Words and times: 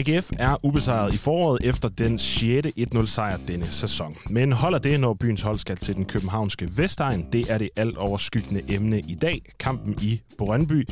AGF 0.00 0.30
er 0.38 0.56
ubesejret 0.62 1.14
i 1.14 1.16
foråret 1.16 1.58
efter 1.64 1.88
den 1.88 2.18
6. 2.18 2.66
1-0 2.94 3.06
sejr 3.06 3.38
denne 3.48 3.66
sæson. 3.66 4.16
Men 4.30 4.52
holder 4.52 4.78
det, 4.78 5.00
når 5.00 5.14
byens 5.14 5.42
hold 5.42 5.58
skal 5.58 5.76
til 5.76 5.94
den 5.96 6.04
københavnske 6.04 6.68
Vestegn? 6.76 7.26
Det 7.32 7.50
er 7.50 7.58
det 7.58 7.70
alt 7.76 7.96
overskyggende 7.96 8.62
emne 8.68 9.00
i 9.00 9.14
dag, 9.14 9.42
kampen 9.58 9.98
i 10.02 10.20
Brøndby. 10.38 10.88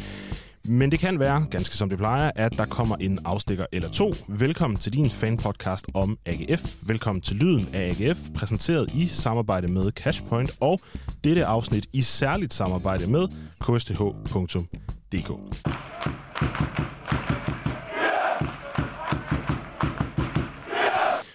Men 0.64 0.91
det 0.91 0.99
kan 0.99 1.18
være, 1.18 1.46
ganske 1.50 1.77
som 1.77 1.89
det 1.89 1.99
plejer, 1.99 2.31
at 2.36 2.53
der 2.59 2.67
kommer 2.67 2.96
en 2.96 3.18
afstikker 3.25 3.67
eller 3.73 3.89
to. 3.89 4.14
Velkommen 4.29 4.79
til 4.79 4.93
din 4.93 5.11
fanpodcast 5.11 5.86
om 5.95 6.18
AGF. 6.27 6.75
Velkommen 6.86 7.22
til 7.22 7.36
Lyden 7.36 7.68
af 7.72 7.89
AGF, 7.89 8.18
præsenteret 8.35 8.90
i 8.95 9.07
samarbejde 9.07 9.68
med 9.68 9.90
Cashpoint, 9.90 10.50
og 10.61 10.81
dette 11.25 11.46
afsnit 11.46 11.86
i 11.93 12.03
særligt 12.03 12.54
samarbejde 12.54 13.11
med 13.11 13.29
ksth.dk. 13.61 15.31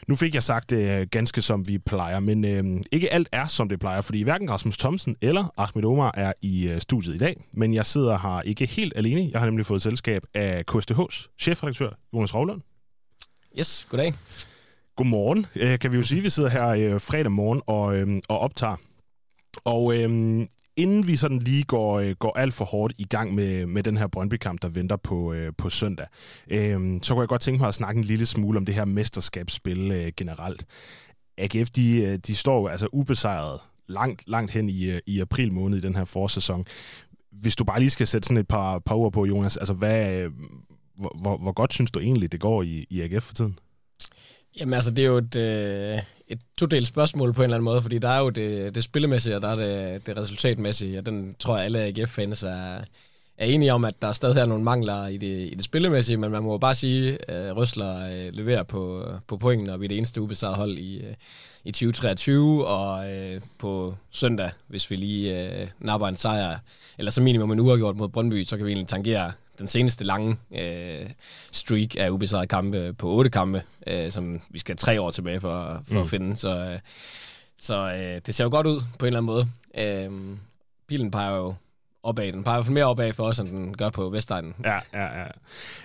Nu 0.07 0.15
fik 0.15 0.35
jeg 0.35 0.43
sagt 0.43 0.69
det 0.69 0.99
øh, 0.99 1.07
ganske 1.11 1.41
som 1.41 1.67
vi 1.67 1.77
plejer, 1.77 2.19
men 2.19 2.45
øh, 2.45 2.83
ikke 2.91 3.13
alt 3.13 3.29
er 3.31 3.47
som 3.47 3.69
det 3.69 3.79
plejer, 3.79 4.01
fordi 4.01 4.21
hverken 4.21 4.49
Rasmus 4.49 4.77
Thomsen 4.77 5.15
eller 5.21 5.53
Ahmed 5.57 5.85
Omar 5.85 6.11
er 6.17 6.33
i 6.41 6.67
øh, 6.67 6.81
studiet 6.81 7.15
i 7.15 7.17
dag, 7.17 7.43
men 7.53 7.73
jeg 7.73 7.85
sidder 7.85 8.17
her 8.17 8.41
ikke 8.41 8.65
helt 8.65 8.93
alene. 8.95 9.29
Jeg 9.31 9.39
har 9.39 9.45
nemlig 9.45 9.65
fået 9.65 9.81
selskab 9.81 10.23
af 10.33 10.63
KSTH's 10.71 11.35
chefredaktør 11.39 11.89
Jonas 12.13 12.35
Rovlund. 12.35 12.61
Yes, 13.59 13.87
goddag. 13.89 14.13
Godmorgen, 14.95 15.45
øh, 15.55 15.79
kan 15.79 15.91
vi 15.91 15.97
jo 15.97 16.03
sige. 16.03 16.21
Vi 16.21 16.29
sidder 16.29 16.49
her 16.49 16.67
øh, 16.67 17.01
fredag 17.01 17.31
morgen 17.31 17.61
og, 17.67 17.95
øh, 17.95 18.21
og 18.29 18.39
optager. 18.39 18.75
Og 19.63 19.97
øh, 19.97 20.09
inden 20.77 21.07
vi 21.07 21.17
sådan 21.17 21.39
lige 21.39 21.63
går, 21.63 21.99
øh, 21.99 22.15
går 22.19 22.37
alt 22.37 22.53
for 22.53 22.65
hårdt 22.65 22.93
i 22.97 23.03
gang 23.03 23.35
med, 23.35 23.65
med 23.65 23.83
den 23.83 23.97
her 23.97 24.07
Brøndby-kamp, 24.07 24.61
der 24.61 24.69
venter 24.69 24.95
på, 24.95 25.33
øh, 25.33 25.53
på 25.57 25.69
søndag, 25.69 26.07
øh, 26.47 26.99
så 27.01 27.13
kunne 27.13 27.21
jeg 27.21 27.27
godt 27.27 27.41
tænke 27.41 27.59
mig 27.59 27.67
at 27.67 27.75
snakke 27.75 27.99
en 27.99 28.03
lille 28.03 28.25
smule 28.25 28.57
om 28.57 28.65
det 28.65 28.75
her 28.75 28.85
mesterskabsspil 28.85 29.91
øh, 29.91 30.11
generelt. 30.17 30.65
AGF, 31.37 31.69
de, 31.69 32.01
øh, 32.01 32.17
de 32.17 32.35
står 32.35 32.59
jo 32.59 32.67
altså 32.67 32.87
ubesejret 32.93 33.59
langt, 33.87 34.23
langt 34.27 34.51
hen 34.51 34.69
i, 34.69 34.85
øh, 34.85 34.99
i 35.07 35.19
april 35.19 35.53
måned 35.53 35.77
i 35.77 35.81
den 35.81 35.95
her 35.95 36.05
forsæson. 36.05 36.65
Hvis 37.31 37.55
du 37.55 37.63
bare 37.63 37.79
lige 37.79 37.89
skal 37.89 38.07
sætte 38.07 38.27
sådan 38.27 38.37
et 38.37 38.47
par, 38.47 38.79
par 38.79 38.95
ord 38.95 39.13
på, 39.13 39.25
Jonas, 39.25 39.57
altså 39.57 39.73
hvad, 39.73 40.15
øh, 40.15 40.31
hvor, 40.97 41.17
hvor, 41.21 41.37
hvor 41.37 41.51
godt 41.51 41.73
synes 41.73 41.91
du 41.91 41.99
egentlig, 41.99 42.31
det 42.31 42.39
går 42.39 42.63
i, 42.63 42.85
i 42.89 43.01
AGF 43.01 43.23
for 43.23 43.33
tiden? 43.33 43.59
Jamen 44.59 44.73
altså, 44.73 44.91
det 44.91 45.03
er 45.03 45.07
jo 45.07 45.17
et, 45.17 45.35
øh, 45.35 45.99
et 46.27 46.39
todelt 46.57 46.87
spørgsmål 46.87 47.33
på 47.33 47.41
en 47.41 47.43
eller 47.43 47.55
anden 47.55 47.65
måde, 47.65 47.81
fordi 47.81 47.97
der 47.97 48.09
er 48.09 48.19
jo 48.19 48.29
det, 48.29 48.75
det 48.75 48.83
spillemæssige, 48.83 49.35
og 49.35 49.41
der 49.41 49.47
er 49.47 49.55
det, 49.55 50.07
det 50.07 50.17
resultatmæssige, 50.17 50.97
og 50.97 51.05
den 51.05 51.35
tror 51.39 51.55
jeg 51.55 51.65
alle 51.65 51.79
AGF-fans 51.79 52.43
er, 52.43 52.81
er 53.37 53.45
enige 53.45 53.73
om, 53.73 53.85
at 53.85 54.01
der 54.01 54.11
stadig 54.11 54.41
er 54.41 54.45
nogle 54.45 54.63
mangler 54.63 55.07
i 55.07 55.17
det, 55.17 55.51
i 55.51 55.55
det 55.55 55.63
spillemæssige, 55.63 56.17
men 56.17 56.31
man 56.31 56.43
må 56.43 56.57
bare 56.57 56.75
sige, 56.75 57.29
at 57.31 57.49
øh, 57.49 57.57
Røsler 57.57 58.25
øh, 58.25 58.33
leverer 58.33 58.63
på, 58.63 59.05
på 59.27 59.37
pointen, 59.37 59.69
og 59.69 59.79
vi 59.79 59.85
er 59.85 59.89
det 59.89 59.97
eneste 59.97 60.21
ubesejrede 60.21 60.57
hold 60.57 60.77
i, 60.77 60.97
øh, 60.97 61.13
i 61.63 61.71
2023, 61.71 62.67
og 62.67 63.11
øh, 63.11 63.41
på 63.57 63.95
søndag, 64.11 64.51
hvis 64.67 64.91
vi 64.91 64.95
lige 64.95 65.61
øh, 65.61 65.67
napper 65.79 66.07
en 66.07 66.15
sejr, 66.15 66.57
eller 66.97 67.11
så 67.11 67.21
minimum 67.21 67.51
en 67.51 67.59
uafgjort 67.59 67.95
mod 67.95 68.09
Brøndby, 68.09 68.43
så 68.43 68.57
kan 68.57 68.65
vi 68.65 68.71
egentlig 68.71 68.87
tangere 68.87 69.31
den 69.57 69.67
seneste 69.67 70.03
lange 70.03 70.37
øh, 70.51 71.09
streak 71.51 71.95
af 71.97 72.09
ubesejrede 72.09 72.47
kampe 72.47 72.93
på 72.93 73.09
otte 73.09 73.29
kampe, 73.29 73.63
øh, 73.87 74.11
som 74.11 74.41
vi 74.49 74.59
skal 74.59 74.77
tre 74.77 75.01
år 75.01 75.11
tilbage 75.11 75.41
for, 75.41 75.81
for 75.87 75.93
mm. 75.93 76.01
at 76.01 76.09
finde. 76.09 76.35
Så, 76.35 76.57
øh, 76.57 76.79
så 77.57 77.75
øh, 77.75 78.21
det 78.25 78.35
ser 78.35 78.43
jo 78.43 78.49
godt 78.49 78.67
ud 78.67 78.81
på 78.99 79.05
en 79.05 79.07
eller 79.07 79.19
anden 79.19 79.25
måde. 79.25 79.47
Øh, 79.77 80.37
pilen 80.87 81.11
peger 81.11 81.35
jo 81.35 81.55
opad. 82.03 82.31
Den 82.31 82.43
peger 82.43 82.71
mere 82.71 82.85
opad 82.85 83.13
for 83.13 83.23
os, 83.23 83.39
end 83.39 83.49
den 83.49 83.77
gør 83.77 83.89
på 83.89 84.09
Vestegnen. 84.09 84.53
Ja, 84.63 84.79
ja, 84.93 85.27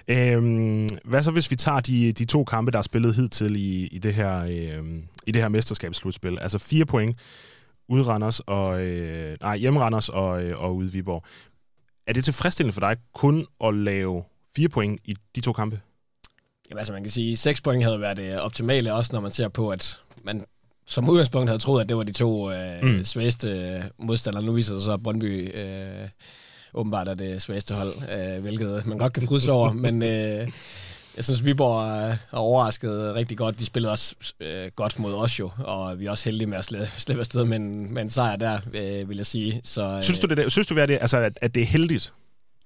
ja. 0.08 0.34
Øhm, 0.34 0.88
hvad 1.04 1.22
så, 1.22 1.30
hvis 1.30 1.50
vi 1.50 1.56
tager 1.56 1.80
de, 1.80 2.12
de 2.12 2.24
to 2.24 2.44
kampe, 2.44 2.70
der 2.70 2.78
er 2.78 2.82
spillet 2.82 3.14
hidtil 3.14 3.56
i, 3.56 3.86
i, 3.86 3.98
det 3.98 4.14
her, 4.14 4.42
øh, 4.42 4.84
i 5.26 5.32
det 5.32 5.42
her 5.42 5.48
mesterskabsslutspil? 5.48 6.38
Altså 6.38 6.58
fire 6.58 6.86
point 6.86 7.16
ude 7.88 8.02
Randers 8.02 8.40
og, 8.40 8.82
øh, 8.82 9.36
nej, 9.40 9.56
hjemme 9.56 9.80
Randers 9.80 10.08
og, 10.08 10.42
øh, 10.42 10.62
og 10.62 10.76
ude 10.76 10.92
Viborg. 10.92 11.24
Er 12.08 12.12
det 12.12 12.24
tilfredsstillende 12.24 12.72
for 12.72 12.80
dig 12.80 12.96
kun 13.14 13.46
at 13.64 13.74
lave 13.74 14.24
fire 14.56 14.68
point 14.68 15.00
i 15.04 15.16
de 15.34 15.40
to 15.40 15.52
kampe? 15.52 15.80
Jamen 16.70 16.78
altså, 16.78 16.92
man 16.92 17.02
kan 17.02 17.10
sige, 17.10 17.32
at 17.32 17.38
seks 17.38 17.60
point 17.60 17.84
havde 17.84 18.00
været 18.00 18.16
det 18.16 18.40
optimale, 18.40 18.94
også 18.94 19.12
når 19.12 19.20
man 19.20 19.30
ser 19.30 19.48
på, 19.48 19.70
at 19.70 19.98
man 20.22 20.44
som 20.86 21.08
udgangspunkt 21.08 21.48
havde 21.48 21.62
troet, 21.62 21.80
at 21.80 21.88
det 21.88 21.96
var 21.96 22.02
de 22.02 22.12
to 22.12 22.52
øh, 22.52 22.82
mm. 22.82 23.04
svageste 23.04 23.82
modstandere. 23.98 24.42
Nu 24.42 24.52
viser 24.52 24.74
det 24.74 24.82
så, 24.82 24.92
at 24.92 25.02
Brøndby 25.02 25.56
øh, 25.56 26.08
åbenbart 26.74 27.08
er 27.08 27.14
det 27.14 27.42
svageste 27.42 27.74
hold, 27.74 27.92
øh, 28.16 28.42
hvilket 28.42 28.86
man 28.86 28.98
godt 28.98 29.12
kan 29.12 29.22
fryse 29.22 29.52
over, 29.52 29.72
men... 29.72 30.02
Øh, 30.02 30.48
jeg 31.18 31.24
synes, 31.24 31.44
Viborg 31.44 32.10
er 32.10 32.16
overrasket 32.32 33.14
rigtig 33.14 33.38
godt. 33.38 33.58
De 33.58 33.66
spillede 33.66 33.92
også 33.92 34.14
øh, 34.40 34.70
godt 34.76 34.98
mod 34.98 35.14
os 35.14 35.38
jo, 35.38 35.50
og 35.58 35.98
vi 36.00 36.06
er 36.06 36.10
også 36.10 36.24
heldige 36.24 36.46
med 36.46 36.58
at 36.58 36.64
slippe, 36.64 36.86
slippe 37.04 37.20
afsted 37.20 37.44
med 37.44 37.56
en, 37.56 37.94
med 37.94 38.02
en 38.02 38.08
sejr 38.08 38.36
der, 38.36 38.58
øh, 38.74 39.08
vil 39.08 39.16
jeg 39.16 39.26
sige. 39.26 39.60
Så, 39.64 39.84
øh, 39.84 40.02
synes 40.02 40.18
du, 40.18 40.26
det, 40.26 40.52
synes 40.52 40.66
du 40.66 40.76
det, 40.76 40.90
altså, 41.00 41.16
at, 41.16 41.38
at 41.42 41.54
det 41.54 41.62
er 41.62 41.66
heldigt? 41.66 42.14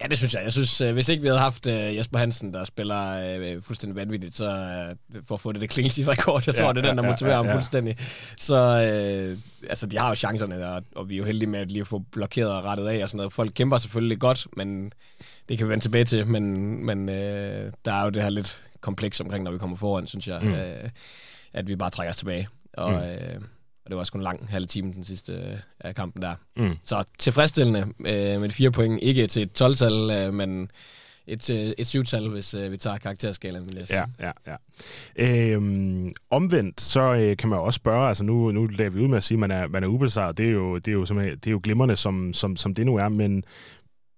Ja, 0.02 0.06
det 0.06 0.18
synes 0.18 0.34
jeg. 0.34 0.42
Jeg 0.44 0.52
synes, 0.52 0.80
øh, 0.80 0.92
hvis 0.92 1.08
ikke 1.08 1.22
vi 1.22 1.28
havde 1.28 1.40
haft 1.40 1.66
øh, 1.66 1.96
Jesper 1.96 2.18
Hansen, 2.18 2.54
der 2.54 2.64
spiller 2.64 3.36
øh, 3.38 3.62
fuldstændig 3.62 3.96
vanvittigt, 3.96 4.34
så 4.34 4.46
øh, 4.46 5.22
for 5.28 5.34
at 5.34 5.40
få 5.40 5.52
det, 5.52 5.70
klingelsige 5.70 6.10
rekord, 6.10 6.42
jeg 6.46 6.54
tror, 6.54 6.66
ja, 6.66 6.72
det 6.72 6.78
er 6.78 6.88
den, 6.88 6.96
der 6.98 7.04
motiverer 7.04 7.34
ja, 7.34 7.38
ja, 7.38 7.46
ja. 7.46 7.52
ham 7.52 7.58
fuldstændig. 7.60 7.96
Så 8.36 8.56
øh, 8.56 9.38
altså, 9.69 9.86
de 9.86 9.98
har 9.98 10.08
jo 10.08 10.14
chancerne, 10.14 10.69
og, 10.69 10.82
og 10.96 11.08
vi 11.08 11.14
er 11.14 11.19
jo 11.19 11.24
heldige 11.24 11.50
med 11.50 11.60
at 11.60 11.70
lige 11.70 11.84
få 11.84 12.02
blokeret 12.12 12.50
og 12.50 12.64
rettet 12.64 12.88
af 12.88 13.02
og 13.02 13.08
sådan 13.08 13.16
noget. 13.16 13.32
Folk 13.32 13.52
kæmper 13.54 13.78
selvfølgelig 13.78 14.19
godt, 14.19 14.46
men 14.56 14.92
det 15.48 15.58
kan 15.58 15.66
vi 15.66 15.70
vende 15.70 15.84
tilbage 15.84 16.04
til, 16.04 16.26
men, 16.26 16.86
men 16.86 17.08
øh, 17.08 17.72
der 17.84 17.92
er 17.92 18.04
jo 18.04 18.10
det 18.10 18.22
her 18.22 18.30
lidt 18.30 18.62
kompleks 18.80 19.20
omkring, 19.20 19.44
når 19.44 19.53
vi 19.53 19.58
kommer 19.58 19.76
foran, 19.76 20.06
synes 20.06 20.28
jeg, 20.28 20.38
mm. 20.42 20.53
øh, 20.53 20.91
at 21.53 21.69
vi 21.69 21.76
bare 21.76 21.91
trækker 21.91 22.10
os 22.10 22.16
tilbage. 22.16 22.48
Og, 22.72 22.92
mm. 22.92 22.98
øh, 22.98 23.41
og 23.84 23.91
det 23.91 23.97
var 23.97 24.00
også 24.00 24.12
kun 24.12 24.20
en 24.20 24.25
lang 24.25 24.48
halv 24.48 24.66
time 24.66 24.92
den 24.92 25.04
sidste 25.04 25.32
øh, 25.32 25.56
af 25.81 25.94
kampen 25.94 26.22
der. 26.22 26.34
Mm. 26.56 26.76
Så 26.82 27.04
tilfredsstillende 27.19 27.81
øh, 27.81 28.41
med 28.41 28.48
de 28.48 28.54
fire 28.54 28.70
point. 28.70 29.02
Ikke 29.02 29.26
til 29.26 29.42
et 29.42 29.62
12-tal, 29.62 30.10
øh, 30.10 30.34
men 30.34 30.70
et, 31.26 31.50
øh, 31.50 31.72
et 31.78 31.86
syvtal, 31.86 32.28
hvis 32.28 32.54
øh, 32.54 32.72
vi 32.72 32.76
tager 32.76 32.98
karakterskalaen, 32.98 33.66
vil 33.66 33.76
jeg 33.78 33.86
sige. 33.86 34.04
Ja, 34.20 34.32
ja, 34.47 34.56
ja. 35.16 35.52
Øhm, 35.54 36.10
omvendt, 36.31 36.81
så 36.81 37.14
øh, 37.14 37.36
kan 37.36 37.48
man 37.48 37.58
også 37.58 37.76
spørge, 37.76 38.08
altså 38.08 38.25
nu, 38.25 38.52
nu 38.52 38.66
lader 38.66 38.91
vi 38.91 39.00
ud 39.00 39.08
med 39.08 39.16
at 39.16 39.22
sige, 39.22 39.36
at 39.36 39.41
man 39.41 39.50
er, 39.50 39.69
man 39.69 39.84
er 39.84 39.88
ubesejret. 39.88 40.38
Det 40.38 40.47
er 40.47 40.50
jo, 40.50 40.78
det 40.78 40.88
er 40.88 40.92
jo, 40.92 41.04
det 41.04 41.47
er 41.47 41.50
jo 41.50 41.60
glimrende, 41.62 41.97
som, 41.97 42.32
som, 42.32 42.56
som 42.56 42.75
det 42.75 42.86
nu 42.86 42.97
er, 42.97 43.08
men 43.08 43.44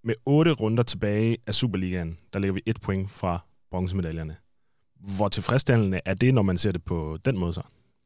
med 0.04 0.14
otte 0.26 0.52
runder 0.52 0.82
tilbage 0.82 1.36
af 1.46 1.54
Superligaen, 1.54 2.18
der 2.32 2.38
ligger 2.38 2.52
vi 2.52 2.62
et 2.66 2.80
point 2.80 3.10
fra 3.10 3.38
bronzemedaljerne. 3.70 4.36
Hvor 5.16 5.28
tilfredsstillende 5.28 6.00
er 6.04 6.14
det, 6.14 6.34
når 6.34 6.42
man 6.42 6.56
ser 6.56 6.72
det 6.72 6.84
på 6.84 7.18
den 7.24 7.38
måde 7.38 7.54
så? 7.54 7.62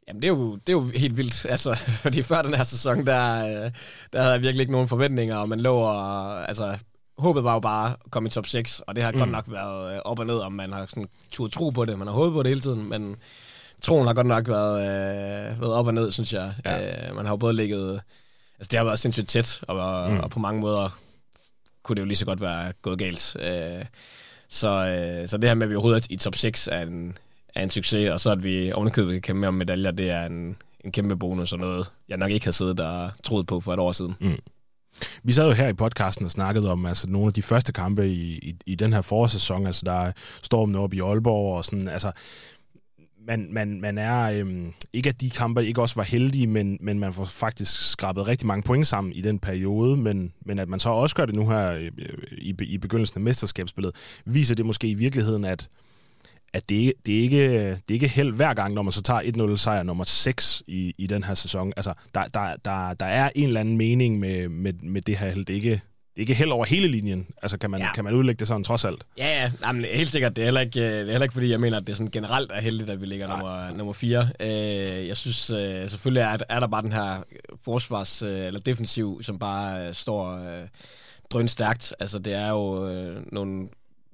Jamen, 0.09 0.23
det 0.23 0.29
er 0.29 0.33
jo, 0.33 0.57
det 0.57 0.69
er 0.69 0.73
jo 0.73 0.91
helt 0.95 1.17
vildt, 1.17 1.47
altså, 1.51 1.75
fordi 1.75 2.23
før 2.23 2.43
den 2.43 2.55
her 2.55 2.65
sæson, 2.65 3.07
der, 3.07 3.45
øh, 3.45 3.71
der 4.13 4.21
havde 4.21 4.33
jeg 4.33 4.43
virkelig 4.43 4.61
ikke 4.61 4.73
nogen 4.73 4.89
forventninger, 4.89 5.37
og 5.37 5.49
man 5.49 5.61
lå 5.61 5.75
og, 5.75 6.49
altså, 6.49 6.79
håbet 7.19 7.45
var 7.45 7.53
jo 7.53 7.61
bare 7.61 7.91
at 8.05 8.11
komme 8.11 8.27
i 8.27 8.31
top 8.31 8.47
6, 8.47 8.81
og 8.81 8.97
det 8.97 9.05
har 9.05 9.13
mm. 9.13 9.19
godt 9.19 9.31
nok 9.31 9.45
været 9.49 9.95
øh, 9.95 10.01
op 10.05 10.19
og 10.19 10.27
ned, 10.27 10.39
om 10.39 10.53
man 10.53 10.73
har 10.73 10.87
sådan 10.87 11.09
tur 11.31 11.49
tro 11.49 11.71
på 11.71 11.85
det, 11.85 11.99
man 11.99 12.07
har 12.07 12.15
håbet 12.15 12.33
på 12.33 12.43
det 12.43 12.51
hele 12.51 12.61
tiden, 12.61 12.89
men 12.89 13.17
troen 13.83 14.07
har 14.07 14.15
godt 14.15 14.27
nok 14.27 14.49
været, 14.49 14.81
øh, 14.81 15.61
været 15.61 15.73
op 15.73 15.87
og 15.87 15.95
ned, 15.95 16.11
synes 16.11 16.33
jeg. 16.33 16.55
Ja. 16.65 17.09
Øh, 17.09 17.17
man 17.17 17.25
har 17.25 17.33
jo 17.33 17.37
både 17.37 17.55
ligget, 17.55 18.01
altså 18.59 18.69
det 18.71 18.79
har 18.79 18.85
været 18.85 18.99
sindssygt 18.99 19.29
tæt, 19.29 19.61
og, 19.69 20.11
mm. 20.11 20.21
og 20.21 20.31
på 20.31 20.39
mange 20.39 20.61
måder 20.61 20.99
kunne 21.89 21.97
det 21.97 22.03
jo 22.03 22.07
lige 22.07 22.17
så 22.17 22.27
godt 22.27 22.41
være 22.41 22.73
gået 22.83 22.99
galt. 22.99 23.37
Øh, 23.41 23.85
så, 24.49 24.69
øh, 24.69 25.29
så 25.29 25.37
det 25.37 25.51
her 25.51 25.55
med, 25.55 25.63
at 25.63 25.71
vi 25.71 25.75
overhovedet 25.75 26.05
er 26.05 26.09
i 26.11 26.17
top 26.17 26.35
6 26.35 26.69
er 26.73 26.81
en, 26.81 27.19
er 27.55 27.63
en 27.63 27.71
succes, 27.71 28.11
og 28.11 28.21
så 28.21 28.31
at 28.31 28.43
vi 28.43 28.73
ovenikøbet 28.73 29.13
kan 29.13 29.23
kæmpe 29.23 29.41
med 29.41 29.49
om 29.49 29.55
medaljer, 29.55 29.91
det 29.91 30.11
er 30.11 30.27
en, 30.27 30.57
en 30.85 30.93
kæmpe 30.93 31.17
bonus 31.17 31.53
og 31.53 31.59
noget, 31.59 31.93
jeg 32.09 32.17
nok 32.17 32.31
ikke 32.31 32.47
har 32.47 32.53
siddet 32.53 32.81
og 32.81 33.11
troet 33.23 33.47
på 33.47 33.61
for 33.61 33.73
et 33.73 33.79
år 33.79 33.93
siden. 33.93 34.15
Mm. 34.21 34.39
Vi 35.23 35.33
sad 35.33 35.47
jo 35.47 35.53
her 35.53 35.69
i 35.69 35.73
podcasten 35.73 36.25
og 36.25 36.31
snakkede 36.31 36.71
om 36.73 36.87
altså, 36.87 37.09
nogle 37.09 37.27
af 37.27 37.33
de 37.33 37.43
første 37.43 37.73
kampe 37.73 38.09
i, 38.09 38.39
i, 38.39 38.57
i 38.67 38.75
den 38.75 38.93
her 38.93 39.03
forårssæson, 39.03 39.67
altså 39.67 39.83
der 39.87 39.93
er 39.93 40.13
stormen 40.43 40.75
op 40.75 40.95
i 40.95 41.01
Aalborg 41.01 41.57
og 41.57 41.65
sådan, 41.65 41.89
altså 41.89 42.13
man, 43.29 43.49
man, 43.51 43.81
man 43.81 43.99
er, 43.99 44.23
øhm, 44.23 44.73
ikke 44.93 45.09
at 45.09 45.21
de 45.21 45.31
kampe 45.31 45.67
ikke 45.67 45.83
også 45.83 45.95
var 45.95 46.03
heldige, 46.03 46.47
men, 46.47 46.79
men 46.81 46.99
man 46.99 47.15
får 47.15 47.25
faktisk 47.25 47.91
skrabet 47.91 48.29
rigtig 48.29 48.47
mange 48.47 48.63
point 48.63 48.87
sammen 48.87 49.13
i 49.13 49.21
den 49.21 49.39
periode, 49.39 49.97
men, 49.97 50.33
men 50.47 50.59
at 50.59 50.69
man 50.69 50.81
så 50.81 50.89
også 50.89 51.17
gør 51.17 51.27
det 51.27 51.35
nu 51.35 51.49
her 51.49 51.71
øh, 51.71 51.91
øh, 51.99 52.39
i, 52.39 52.55
i 52.61 52.79
begyndelsen 52.79 53.19
af 53.19 53.23
mesterskabsspillet, 53.23 53.95
viser 54.25 54.55
det 54.55 54.67
måske 54.67 54.89
i 54.89 54.95
virkeligheden, 54.95 55.45
at, 55.45 55.69
at 56.53 56.69
det, 56.69 56.93
det, 57.07 57.19
er 57.19 57.23
ikke, 57.23 57.71
det 57.71 57.89
er 57.89 57.95
ikke 57.95 58.09
held 58.09 58.35
hver 58.35 58.55
gang, 58.55 58.75
når 58.75 58.83
man 58.83 58.93
så 58.93 59.03
tager 59.03 59.53
1-0 59.53 59.57
sejr 59.57 59.83
nummer 59.83 60.05
6 60.05 60.63
i, 60.67 60.95
i 60.99 61.07
den 61.07 61.25
her 61.25 61.35
sæson. 61.35 61.73
Altså, 61.77 61.93
der, 62.15 62.25
der, 62.25 62.55
der, 62.65 62.95
der 62.95 63.07
er 63.07 63.31
en 63.35 63.47
eller 63.47 63.61
anden 63.61 63.77
mening 63.77 64.19
med, 64.19 64.49
med, 64.49 64.73
med 64.73 65.03
det 65.03 65.17
her 65.17 65.29
held. 65.29 65.45
Det 65.45 65.51
er 65.51 65.57
ikke, 65.57 65.81
det 66.19 66.23
er 66.23 66.29
ikke 66.29 66.35
held 66.35 66.51
over 66.51 66.65
hele 66.65 66.89
linjen. 66.89 67.27
Altså, 67.43 67.59
kan 67.59 67.71
man, 67.71 67.81
ja. 67.81 67.93
kan 67.93 68.05
man 68.05 68.15
udlægge 68.15 68.39
det 68.39 68.49
sådan 68.49 68.65
trods 68.65 68.85
alt? 68.85 69.07
Ja, 69.19 69.43
ja. 69.43 69.53
Jamen, 69.67 69.85
helt 69.85 70.11
sikkert. 70.11 70.37
Det 70.37 70.43
er, 70.43 70.47
heller 70.47 70.61
ikke, 70.61 70.81
det 70.81 71.01
er 71.01 71.11
heller 71.11 71.23
ikke, 71.23 71.33
fordi 71.33 71.51
jeg 71.51 71.61
mener, 71.61 71.77
at 71.77 71.87
det 71.87 71.93
er 71.93 71.97
sådan 71.97 72.11
generelt 72.11 72.53
er 72.53 72.61
heldigt, 72.61 72.91
at 72.91 73.01
vi 73.01 73.07
ligger 73.07 73.29
nummer, 73.29 73.77
nummer 73.77 73.93
4. 73.93 74.29
Øh, 74.41 74.49
jeg 75.09 75.17
synes 75.17 75.51
øh, 75.51 75.89
selvfølgelig, 75.89 76.21
er, 76.21 76.37
er 76.49 76.61
der 76.61 76.67
bare 76.67 76.83
den 76.83 76.93
her 76.93 77.23
forsvars- 77.65 78.23
øh, 78.23 78.47
eller 78.47 78.61
defensiv, 78.61 79.23
som 79.23 79.39
bare 79.39 79.95
står 79.95 80.41
drøn 81.31 81.49
stærkt. 81.49 81.95
Altså, 82.01 82.19
det 82.19 82.35
er 82.35 82.49
jo 82.49 82.89
nogle 83.33 83.69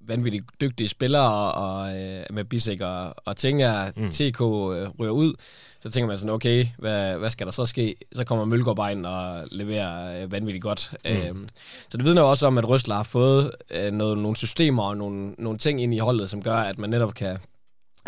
vanvittigt 0.06 0.45
dygtige 0.61 0.89
spillere, 0.89 1.53
og 1.53 2.01
øh, 2.01 2.25
med 2.31 2.45
Bisek 2.45 2.81
og, 2.81 3.15
og 3.25 3.37
tænker, 3.37 3.91
mm. 3.97 4.11
TK 4.11 4.41
øh, 4.41 4.89
ryger 5.01 5.12
ud, 5.12 5.35
så 5.81 5.91
tænker 5.91 6.06
man 6.06 6.19
sådan, 6.19 6.35
okay, 6.35 6.67
hvad, 6.79 7.17
hvad 7.17 7.31
skal 7.31 7.47
der 7.47 7.53
så 7.53 7.67
ske? 7.67 7.95
Så 8.12 8.25
kommer 8.25 8.45
Mølgaard 8.45 8.77
bare 8.77 8.93
ind 8.93 9.06
og 9.06 9.45
leverer 9.51 10.23
øh, 10.23 10.33
vanvittigt 10.33 10.62
godt. 10.62 10.95
Mm. 11.05 11.11
Øhm, 11.11 11.49
så 11.89 11.97
det 11.97 12.05
vidner 12.05 12.23
også 12.23 12.47
om, 12.47 12.59
at 12.59 12.69
Røsler 12.69 12.95
har 12.95 13.03
fået 13.03 13.51
øh, 13.71 13.93
noget, 13.93 14.19
nogle 14.19 14.37
systemer 14.37 14.83
og 14.83 14.97
nogle, 14.97 15.35
nogle 15.39 15.59
ting 15.59 15.83
ind 15.83 15.95
i 15.95 15.99
holdet, 15.99 16.31
som 16.31 16.43
gør, 16.43 16.56
at 16.56 16.79
man 16.79 16.91
netop 16.91 17.15
kan 17.15 17.39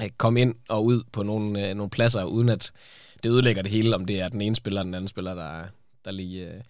øh, 0.03 0.09
komme 0.19 0.41
ind 0.41 0.55
og 0.69 0.85
ud 0.85 1.03
på 1.13 1.23
nogle, 1.23 1.69
øh, 1.69 1.75
nogle 1.75 1.91
pladser, 1.91 2.25
uden 2.25 2.49
at 2.49 2.73
det 3.23 3.31
ødelægger 3.31 3.63
det 3.63 3.71
hele, 3.71 3.95
om 3.95 4.05
det 4.05 4.21
er 4.21 4.29
den 4.29 4.41
ene 4.41 4.57
spiller 4.57 4.81
eller 4.81 4.87
den 4.87 4.95
anden 4.95 5.09
spiller, 5.09 5.35
der, 5.35 5.65
der 6.05 6.11
lige... 6.11 6.47
Øh, 6.47 6.61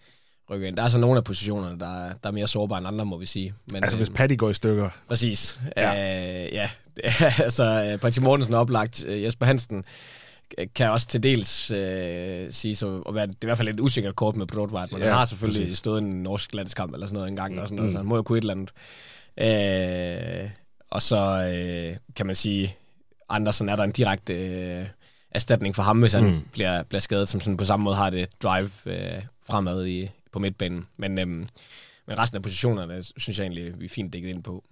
rykke 0.51 0.67
ind. 0.67 0.77
Der 0.77 0.83
er 0.83 0.87
så 0.87 0.97
nogle 0.97 1.17
af 1.17 1.23
positionerne, 1.23 1.79
der, 1.79 2.13
der 2.23 2.29
er 2.29 2.31
mere 2.31 2.47
sårbare 2.47 2.77
end 2.77 2.87
andre, 2.87 3.05
må 3.05 3.17
vi 3.17 3.25
sige. 3.25 3.53
Men, 3.71 3.83
altså 3.83 3.97
hvis 3.97 4.07
øhm, 4.07 4.15
Patty 4.15 4.35
går 4.35 4.49
i 4.49 4.53
stykker? 4.53 4.89
Præcis. 5.07 5.59
Ja. 5.77 5.91
Øh, 6.45 6.53
ja. 6.53 6.69
altså, 7.45 7.89
øh, 7.91 7.99
Patty 7.99 8.19
Mortensen 8.19 8.53
er 8.53 8.57
oplagt. 8.57 9.05
Øh, 9.07 9.23
Jesper 9.23 9.45
Hansen 9.45 9.85
kan 10.75 10.91
også 10.91 11.07
til 11.07 11.23
dels 11.23 11.71
øh, 11.71 12.51
sige 12.51 12.75
så, 12.75 13.01
at 13.09 13.15
være, 13.15 13.27
det 13.27 13.33
er 13.33 13.37
i 13.43 13.45
hvert 13.45 13.57
fald 13.57 13.67
et 13.67 13.79
usikkert 13.79 14.15
kort 14.15 14.35
med 14.35 14.47
Brodvart, 14.47 14.91
men 14.91 15.01
ja, 15.01 15.07
han 15.07 15.17
har 15.17 15.25
selvfølgelig 15.25 15.63
præcis. 15.63 15.77
stået 15.77 16.01
en 16.01 16.23
norsk 16.23 16.53
landskamp 16.53 16.93
eller 16.93 17.07
sådan 17.07 17.15
noget 17.15 17.29
engang, 17.29 17.53
mm. 17.53 17.59
og 17.59 17.67
sådan 17.67 17.75
noget, 17.75 17.89
mm. 17.89 17.91
så 17.91 17.97
han 17.97 18.05
må 18.05 18.15
jo 18.15 18.21
kunne 18.21 18.37
et 18.37 18.41
eller 18.41 18.53
andet. 18.53 18.71
Øh, 20.43 20.49
og 20.89 21.01
så 21.01 21.51
øh, 21.53 21.97
kan 22.15 22.25
man 22.25 22.35
sige, 22.35 22.75
Andersen 23.29 23.69
er 23.69 23.75
der 23.75 23.83
en 23.83 23.91
direkte 23.91 24.33
øh, 24.33 24.85
erstatning 25.31 25.75
for 25.75 25.83
ham, 25.83 25.99
hvis 25.99 26.13
han 26.13 26.23
mm. 26.23 26.41
bliver, 26.51 26.83
bliver 26.83 26.99
skadet, 26.99 27.27
som 27.27 27.41
sådan 27.41 27.57
på 27.57 27.65
samme 27.65 27.83
måde 27.83 27.95
har 27.95 28.09
det 28.09 28.29
drive 28.43 28.69
øh, 28.85 29.21
fremad 29.47 29.85
i, 29.85 30.09
på 30.31 30.39
midtbanen. 30.39 30.85
Men, 30.97 31.19
øhm, 31.19 31.47
men 32.07 32.19
resten 32.19 32.35
af 32.35 32.43
positionerne, 32.43 33.03
synes 33.03 33.39
jeg 33.39 33.43
egentlig, 33.43 33.79
vi 33.79 33.85
er 33.85 33.89
fint 33.89 34.13
dækket 34.13 34.29
ind 34.29 34.43
på. 34.43 34.63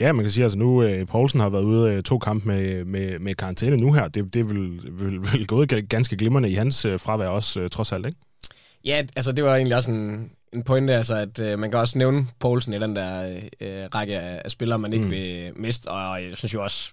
Ja, 0.00 0.12
man 0.12 0.24
kan 0.24 0.32
sige, 0.32 0.42
at 0.42 0.46
altså 0.46 0.58
nu 0.58 0.82
øh, 0.82 1.06
Poulsen 1.06 1.40
har 1.40 1.48
været 1.48 1.62
ude 1.62 1.92
øh, 1.92 2.02
to 2.02 2.18
kampe 2.18 2.48
med, 2.48 2.84
med, 2.84 3.18
med 3.18 3.34
karantæne 3.34 3.76
nu 3.76 3.92
her. 3.92 4.08
Det, 4.08 4.34
det 4.34 4.50
vil, 4.50 4.80
vil, 5.00 5.22
vil 5.32 5.46
gået 5.46 5.88
ganske 5.88 6.16
glimrende 6.16 6.50
i 6.50 6.54
hans 6.54 6.84
øh, 6.84 7.00
fravær 7.00 7.28
også, 7.28 7.60
øh, 7.60 7.70
trods 7.70 7.92
alt, 7.92 8.06
ikke? 8.06 8.18
Ja, 8.84 9.02
altså 9.16 9.32
det 9.32 9.44
var 9.44 9.56
egentlig 9.56 9.76
også 9.76 9.90
en, 9.90 10.30
en 10.52 10.62
pointe, 10.62 10.94
altså 10.94 11.14
at 11.14 11.38
øh, 11.38 11.58
man 11.58 11.70
kan 11.70 11.80
også 11.80 11.98
nævne 11.98 12.26
Poulsen 12.38 12.74
i 12.74 12.78
den 12.78 12.96
der 12.96 13.40
øh, 13.60 13.84
række 13.94 14.18
af, 14.18 14.42
af 14.44 14.50
spillere, 14.50 14.78
man 14.78 14.92
ikke 14.92 15.04
mm. 15.04 15.10
vil 15.10 15.52
miste, 15.56 15.88
og 15.88 16.22
jeg 16.22 16.36
synes 16.36 16.54
jo 16.54 16.62
også, 16.62 16.92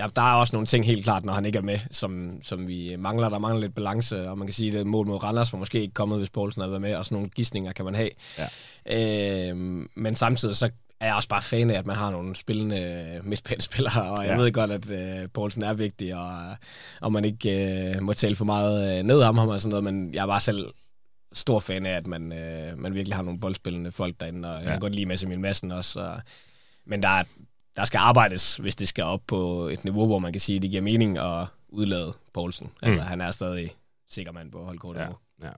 der, 0.00 0.08
der 0.08 0.22
er 0.22 0.34
også 0.34 0.56
nogle 0.56 0.66
ting 0.66 0.86
helt 0.86 1.04
klart, 1.04 1.24
når 1.24 1.32
han 1.32 1.44
ikke 1.44 1.58
er 1.58 1.62
med, 1.62 1.78
som, 1.90 2.38
som 2.42 2.68
vi 2.68 2.96
mangler. 2.98 3.28
Der 3.28 3.38
mangler 3.38 3.60
lidt 3.60 3.74
balance, 3.74 4.30
og 4.30 4.38
man 4.38 4.46
kan 4.46 4.54
sige, 4.54 4.78
at 4.78 4.86
mål 4.86 5.06
mod 5.06 5.22
Randers 5.22 5.52
var 5.52 5.58
måske 5.58 5.80
ikke 5.80 5.94
kommet, 5.94 6.18
hvis 6.18 6.30
Poulsen 6.30 6.60
havde 6.62 6.70
været 6.70 6.82
med, 6.82 6.94
og 6.96 7.04
sådan 7.04 7.16
nogle 7.16 7.30
gissninger 7.30 7.72
kan 7.72 7.84
man 7.84 7.94
have. 7.94 8.10
Ja. 8.38 9.50
Øh, 9.50 9.56
men 9.96 10.14
samtidig 10.14 10.56
så 10.56 10.70
er 11.00 11.06
jeg 11.06 11.14
også 11.14 11.28
bare 11.28 11.42
fan 11.42 11.70
af, 11.70 11.78
at 11.78 11.86
man 11.86 11.96
har 11.96 12.10
nogle 12.10 12.36
spillende 12.36 13.20
midtbanespillere, 13.24 14.10
og 14.10 14.24
jeg 14.24 14.36
ja. 14.36 14.42
ved 14.42 14.52
godt, 14.52 14.70
at 14.70 14.90
øh, 14.90 15.28
Poulsen 15.34 15.62
er 15.62 15.74
vigtig, 15.74 16.16
og, 16.16 16.56
og 17.00 17.12
man 17.12 17.24
ikke 17.24 17.94
øh, 17.94 18.02
må 18.02 18.12
tale 18.12 18.36
for 18.36 18.44
meget 18.44 18.98
øh, 18.98 19.02
ned 19.02 19.22
om 19.22 19.38
ham 19.38 19.48
og 19.48 19.60
sådan 19.60 19.70
noget, 19.70 19.94
men 19.94 20.14
jeg 20.14 20.22
er 20.22 20.26
bare 20.26 20.40
selv 20.40 20.70
stor 21.32 21.60
fan 21.60 21.86
af, 21.86 21.96
at 21.96 22.06
man, 22.06 22.32
øh, 22.32 22.78
man 22.78 22.94
virkelig 22.94 23.16
har 23.16 23.22
nogle 23.22 23.40
boldspillende 23.40 23.92
folk 23.92 24.20
derinde, 24.20 24.48
og 24.48 24.54
ja. 24.54 24.60
jeg 24.60 24.70
kan 24.70 24.80
godt 24.80 24.94
lide 24.94 25.06
Mads 25.06 25.22
Emil 25.22 25.40
Madsen 25.40 25.72
også, 25.72 26.00
og, 26.00 26.20
men 26.86 27.02
der 27.02 27.08
er, 27.08 27.24
der 27.76 27.84
skal 27.84 27.98
arbejdes, 27.98 28.56
hvis 28.56 28.76
det 28.76 28.88
skal 28.88 29.04
op 29.04 29.20
på 29.26 29.68
et 29.68 29.84
niveau, 29.84 30.06
hvor 30.06 30.18
man 30.18 30.32
kan 30.32 30.40
sige, 30.40 30.56
at 30.56 30.62
det 30.62 30.70
giver 30.70 30.82
mening 30.82 31.18
at 31.18 31.46
udlade 31.68 32.12
Poulsen. 32.34 32.70
Altså, 32.82 33.00
mm. 33.00 33.06
han 33.06 33.20
er 33.20 33.30
stadig 33.30 33.76
sikker 34.08 34.32
mand 34.32 34.52
på 34.52 34.64
holdkortet 34.64 35.00
ja, 35.42 35.48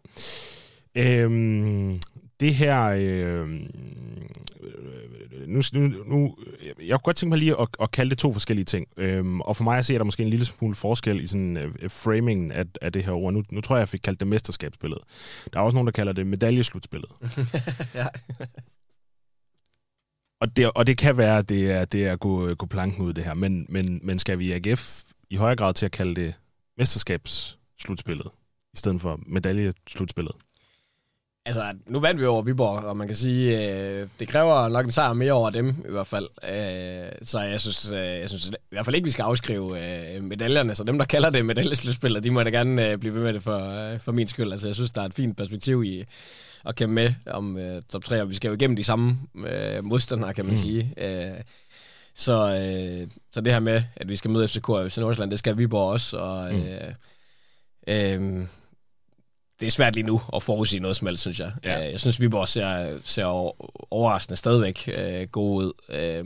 ja. 0.95 1.23
Øhm, 1.25 2.01
det 2.41 2.55
her... 2.55 2.83
Øh, 2.85 3.49
nu, 5.47 5.63
nu, 5.73 5.89
nu, 6.07 6.37
jeg 6.63 6.91
kunne 6.91 6.99
godt 6.99 7.17
tænke 7.17 7.29
mig 7.29 7.39
lige 7.39 7.61
at, 7.61 7.69
at 7.81 7.91
kalde 7.91 8.11
det 8.11 8.19
to 8.19 8.33
forskellige 8.33 8.65
ting. 8.65 8.87
Øhm, 8.97 9.41
og 9.41 9.57
for 9.57 9.65
mig 9.65 9.79
at 9.79 9.87
se, 9.87 9.95
er 9.95 9.99
der 9.99 10.05
måske 10.05 10.23
en 10.23 10.31
lille 10.31 10.45
smule 10.45 10.75
forskel 10.75 11.21
i 11.21 11.27
sådan 11.27 11.57
uh, 11.57 11.91
framingen 11.91 12.53
af, 12.53 12.65
af 12.83 12.93
det 12.93 13.05
her 13.05 13.13
ord. 13.13 13.33
Nu, 13.33 13.43
nu 13.51 13.61
tror 13.61 13.77
jeg, 13.77 13.81
jeg 13.81 13.89
fik 13.89 14.01
kaldt 14.05 14.21
det 14.21 14.29
mesterskabsbillede. 14.29 15.01
Der 15.53 15.61
er 15.61 15.65
også 15.65 15.75
nogen, 15.75 15.87
der 15.87 15.93
kalder 15.93 16.13
det 16.13 16.27
medaljeslutspillet. 16.27 17.11
ja 17.95 18.07
og, 20.43 20.57
det, 20.57 20.71
og 20.75 20.87
det 20.87 20.99
kan 20.99 21.17
være, 21.17 21.39
at 21.39 21.49
det 21.49 21.71
er, 21.71 21.85
det 21.85 22.07
er 22.07 22.13
at 22.13 22.21
gå, 22.21 22.55
gå 22.55 22.67
planken 22.67 23.05
ud 23.05 23.13
det 23.13 23.25
her, 23.25 23.35
men, 23.35 23.67
men, 23.69 24.01
men 24.03 24.19
skal 24.19 24.39
vi 24.39 24.47
i 24.47 24.53
AGF 24.53 25.03
i 25.31 25.37
højere 25.37 25.57
grad 25.57 25.75
til 25.75 25.87
at 25.87 25.93
kalde 25.93 26.15
det 26.15 26.35
mesterskabsslutspillet, 26.79 28.27
i 28.75 28.77
stedet 28.77 29.01
for 29.01 29.21
medaljeslutspillet? 29.27 30.35
Altså, 31.47 31.75
nu 31.87 32.01
vandt 32.01 32.21
vi 32.21 32.27
over 32.27 32.43
Viborg, 32.43 32.85
og 32.85 32.97
man 32.97 33.07
kan 33.07 33.17
sige, 33.17 33.73
øh, 33.73 34.09
det 34.21 34.29
kræver 34.29 34.69
nok 34.69 34.85
en 34.85 34.91
sejr 34.91 35.13
mere 35.13 35.33
over 35.33 35.51
dem 35.51 35.69
i 35.69 35.91
hvert 35.91 36.07
fald. 36.07 36.29
Øh, 36.45 37.13
så 37.23 37.41
jeg 37.41 37.61
synes, 37.61 37.93
øh, 37.93 37.99
jeg 37.99 38.29
synes 38.29 38.49
i 38.49 38.53
hvert 38.71 38.85
fald 38.85 38.97
ikke, 38.97 39.05
vi 39.05 39.11
skal 39.11 39.23
afskrive 39.23 39.65
øh, 40.15 40.23
medaljerne. 40.23 40.75
Så 40.75 40.85
dem, 40.85 40.99
der 40.99 41.05
kalder 41.05 41.31
det 41.31 41.47
medaljeslutspillet, 41.47 42.25
de 42.25 42.31
må 42.31 42.43
da 42.43 42.51
gerne 42.51 42.91
øh, 42.91 42.99
blive 42.99 43.15
ved 43.15 43.23
med 43.23 43.33
det 43.33 43.43
for, 43.43 43.93
øh, 43.93 44.01
for 44.01 44.13
min 44.13 44.27
skyld. 44.27 44.53
Altså, 44.53 44.69
jeg 44.69 44.75
synes, 44.75 44.91
der 44.91 45.03
er 45.03 45.07
et 45.07 45.15
fint 45.15 45.37
perspektiv 45.37 45.85
i 45.85 46.05
at 46.65 46.77
kæmpe 46.77 46.95
med 46.95 47.15
om 47.27 47.57
øh, 47.57 47.83
top 47.83 48.05
3, 48.05 48.21
og 48.21 48.29
vi 48.29 48.35
skal 48.35 48.49
jo 48.49 48.55
igennem 48.55 48.77
de 48.77 48.85
samme 48.85 49.19
øh, 49.47 49.85
modstandere, 49.85 50.35
kan 50.35 50.45
man 50.45 50.55
mm. 50.55 50.61
sige. 50.61 50.95
Øh, 50.97 51.41
så, 52.15 52.33
øh, 52.33 53.11
så 53.33 53.41
det 53.41 53.53
her 53.53 53.61
med, 53.61 53.83
at 53.97 54.09
vi 54.09 54.17
skal 54.17 54.31
møde 54.31 54.49
FCK 54.49 54.69
og 54.69 54.91
FC 54.91 54.99
Nordsjælland, 54.99 55.31
det 55.31 55.39
skal 55.39 55.59
Viborg 55.59 55.93
også, 55.93 56.17
og 56.17 56.55
mm. 56.55 56.63
øh, 56.63 56.95
øh, 57.87 58.47
det 59.61 59.67
er 59.67 59.71
svært 59.71 59.95
lige 59.95 60.07
nu 60.07 60.21
at 60.35 60.43
forudsige 60.43 60.81
noget 60.81 60.97
som 60.97 61.07
helst, 61.07 61.21
synes 61.21 61.41
jeg. 61.41 61.53
Ja. 61.65 61.85
Øh, 61.85 61.91
jeg 61.91 62.01
synes, 62.01 62.21
Viborg 62.21 62.49
ser, 62.49 62.99
ser 63.05 63.25
overraskende 63.93 64.37
stadigvæk 64.37 64.89
øh, 64.97 65.29
gode 65.29 65.67
ud. 65.67 65.73
Øh, 65.89 66.25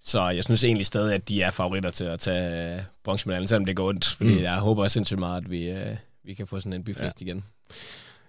så 0.00 0.28
jeg 0.28 0.44
synes 0.44 0.64
egentlig 0.64 0.86
stadig, 0.86 1.14
at 1.14 1.28
de 1.28 1.42
er 1.42 1.50
favoritter 1.50 1.90
til 1.90 2.04
at 2.04 2.20
tage 2.20 2.84
bronzemedaljen, 3.04 3.48
selvom 3.48 3.64
det 3.64 3.76
går 3.76 3.88
ondt, 3.88 4.06
fordi 4.06 4.34
mm. 4.34 4.42
jeg 4.42 4.56
håber 4.56 4.88
sindssygt 4.88 5.18
meget, 5.18 5.44
at 5.44 5.50
vi, 5.50 5.62
øh, 5.70 5.96
vi 6.24 6.34
kan 6.34 6.46
få 6.46 6.60
sådan 6.60 6.72
en 6.72 6.84
byfest 6.84 7.22
ja. 7.22 7.26
igen. 7.26 7.44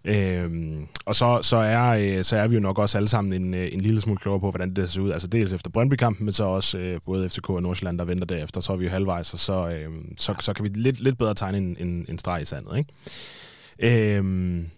Øhm, 0.07 0.88
og 1.06 1.15
så, 1.15 1.39
så, 1.42 1.57
er, 1.57 2.18
øh, 2.18 2.24
så 2.24 2.38
er 2.38 2.48
vi 2.48 2.56
jo 2.56 2.62
nok 2.62 2.80
også 2.80 2.98
alle 2.98 3.07
sammen 3.07 3.42
en, 3.42 3.54
øh, 3.54 3.69
en 3.71 3.81
lille 3.81 4.01
smule 4.01 4.18
klogere 4.18 4.39
på, 4.39 4.51
hvordan 4.51 4.74
det 4.74 4.92
ser 4.92 5.01
ud. 5.01 5.12
Altså 5.12 5.27
dels 5.27 5.54
efter 5.54 5.71
Brøndby-kampen, 5.71 6.25
men 6.25 6.33
så 6.33 6.44
også 6.44 6.77
øh, 6.77 7.00
både 7.06 7.30
FCK 7.30 7.50
og 7.50 7.62
Nordsjælland, 7.62 8.00
der 8.00 8.06
venter 8.06 8.25
derefter. 8.25 8.62
Så 8.62 8.74
er 8.74 8.77
vi 8.77 8.86
jo 8.86 8.92
halvvejs, 8.92 9.33
og 9.33 9.39
så, 9.39 9.69
øh, 9.69 9.89
så, 10.18 10.36
så 10.39 10.54
kan 10.54 10.63
vi 10.63 10.69
lidt, 10.69 11.00
lidt 11.00 11.18
bedre 11.18 11.36
tegne 11.36 11.57
en, 11.57 11.77
en, 11.80 12.06
en 12.09 12.19
streg 12.19 12.42
i 12.42 12.45
sandet. 12.45 12.77
Ikke? 12.77 14.15
Øhm, 14.18 14.69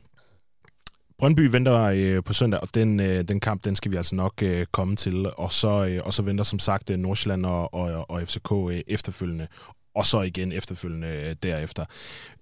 Brøndby 1.19 1.50
venter 1.52 1.81
øh, 1.83 2.24
på 2.24 2.33
søndag, 2.33 2.59
og 2.62 2.68
den, 2.74 3.00
øh, 3.00 3.24
den 3.24 3.40
kamp, 3.40 3.66
den 3.66 3.76
skal 3.76 3.92
vi 3.92 3.98
altså 3.98 4.16
nok 4.16 4.33
øh, 4.44 4.66
komme 4.71 4.95
til. 4.95 5.31
Og 5.38 5.54
så, 5.54 5.86
øh, 5.86 6.02
og 6.06 6.14
så 6.14 6.21
venter 6.21 6.44
som 6.44 6.59
sagt 6.59 6.90
øh, 6.90 6.98
Nordsjælland 6.98 7.45
og, 7.45 7.74
og, 7.74 8.09
og 8.09 8.21
FCK 8.21 8.52
øh, 8.52 8.81
efterfølgende 8.88 9.48
og 9.96 10.06
så 10.06 10.22
igen 10.22 10.52
efterfølgende 10.52 11.08
øh, 11.08 11.36
derefter. 11.44 11.86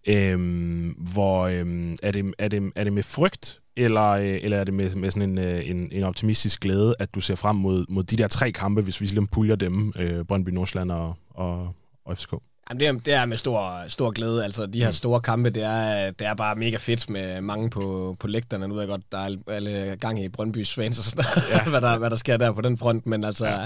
Øhm, 0.07 0.89
hvor 1.13 1.41
øhm, 1.41 1.97
er, 2.03 2.11
det, 2.11 2.33
er, 2.37 2.47
det, 2.47 2.71
er 2.75 2.83
det 2.83 2.93
med 2.93 3.03
frygt, 3.03 3.61
eller, 3.75 4.09
øh, 4.09 4.39
eller 4.41 4.57
er 4.57 4.63
det 4.63 4.73
med, 4.73 4.95
med 4.95 5.11
sådan 5.11 5.29
en, 5.29 5.37
øh, 5.37 5.69
en, 5.69 5.89
en 5.91 6.03
optimistisk 6.03 6.59
glæde, 6.61 6.95
at 6.99 7.15
du 7.15 7.21
ser 7.21 7.35
frem 7.35 7.55
mod, 7.55 7.85
mod 7.89 8.03
de 8.03 8.15
der 8.15 8.27
tre 8.27 8.51
kampe, 8.51 8.81
hvis 8.81 9.01
vi 9.01 9.05
ligesom 9.05 9.27
puljer 9.27 9.55
dem, 9.55 9.93
øh, 9.99 10.25
Brøndby, 10.25 10.49
Nordsjælland 10.49 10.91
og, 10.91 11.15
og, 11.29 11.73
og 12.05 12.17
FCK? 12.17 12.33
Jamen, 12.69 12.79
det, 12.79 12.87
er, 12.87 12.91
det 12.91 13.13
er 13.13 13.25
med 13.25 13.37
stor, 13.37 13.83
stor 13.87 14.11
glæde. 14.11 14.43
Altså, 14.43 14.65
de 14.65 14.79
her 14.79 14.87
mm. 14.87 14.93
store 14.93 15.21
kampe, 15.21 15.49
det 15.49 15.63
er, 15.63 16.11
det 16.11 16.27
er 16.27 16.33
bare 16.33 16.55
mega 16.55 16.77
fedt 16.77 17.09
med 17.09 17.41
mange 17.41 17.69
på, 17.69 18.15
på 18.19 18.27
lægterne. 18.27 18.67
Nu 18.67 18.73
ved 18.73 18.81
jeg 18.81 18.89
godt, 18.89 19.11
der 19.11 19.17
er 19.17 19.37
alle 19.47 19.97
gang 19.99 20.23
i 20.23 20.29
Brøndbys 20.29 20.73
fans 20.73 20.99
og 20.99 21.05
sådan 21.05 21.25
noget, 21.35 21.65
ja. 21.65 21.69
hvad, 21.71 21.81
der, 21.81 21.97
hvad 21.97 22.09
der 22.09 22.15
sker 22.15 22.37
der 22.37 22.51
på 22.51 22.61
den 22.61 22.77
front. 22.77 23.05
Men 23.05 23.23
altså, 23.23 23.47
ja. 23.47 23.65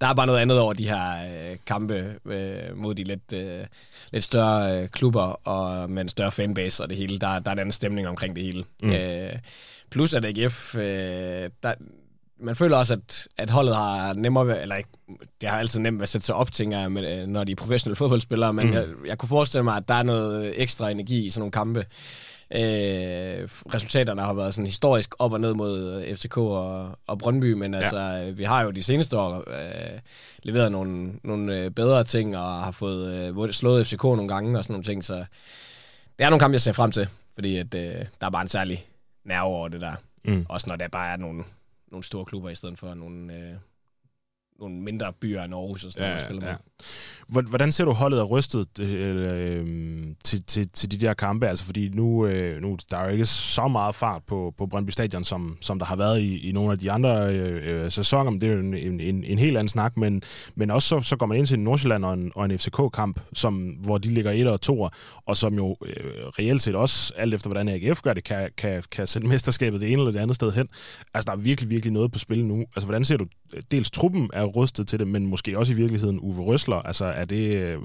der 0.00 0.06
er 0.06 0.14
bare 0.14 0.26
noget 0.26 0.40
andet 0.40 0.58
over 0.58 0.72
de 0.72 0.88
her 0.88 1.12
øh, 1.50 1.56
kampe 1.66 2.14
øh, 2.26 2.76
mod 2.76 2.94
de 2.94 3.04
lidt, 3.04 3.32
øh, 3.32 3.60
lidt 4.12 4.24
større 4.24 4.82
øh, 4.82 4.88
klubber 4.88 5.48
og 5.48 5.90
med 5.90 6.02
en 6.02 6.08
større 6.08 6.32
fanbase 6.32 6.82
og 6.82 6.88
det 6.88 6.98
hele. 6.98 7.18
Der, 7.18 7.38
der 7.38 7.50
er 7.50 7.52
en 7.52 7.58
anden 7.58 7.72
stemning 7.72 8.08
omkring 8.08 8.36
det 8.36 8.44
hele. 8.44 8.64
Mm. 8.82 8.92
Øh, 8.92 9.38
plus 9.90 10.14
at 10.14 10.24
AGF, 10.24 10.74
øh, 10.74 11.50
der, 11.62 11.74
man 12.42 12.56
føler 12.56 12.76
også, 12.76 12.94
at, 12.94 13.28
at 13.36 13.50
holdet 13.50 13.76
har 13.76 14.12
nemmere, 14.12 14.62
eller 14.62 14.76
ikke, 14.76 14.90
det 15.40 15.48
har 15.48 15.58
altid 15.58 15.80
nemt 15.80 16.02
at 16.02 16.08
sætte 16.08 16.26
sig 16.26 16.34
op, 16.34 16.52
tænker 16.52 16.78
jeg, 16.78 16.92
med, 16.92 17.26
når 17.26 17.44
de 17.44 17.52
er 17.52 17.56
professionelle 17.56 17.96
fodboldspillere, 17.96 18.52
men 18.52 18.66
mm. 18.66 18.72
jeg, 18.72 18.86
jeg 19.06 19.18
kunne 19.18 19.28
forestille 19.28 19.64
mig, 19.64 19.76
at 19.76 19.88
der 19.88 19.94
er 19.94 20.02
noget 20.02 20.62
ekstra 20.62 20.90
energi 20.90 21.24
i 21.24 21.30
sådan 21.30 21.40
nogle 21.40 21.52
kampe. 21.52 21.86
Øh, 22.54 23.48
resultaterne 23.74 24.22
har 24.22 24.32
været 24.32 24.54
sådan 24.54 24.66
historisk 24.66 25.14
op 25.18 25.32
og 25.32 25.40
ned 25.40 25.54
mod 25.54 26.04
FCK 26.16 26.36
og, 26.36 26.98
og 27.06 27.18
Brøndby, 27.18 27.52
men 27.52 27.74
altså, 27.74 28.00
ja. 28.00 28.30
vi 28.30 28.44
har 28.44 28.62
jo 28.62 28.70
de 28.70 28.82
seneste 28.82 29.18
år 29.18 29.44
øh, 29.46 29.98
leveret 30.42 30.72
nogle, 30.72 31.12
nogle 31.24 31.56
øh, 31.56 31.70
bedre 31.70 32.04
ting, 32.04 32.36
og 32.36 32.62
har 32.62 32.70
fået 32.70 33.34
øh, 33.38 33.52
slået 33.52 33.86
FCK 33.86 34.04
nogle 34.04 34.28
gange 34.28 34.58
og 34.58 34.64
sådan 34.64 34.72
nogle 34.72 34.84
ting, 34.84 35.04
så 35.04 35.24
det 36.18 36.24
er 36.24 36.30
nogle 36.30 36.40
kampe, 36.40 36.54
jeg 36.54 36.60
ser 36.60 36.72
frem 36.72 36.92
til, 36.92 37.08
fordi 37.34 37.56
at, 37.56 37.74
øh, 37.74 37.94
der 38.20 38.26
er 38.26 38.30
bare 38.30 38.42
en 38.42 38.48
særlig 38.48 38.86
nerve 39.24 39.44
over 39.44 39.68
det 39.68 39.80
der. 39.80 39.94
Mm. 40.24 40.46
Også 40.48 40.66
når 40.68 40.76
der 40.76 40.88
bare 40.88 41.12
er 41.12 41.16
nogle 41.16 41.44
nogle 41.92 42.04
store 42.04 42.24
klubber, 42.24 42.50
i 42.50 42.54
stedet 42.54 42.78
for 42.78 42.94
nogle, 42.94 43.34
øh, 43.34 43.56
nogle 44.68 44.80
mindre 44.80 45.12
byer 45.20 45.42
end 45.42 45.54
Aarhus 45.54 45.84
og 45.84 45.92
sådan 45.92 46.06
ja, 46.06 46.10
noget, 46.10 46.22
spiller 46.22 46.46
ja. 46.46 46.52
med. 46.52 47.42
Hvordan 47.42 47.72
ser 47.72 47.84
du 47.84 47.92
holdet 47.92 48.20
er 48.20 48.24
rystet 48.24 48.78
øh, 48.80 49.66
til, 50.24 50.42
til, 50.42 50.68
til 50.68 50.90
de 50.90 50.96
der 50.96 51.14
kampe? 51.14 51.48
Altså 51.48 51.64
fordi 51.64 51.88
nu, 51.88 52.26
øh, 52.26 52.62
nu 52.62 52.78
der 52.90 52.96
er 52.96 53.04
jo 53.04 53.10
ikke 53.10 53.26
så 53.26 53.68
meget 53.68 53.94
fart 53.94 54.22
på, 54.26 54.54
på 54.58 54.66
Brøndby 54.66 54.90
Stadion, 54.90 55.24
som, 55.24 55.56
som 55.60 55.78
der 55.78 55.86
har 55.86 55.96
været 55.96 56.20
i, 56.20 56.48
i 56.48 56.52
nogle 56.52 56.72
af 56.72 56.78
de 56.78 56.90
andre 56.90 57.34
øh, 57.34 57.84
øh 57.84 57.90
sæsoner. 57.90 58.30
Men 58.30 58.40
det 58.40 58.48
er 58.48 58.52
jo 58.52 58.58
en, 58.58 58.74
en, 59.00 59.24
en, 59.24 59.38
helt 59.38 59.56
anden 59.56 59.68
snak, 59.68 59.96
men, 59.96 60.22
men 60.54 60.70
også 60.70 60.88
så, 60.88 61.00
så 61.00 61.16
går 61.16 61.26
man 61.26 61.38
ind 61.38 61.46
til 61.46 61.58
en 61.58 61.64
Nordsjælland 61.64 62.04
og 62.04 62.14
en, 62.14 62.32
og 62.34 62.44
en 62.44 62.58
FCK-kamp, 62.58 63.20
som, 63.34 63.54
hvor 63.54 63.98
de 63.98 64.08
ligger 64.08 64.30
1 64.30 64.48
og 64.48 64.60
2, 64.60 64.88
og 65.26 65.36
som 65.36 65.54
jo 65.54 65.76
øh, 65.84 65.94
reelt 66.38 66.62
set 66.62 66.74
også, 66.74 67.12
alt 67.16 67.34
efter 67.34 67.48
hvordan 67.48 67.68
AGF 67.68 68.02
gør 68.02 68.14
det, 68.14 68.24
kan, 68.24 68.50
kan, 68.56 68.82
kan 68.90 69.06
sende 69.06 69.28
mesterskabet 69.28 69.80
det 69.80 69.92
ene 69.92 70.00
eller 70.00 70.12
det 70.12 70.18
andet 70.18 70.36
sted 70.36 70.52
hen. 70.52 70.68
Altså 71.14 71.30
der 71.30 71.32
er 71.32 71.40
virkelig, 71.40 71.70
virkelig 71.70 71.92
noget 71.92 72.12
på 72.12 72.18
spil 72.18 72.44
nu. 72.44 72.60
Altså 72.60 72.86
hvordan 72.86 73.04
ser 73.04 73.16
du 73.16 73.26
dels 73.70 73.90
truppen 73.90 74.30
er 74.32 74.42
rustet 74.56 74.88
til 74.88 74.98
det, 74.98 75.08
men 75.08 75.26
måske 75.26 75.58
også 75.58 75.72
i 75.72 75.76
virkeligheden 75.76 76.20
Uwe 76.20 76.44
Røsler. 76.44 76.76
Altså, 76.76 77.04
er 77.04 77.24
det, 77.24 77.56
øh, 77.56 77.78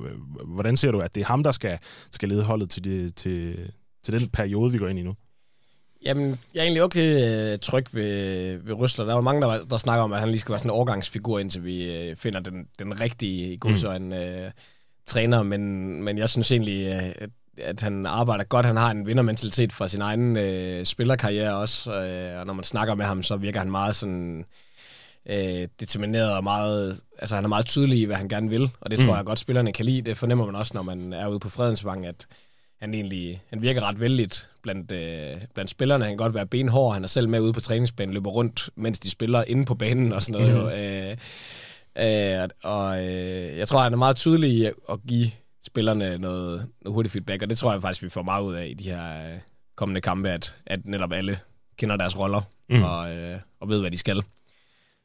hvordan 0.46 0.78
ser 0.78 0.92
du, 0.92 1.00
at 1.00 1.16
det 1.16 1.22
er 1.22 1.26
ham, 1.26 1.44
der 1.44 1.52
skal, 1.52 1.78
skal 2.12 2.30
lede 2.30 2.44
holdet 2.44 2.70
til, 2.70 2.84
det, 2.84 3.16
til, 3.16 3.70
til 4.04 4.20
den 4.20 4.30
periode, 4.30 4.72
vi 4.72 4.78
går 4.78 4.88
ind 4.88 5.00
i 5.00 5.04
nu? 5.04 5.16
Jamen, 6.06 6.40
jeg 6.54 6.60
er 6.60 6.64
egentlig 6.64 6.84
okay 6.84 7.54
uh, 7.54 7.60
tryg 7.60 7.86
ved, 7.92 8.58
ved 8.58 8.74
Røsler. 8.74 9.06
Der 9.06 9.12
er 9.12 9.18
jo 9.18 9.22
mange, 9.22 9.42
der, 9.42 9.64
der 9.70 9.78
snakker 9.78 10.04
om, 10.04 10.14
at 10.14 10.20
han 10.20 10.30
lige 10.30 10.40
skal 10.40 10.52
være 10.52 10.60
sådan 10.60 10.70
en 10.70 10.76
overgangsfigur, 10.76 11.40
indtil 11.40 11.64
vi 11.64 12.10
uh, 12.12 12.18
finder 12.18 12.40
den, 12.40 12.68
den 12.80 13.00
rigtige 13.00 13.54
i 13.54 13.58
godsøjne 13.58 14.06
mm. 14.06 14.46
uh, 14.46 14.52
træner. 15.06 15.44
Men, 15.44 16.04
men 16.04 16.18
jeg 16.18 16.30
synes 16.30 16.52
egentlig, 16.52 16.96
uh, 16.96 17.28
at 17.58 17.82
han 17.82 18.06
arbejder 18.06 18.44
godt. 18.44 18.66
Han 18.66 18.78
har 18.78 18.92
en 18.92 19.08
vindermentalitet 19.08 19.74
fra 19.74 19.88
sin 19.88 20.02
egen 20.02 20.38
uh, 20.38 20.86
spillerkarriere 20.86 21.56
også. 21.56 21.92
Uh, 21.92 22.40
og 22.40 22.46
når 22.46 22.54
man 22.54 22.64
snakker 22.64 22.96
med 22.96 23.06
ham, 23.06 23.24
så 23.24 23.38
virker 23.38 23.60
han 23.60 23.72
meget 23.72 23.96
sådan 23.96 24.40
øh, 24.40 24.46
determineret 25.80 26.32
og 26.32 26.44
meget, 26.44 27.02
altså 27.20 27.36
han 27.36 27.44
er 27.44 27.50
meget 27.50 27.66
tydelig 27.66 28.00
i, 28.00 28.04
hvad 28.04 28.16
han 28.16 28.30
gerne 28.30 28.50
vil, 28.50 28.72
og 28.82 28.92
det 28.92 29.00
mm. 29.00 29.06
tror 29.06 29.16
jeg 29.16 29.26
godt, 29.26 29.40
spillerne 29.40 29.74
kan 29.74 29.86
lide. 29.86 30.02
Det 30.02 30.18
fornemmer 30.18 30.46
man 30.46 30.56
også, 30.56 30.72
når 30.76 30.82
man 30.82 31.14
er 31.14 31.28
ude 31.28 31.40
på 31.40 31.50
Fredensvang, 31.50 32.06
at 32.06 32.28
han 32.80 32.94
egentlig 32.94 33.42
han 33.50 33.62
virker 33.62 33.82
ret 33.82 34.00
vældigt 34.00 34.50
blandt, 34.64 34.92
øh, 34.92 35.42
blandt 35.54 35.72
spillerne. 35.72 36.04
Han 36.04 36.12
kan 36.12 36.18
godt 36.18 36.34
være 36.34 36.48
benhård, 36.48 36.94
han 36.94 37.04
er 37.04 37.08
selv 37.08 37.30
med 37.30 37.40
ude 37.40 37.54
på 37.54 37.60
træningsbanen, 37.60 38.14
løber 38.14 38.30
rundt, 38.30 38.70
mens 38.76 39.00
de 39.00 39.10
spiller 39.10 39.44
inde 39.44 39.66
på 39.66 39.76
banen 39.76 40.14
og 40.14 40.24
sådan 40.24 40.42
noget. 40.42 40.64
Mm. 40.64 42.04
Øh, 42.04 42.42
øh, 42.42 42.50
og 42.64 43.06
øh, 43.06 43.58
jeg 43.58 43.68
tror, 43.68 43.82
han 43.82 43.94
er 43.94 43.98
meget 43.98 44.16
tydelig 44.16 44.50
i 44.50 44.66
at 44.66 45.00
give 45.08 45.32
spillerne 45.66 46.18
noget, 46.18 46.68
noget 46.82 46.94
hurtigt 46.94 47.12
feedback, 47.14 47.42
og 47.42 47.50
det 47.50 47.58
tror 47.58 47.72
jeg 47.72 47.82
faktisk, 47.82 48.04
vi 48.04 48.10
får 48.10 48.22
meget 48.22 48.44
ud 48.44 48.54
af 48.54 48.68
i 48.68 48.74
de 48.74 48.90
her 48.90 49.32
øh, 49.32 49.40
kommende 49.76 50.02
kampe, 50.02 50.30
at, 50.30 50.56
at 50.66 50.86
netop 50.86 51.12
alle 51.12 51.40
kender 51.78 51.96
deres 51.96 52.20
roller 52.20 52.42
mm. 52.70 52.84
og, 52.84 53.16
øh, 53.16 53.40
og 53.60 53.70
ved, 53.70 53.80
hvad 53.80 53.92
de 53.92 53.98
skal. 53.98 54.24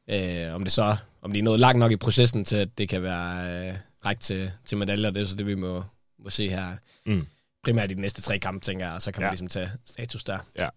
Øh, 0.09 0.55
om 0.55 0.63
det 0.63 0.71
så 0.71 0.95
om 1.23 1.31
de 1.31 1.39
er 1.39 1.43
nået 1.43 1.59
langt 1.59 1.79
nok 1.79 1.91
i 1.91 1.95
processen 1.95 2.45
til, 2.45 2.55
at 2.55 2.77
det 2.77 2.89
kan 2.89 3.03
være 3.03 3.67
øh, 3.69 3.75
rækt 4.05 4.21
til, 4.21 4.51
til 4.65 4.77
medaljer, 4.77 5.11
det 5.11 5.21
er 5.21 5.25
så 5.25 5.35
det, 5.35 5.47
vi 5.47 5.55
må, 5.55 5.83
må 6.23 6.29
se 6.29 6.49
her. 6.49 6.75
Mm. 7.05 7.25
Primært 7.63 7.91
i 7.91 7.93
de 7.93 8.01
næste 8.01 8.21
tre 8.21 8.39
kampe, 8.39 8.65
tænker 8.65 8.85
jeg, 8.85 8.95
og 8.95 9.01
så 9.01 9.11
kan 9.11 9.21
man 9.21 9.31
ligesom 9.31 9.47
tage 9.47 9.69
status 9.85 10.23
der. 10.23 10.37
Ja, 10.57 10.69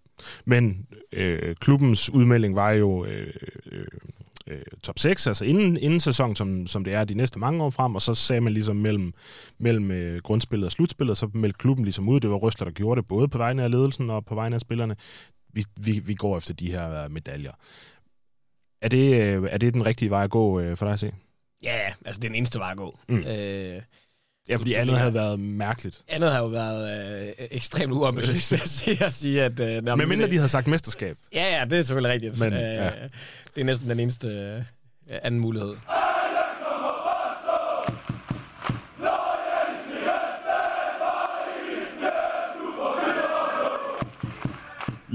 men 0.44 0.86
øh, 1.12 1.56
klubbens 1.56 2.10
udmelding 2.10 2.54
var 2.54 2.70
jo 2.70 3.04
øh, 3.04 3.34
øh, 3.72 3.86
øh 4.46 4.62
top 4.82 4.98
6, 4.98 5.26
altså 5.26 5.44
inden, 5.44 5.76
inden 5.76 6.00
sæson, 6.00 6.36
som, 6.36 6.66
som 6.66 6.84
det 6.84 6.94
er 6.94 7.04
de 7.04 7.14
næste 7.14 7.38
mange 7.38 7.64
år 7.64 7.70
frem, 7.70 7.94
og 7.94 8.02
så 8.02 8.14
sagde 8.14 8.40
man 8.40 8.52
ligesom 8.52 8.76
mellem, 8.76 9.12
mellem 9.58 9.90
øh, 9.90 10.22
grundspillet 10.22 10.66
og 10.66 10.72
slutspillet, 10.72 11.18
så 11.18 11.30
meldte 11.34 11.58
klubben 11.58 11.84
ligesom 11.84 12.08
ud, 12.08 12.20
det 12.20 12.30
var 12.30 12.36
Røsler, 12.36 12.64
der 12.64 12.72
gjorde 12.72 13.00
det, 13.00 13.08
både 13.08 13.28
på 13.28 13.38
vegne 13.38 13.62
af 13.62 13.70
ledelsen 13.70 14.10
og 14.10 14.24
på 14.24 14.34
vegne 14.34 14.54
af 14.54 14.60
spillerne. 14.60 14.96
Vi, 15.52 15.64
vi, 15.76 15.98
vi 15.98 16.14
går 16.14 16.36
efter 16.36 16.54
de 16.54 16.70
her 16.70 17.08
medaljer. 17.08 17.52
Er 18.86 18.90
det, 18.90 19.22
øh, 19.22 19.48
er 19.50 19.58
det 19.58 19.74
den 19.74 19.86
rigtige 19.86 20.10
vej 20.10 20.24
at 20.24 20.30
gå 20.30 20.60
øh, 20.60 20.76
for 20.76 20.86
dig 20.86 20.92
at 20.92 21.00
se? 21.00 21.12
Ja, 21.62 21.78
altså 22.04 22.20
det 22.20 22.24
er 22.24 22.28
den 22.28 22.34
eneste 22.34 22.58
vej 22.58 22.70
at 22.70 22.76
gå. 22.76 22.98
Mm. 23.08 23.18
Øh, 23.18 23.82
ja, 24.48 24.56
fordi 24.56 24.74
andet 24.74 24.98
havde 24.98 25.14
været 25.14 25.40
mærkeligt. 25.40 26.02
Andet 26.08 26.30
havde 26.30 26.42
jo 26.42 26.48
været 26.48 27.26
øh, 27.38 27.46
ekstremt 27.50 27.92
uambitiøst, 27.92 28.52
vil 28.52 28.58
jeg 28.60 28.68
sige. 28.68 29.04
At 29.04 29.12
sige 29.12 29.42
at, 29.42 29.60
øh, 29.60 29.84
Men 29.98 30.08
mindre 30.08 30.26
de 30.26 30.36
havde 30.36 30.48
sagt 30.48 30.66
mesterskab. 30.66 31.16
Ja, 31.32 31.58
ja, 31.58 31.64
det 31.64 31.78
er 31.78 31.82
selvfølgelig 31.82 32.12
rigtigt. 32.12 32.40
Men, 32.40 32.52
øh, 32.52 32.60
ja. 32.60 32.90
Det 33.54 33.60
er 33.60 33.64
næsten 33.64 33.90
den 33.90 34.00
eneste 34.00 34.28
øh, 34.28 34.62
anden 35.22 35.40
mulighed. 35.40 35.70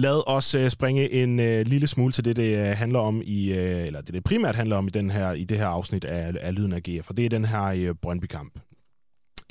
Lad 0.01 0.23
os 0.27 0.55
uh, 0.55 0.67
springe 0.67 1.11
en 1.11 1.39
uh, 1.39 1.45
lille 1.45 1.87
smule 1.87 2.13
til 2.13 2.25
det, 2.25 2.35
det 2.35 2.71
uh, 2.71 2.77
handler 2.77 2.99
om 2.99 3.21
i, 3.25 3.51
uh, 3.51 3.57
eller 3.57 4.01
det 4.01 4.13
det 4.13 4.23
primært 4.23 4.55
handler 4.55 4.75
om 4.75 4.87
i, 4.87 4.89
den 4.89 5.11
her, 5.11 5.31
i 5.31 5.43
det 5.43 5.57
her 5.57 5.67
afsnit 5.67 6.05
af, 6.05 6.33
af 6.41 6.55
Lyden 6.55 6.73
af 6.73 6.83
GF, 6.83 7.09
og 7.09 7.17
det 7.17 7.25
er 7.25 7.29
den 7.29 7.45
her 7.45 7.89
uh, 7.89 7.95
Brøndby-kamp. 8.01 8.59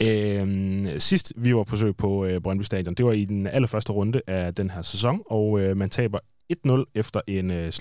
Uh, 0.03 0.99
sidst 0.99 1.33
vi 1.37 1.55
var 1.55 1.65
på 1.65 1.71
besøg 1.71 1.97
på 1.97 2.25
øh, 2.25 2.41
Brøndby 2.41 2.63
Stadion, 2.63 2.95
det 2.95 3.07
var 3.07 3.13
i 3.13 3.25
den 3.25 3.47
allerførste 3.47 3.93
runde 3.93 4.23
af 4.27 4.55
den 4.55 4.71
her 4.71 4.83
sæson, 4.83 5.23
og 5.27 5.61
øh, 5.61 5.77
man 5.77 5.91
taber 5.91 6.19
1-0 6.67 6.85
efter 6.95 7.21
en 7.27 7.51
øh, 7.51 7.73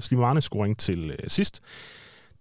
Slimane-scoring 0.00 0.76
til 0.78 1.10
øh, 1.10 1.28
sidst. 1.28 1.60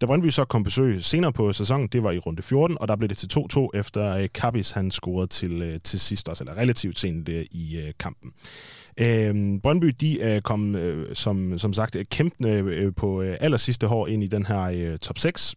Da 0.02 0.06
Brøndby 0.06 0.30
så 0.30 0.46
kom 0.46 0.64
besøg 0.64 1.04
senere 1.04 1.34
på 1.34 1.54
sæsonen, 1.54 1.88
det 1.88 2.04
var 2.04 2.12
i 2.12 2.20
runde 2.20 2.42
14, 2.42 2.78
og 2.80 2.88
der 2.88 2.96
blev 2.96 3.10
det 3.10 3.18
til 3.18 3.30
2-2 3.34 3.68
efter 3.74 4.16
øh, 4.16 4.28
Kappis, 4.34 4.72
han 4.72 4.92
scorede 4.92 5.28
til, 5.28 5.62
øh, 5.62 5.80
til 5.84 6.00
sidst 6.00 6.30
også, 6.30 6.44
eller 6.44 6.58
relativt 6.58 7.00
sent 7.00 7.30
øh, 7.30 7.46
i 7.52 7.78
øh, 7.78 7.94
kampen. 8.00 8.30
Øh, 8.30 8.81
Øh, 8.98 9.60
Brøndby, 9.64 9.96
de 10.00 10.20
øh, 10.20 10.30
er 10.30 10.40
kommet, 10.40 10.80
øh, 10.80 11.16
som, 11.16 11.60
som 11.60 11.74
sagt, 11.74 11.96
øh, 11.96 12.06
kæmpende 12.06 12.52
øh, 12.52 12.94
på 12.96 13.22
øh, 13.22 13.38
aller 13.40 13.58
sidste 13.58 13.88
ind 14.08 14.24
i 14.24 14.28
den 14.28 14.46
her 14.46 14.62
øh, 14.62 14.98
top 14.98 15.18
6, 15.18 15.56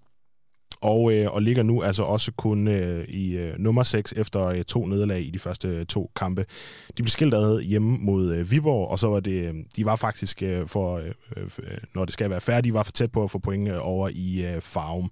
og, 0.84 1.12
øh, 1.12 1.32
og 1.32 1.42
ligger 1.42 1.62
nu 1.62 1.82
altså 1.82 2.02
også 2.02 2.32
kun 2.32 2.68
øh, 2.68 3.08
i 3.08 3.36
øh, 3.36 3.58
nummer 3.58 3.82
6 3.82 4.12
efter 4.12 4.46
øh, 4.46 4.64
to 4.64 4.86
nederlag 4.86 5.26
i 5.26 5.30
de 5.30 5.38
første 5.38 5.68
øh, 5.68 5.86
to 5.86 6.10
kampe. 6.16 6.46
De 6.88 7.02
blev 7.02 7.08
skilt 7.08 7.34
ad 7.34 7.60
hjemme 7.60 7.98
mod 8.00 8.32
øh, 8.32 8.50
Viborg, 8.50 8.88
og 8.88 8.98
så 8.98 9.08
var 9.08 9.20
det, 9.20 9.48
øh, 9.48 9.54
de 9.76 9.84
var 9.84 9.96
faktisk, 9.96 10.42
øh, 10.42 10.68
for, 10.68 10.96
øh, 10.96 11.12
øh, 11.36 11.78
når 11.94 12.04
det 12.04 12.12
skal 12.12 12.30
være 12.30 12.40
færdigt, 12.40 12.64
de 12.64 12.74
var 12.74 12.82
for 12.82 12.92
tæt 12.92 13.12
på 13.12 13.24
at 13.24 13.30
få 13.30 13.38
point 13.38 13.68
øh, 13.68 13.78
over 13.80 14.10
i 14.14 14.46
øh, 14.46 14.60
Farum. 14.62 15.10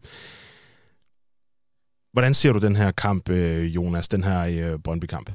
Hvordan 2.13 2.35
ser 2.35 2.53
du 2.53 2.59
den 2.59 2.77
her 2.77 2.91
kamp, 2.91 3.31
øh, 3.31 3.75
Jonas, 3.75 4.09
den 4.09 4.25
her 4.25 4.73
øh, 4.73 4.79
Brøndby-kamp? 4.79 5.31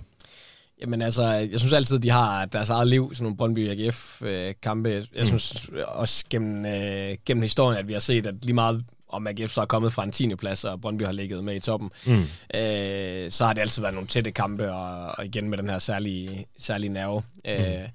Jamen 0.82 1.02
altså, 1.02 1.24
jeg 1.24 1.60
synes 1.60 1.74
altid, 1.74 2.00
de 2.00 2.10
har 2.10 2.46
deres 2.46 2.70
eget 2.70 2.88
liv, 2.88 3.14
sådan 3.14 3.24
nogle 3.24 3.38
Brøndby 3.38 3.70
AGF-kampe. 3.70 4.90
Jeg 4.90 5.06
mm. 5.20 5.26
synes 5.26 5.70
også 5.88 6.26
gennem, 6.30 6.66
øh, 6.66 7.18
gennem 7.26 7.42
historien, 7.42 7.80
at 7.80 7.88
vi 7.88 7.94
har 7.94 8.00
set, 8.00 8.26
at 8.26 8.36
lige 8.46 8.54
meget 8.54 8.86
om 9.10 9.28
AGF 9.28 9.54
så 9.54 9.62
er 9.62 9.66
kommet 9.66 9.94
fra 9.94 10.04
en 10.04 10.12
10. 10.12 10.36
plads, 10.36 10.64
og 10.64 10.82
Brøndby 10.82 11.04
har 11.04 11.12
ligget 11.12 11.44
med 11.44 11.56
i 11.56 11.60
toppen, 11.60 11.90
mm. 12.06 12.14
øh, 12.60 13.32
så 13.32 13.46
har 13.46 13.54
det 13.54 13.62
altid 13.62 13.82
været 13.82 13.94
nogle 13.94 14.08
tætte 14.08 14.32
kampe, 14.32 14.72
og, 14.72 15.16
og 15.18 15.26
igen 15.26 15.50
med 15.50 15.58
den 15.58 15.70
her 15.70 15.80
særlige, 15.80 16.46
særlige 16.58 16.94
nerve. 16.94 17.24
Mm. 17.46 17.52
Øh, 17.52 17.90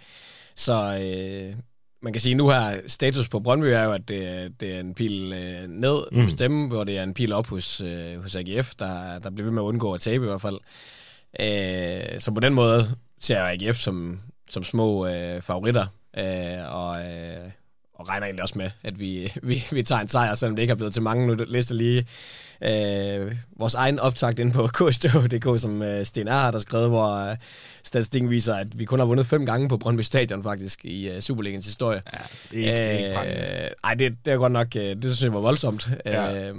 så 0.54 0.98
øh, 1.02 1.54
man 2.02 2.12
kan 2.12 2.20
sige, 2.20 2.34
nu 2.34 2.48
her 2.48 2.80
status 2.86 3.28
på 3.28 3.40
Brøndby 3.40 3.66
er 3.66 3.82
jo, 3.82 3.92
at 3.92 4.08
det, 4.08 4.52
det 4.60 4.74
er 4.74 4.80
en 4.80 4.94
pil 4.94 5.32
øh, 5.32 5.68
ned 5.68 6.02
mm. 6.12 6.24
hos 6.24 6.34
dem, 6.34 6.66
hvor 6.66 6.84
det 6.84 6.98
er 6.98 7.02
en 7.02 7.14
pil 7.14 7.32
op 7.32 7.46
hos, 7.46 7.80
øh, 7.80 8.22
hos 8.22 8.36
AGF, 8.36 8.74
der, 8.74 9.18
der 9.18 9.30
bliver 9.30 9.44
ved 9.44 9.52
med 9.52 9.62
at 9.62 9.66
undgå 9.66 9.92
at 9.92 10.00
tabe 10.00 10.24
i 10.24 10.28
hvert 10.28 10.40
fald. 10.40 10.58
Øh, 11.40 12.20
så 12.20 12.32
på 12.34 12.40
den 12.40 12.54
måde 12.54 12.96
ser 13.20 13.44
jeg 13.44 13.58
AGF 13.62 13.76
som, 13.76 14.20
som 14.50 14.62
små 14.62 15.06
øh, 15.06 15.42
favoritter, 15.42 15.86
øh, 16.18 16.74
og, 16.74 17.04
øh, 17.04 17.50
og 17.94 18.08
regner 18.08 18.26
egentlig 18.26 18.42
også 18.42 18.58
med, 18.58 18.70
at 18.82 19.00
vi, 19.00 19.32
vi, 19.42 19.64
vi 19.72 19.82
tager 19.82 20.00
en 20.00 20.08
sejr, 20.08 20.34
selvom 20.34 20.56
det 20.56 20.62
ikke 20.62 20.72
er 20.72 20.76
blevet 20.76 20.92
til 20.92 21.02
mange. 21.02 21.26
Nu 21.26 21.34
lister 21.48 21.74
lige 21.74 22.06
øh, 22.62 23.36
vores 23.56 23.74
egen 23.74 23.98
optakt 23.98 24.38
ind 24.38 24.52
på 24.52 24.66
kstøv.dk, 24.90 25.60
som 25.60 25.82
øh, 25.82 26.04
Sten 26.04 26.28
R. 26.28 26.30
har 26.30 26.58
skrevet, 26.58 26.88
hvor 26.88 27.30
øh, 27.30 27.36
statistikken 27.82 28.30
viser, 28.30 28.54
at 28.54 28.78
vi 28.78 28.84
kun 28.84 28.98
har 28.98 29.06
vundet 29.06 29.26
fem 29.26 29.46
gange 29.46 29.68
på 29.68 29.76
Brøndby 29.76 30.00
Stadion 30.00 30.42
faktisk 30.42 30.84
i 30.84 31.08
øh, 31.08 31.20
Superligens 31.20 31.64
historie. 31.64 32.02
Ja, 32.12 32.18
det 32.50 32.68
er 32.68 32.90
ikke, 32.90 33.08
øh, 33.08 33.14
det 33.14 33.16
er 33.16 33.36
ikke 33.36 33.64
øh, 33.64 33.70
Ej, 33.84 33.94
det, 33.94 34.16
det 34.24 34.32
er 34.32 34.36
godt 34.36 34.52
nok, 34.52 34.76
øh, 34.76 34.82
det 34.82 35.04
synes 35.04 35.22
jeg 35.22 35.34
var 35.34 35.40
voldsomt. 35.40 35.88
Ja. 36.06 36.48
Øh, 36.48 36.56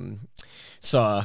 så 0.82 1.24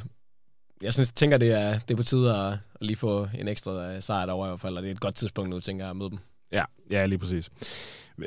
jeg 0.83 0.93
synes, 0.93 1.13
tænker, 1.13 1.39
det 1.39 1.53
er, 1.53 1.79
det 1.79 1.91
er 1.91 1.97
på 1.97 2.03
tide 2.03 2.37
at, 2.37 2.53
at 2.53 2.59
lige 2.81 2.97
få 2.97 3.29
en 3.39 3.49
ekstra 3.49 3.93
øh, 3.93 4.03
sejr 4.03 4.27
derovre 4.27 4.49
i 4.49 4.51
hvert 4.51 4.61
fald, 4.61 4.77
og 4.77 4.83
det 4.83 4.89
er 4.89 4.95
et 4.95 5.01
godt 5.01 5.15
tidspunkt 5.15 5.51
nu, 5.51 5.61
tænker 5.61 5.85
jeg, 5.85 5.91
at 5.91 5.97
møde 5.97 6.11
dem. 6.11 6.19
Ja, 6.53 6.65
ja 6.91 7.07
lige 7.07 7.19
præcis. 7.19 7.51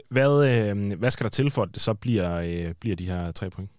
Hvad, 0.10 0.50
øh, 0.50 1.00
hvad 1.00 1.12
skal 1.12 1.24
der 1.24 1.30
til 1.30 1.52
for, 1.52 1.64
at 1.64 1.70
det 1.74 1.82
så 1.82 1.94
bliver, 1.94 2.38
øh, 2.38 2.74
bliver 2.80 2.96
de 2.96 3.06
her 3.06 3.32
tre 3.32 3.50
point? 3.50 3.70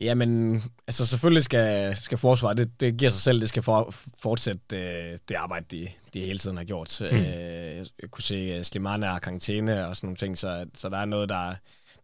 Jamen, 0.00 0.62
altså 0.86 1.06
selvfølgelig 1.06 1.42
skal, 1.42 1.96
skal 1.96 2.18
forsvaret, 2.18 2.56
det, 2.56 2.80
det 2.80 2.96
giver 2.96 3.10
sig 3.10 3.22
selv, 3.22 3.40
det 3.40 3.48
skal 3.48 3.62
for, 3.62 3.94
fortsætte 4.22 4.76
øh, 4.76 5.18
det 5.28 5.34
arbejde, 5.34 5.66
de, 5.70 5.88
de 6.14 6.20
hele 6.20 6.38
tiden 6.38 6.56
har 6.56 6.64
gjort. 6.64 6.98
Mm. 7.00 7.16
Øh, 7.16 7.86
jeg 8.02 8.10
kunne 8.10 8.22
se, 8.22 8.34
at 8.34 8.66
Slimane 8.66 9.06
har 9.06 9.18
karantæne 9.18 9.86
og 9.86 9.96
sådan 9.96 10.06
nogle 10.06 10.16
ting, 10.16 10.38
så, 10.38 10.66
så 10.74 10.88
der 10.88 10.98
er 10.98 11.04
noget, 11.04 11.28
der, 11.28 11.54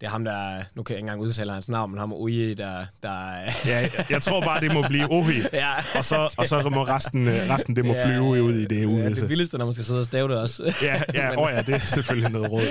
det 0.05 0.09
er 0.09 0.13
ham, 0.13 0.25
der... 0.25 0.65
Nu 0.75 0.83
kan 0.83 0.93
jeg 0.93 0.99
ikke 0.99 1.05
engang 1.05 1.21
udtale 1.21 1.53
hans 1.53 1.69
navn, 1.69 1.91
men 1.91 1.99
ham 1.99 2.13
er 2.13 2.17
Uye, 2.17 2.55
der... 2.55 2.87
der 3.03 3.39
ja, 3.67 3.89
jeg, 4.11 4.23
tror 4.23 4.41
bare, 4.41 4.61
det 4.61 4.75
må 4.75 4.83
blive 4.89 5.11
Ohi. 5.11 5.41
ja, 5.53 5.71
og, 5.99 6.05
så, 6.05 6.35
og 6.39 6.49
så 6.49 6.71
må 6.71 6.83
resten, 6.83 7.29
øh, 7.29 7.51
resten 7.51 7.77
det 7.77 7.85
må 7.85 7.95
ja, 7.95 8.07
flyve 8.07 8.43
ud 8.43 8.55
i 8.55 8.65
det 8.65 8.85
uvisse. 8.85 9.05
Ja, 9.05 9.09
det 9.11 9.29
vildeste, 9.29 9.59
når 9.59 9.65
man 9.65 9.75
skal 9.75 9.85
sidde 9.85 10.01
og 10.01 10.05
stave 10.05 10.29
det 10.29 10.39
også. 10.39 10.63
ja, 10.83 11.03
ja, 11.15 11.29
men, 11.31 11.39
oh 11.39 11.51
ja, 11.53 11.63
det 11.63 11.75
er 11.75 11.79
selvfølgelig 11.79 12.31
noget 12.31 12.53
råd. 12.53 12.67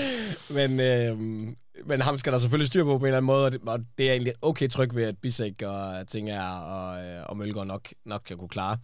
Men, 0.49 0.79
øh, 0.79 1.17
men 1.85 2.01
ham 2.01 2.19
skal 2.19 2.33
der 2.33 2.39
selvfølgelig 2.39 2.67
styr 2.67 2.83
på 2.83 2.97
på 2.97 3.05
en 3.05 3.05
eller 3.05 3.17
anden 3.17 3.27
måde, 3.27 3.45
og 3.45 3.51
det, 3.51 3.61
og 3.65 3.79
det 3.97 4.07
er 4.07 4.11
egentlig 4.11 4.33
okay 4.41 4.67
tryg 4.67 4.95
ved, 4.95 5.03
at 5.03 5.17
Bissek 5.17 5.61
og 5.61 6.07
Tinger 6.07 6.49
og, 6.49 7.05
øh, 7.05 7.23
og 7.25 7.37
Mølgaard 7.37 7.67
nok, 7.67 7.87
nok 8.05 8.21
kan 8.27 8.37
kunne 8.37 8.49
klare. 8.49 8.77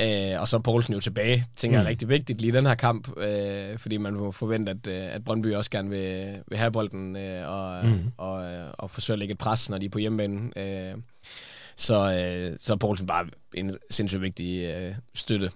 Øh, 0.00 0.40
og 0.40 0.48
så 0.48 0.56
er 0.56 0.60
Poulsen 0.60 0.94
jo 0.94 1.00
tilbage, 1.00 1.44
tænker 1.56 1.78
mm. 1.78 1.80
jeg 1.80 1.84
er 1.84 1.90
rigtig 1.90 2.08
vigtigt 2.08 2.40
lige 2.40 2.52
den 2.52 2.66
her 2.66 2.74
kamp, 2.74 3.18
øh, 3.18 3.78
fordi 3.78 3.96
man 3.96 4.14
må 4.14 4.30
forvente, 4.30 4.70
at, 4.70 4.86
øh, 4.86 5.14
at 5.14 5.24
Brøndby 5.24 5.54
også 5.54 5.70
gerne 5.70 5.90
vil, 5.90 6.42
vil 6.48 6.58
have 6.58 6.72
bolden 6.72 7.16
øh, 7.16 7.48
og, 7.48 7.84
mm. 7.84 8.12
og, 8.16 8.32
og, 8.32 8.74
og 8.78 8.90
forsøge 8.90 9.14
at 9.14 9.18
lægge 9.18 9.32
et 9.32 9.38
pres, 9.38 9.70
når 9.70 9.78
de 9.78 9.86
er 9.86 9.90
på 9.90 9.98
hjemmebane. 9.98 10.50
Øh, 10.56 10.94
så, 11.76 11.94
øh, 11.94 12.58
så 12.60 12.72
er 12.72 12.76
Poulsen 12.76 13.06
bare 13.06 13.26
en 13.54 13.76
sindssygt 13.90 14.22
vigtig 14.22 14.64
øh, 14.64 14.94
støtte. 15.14 15.50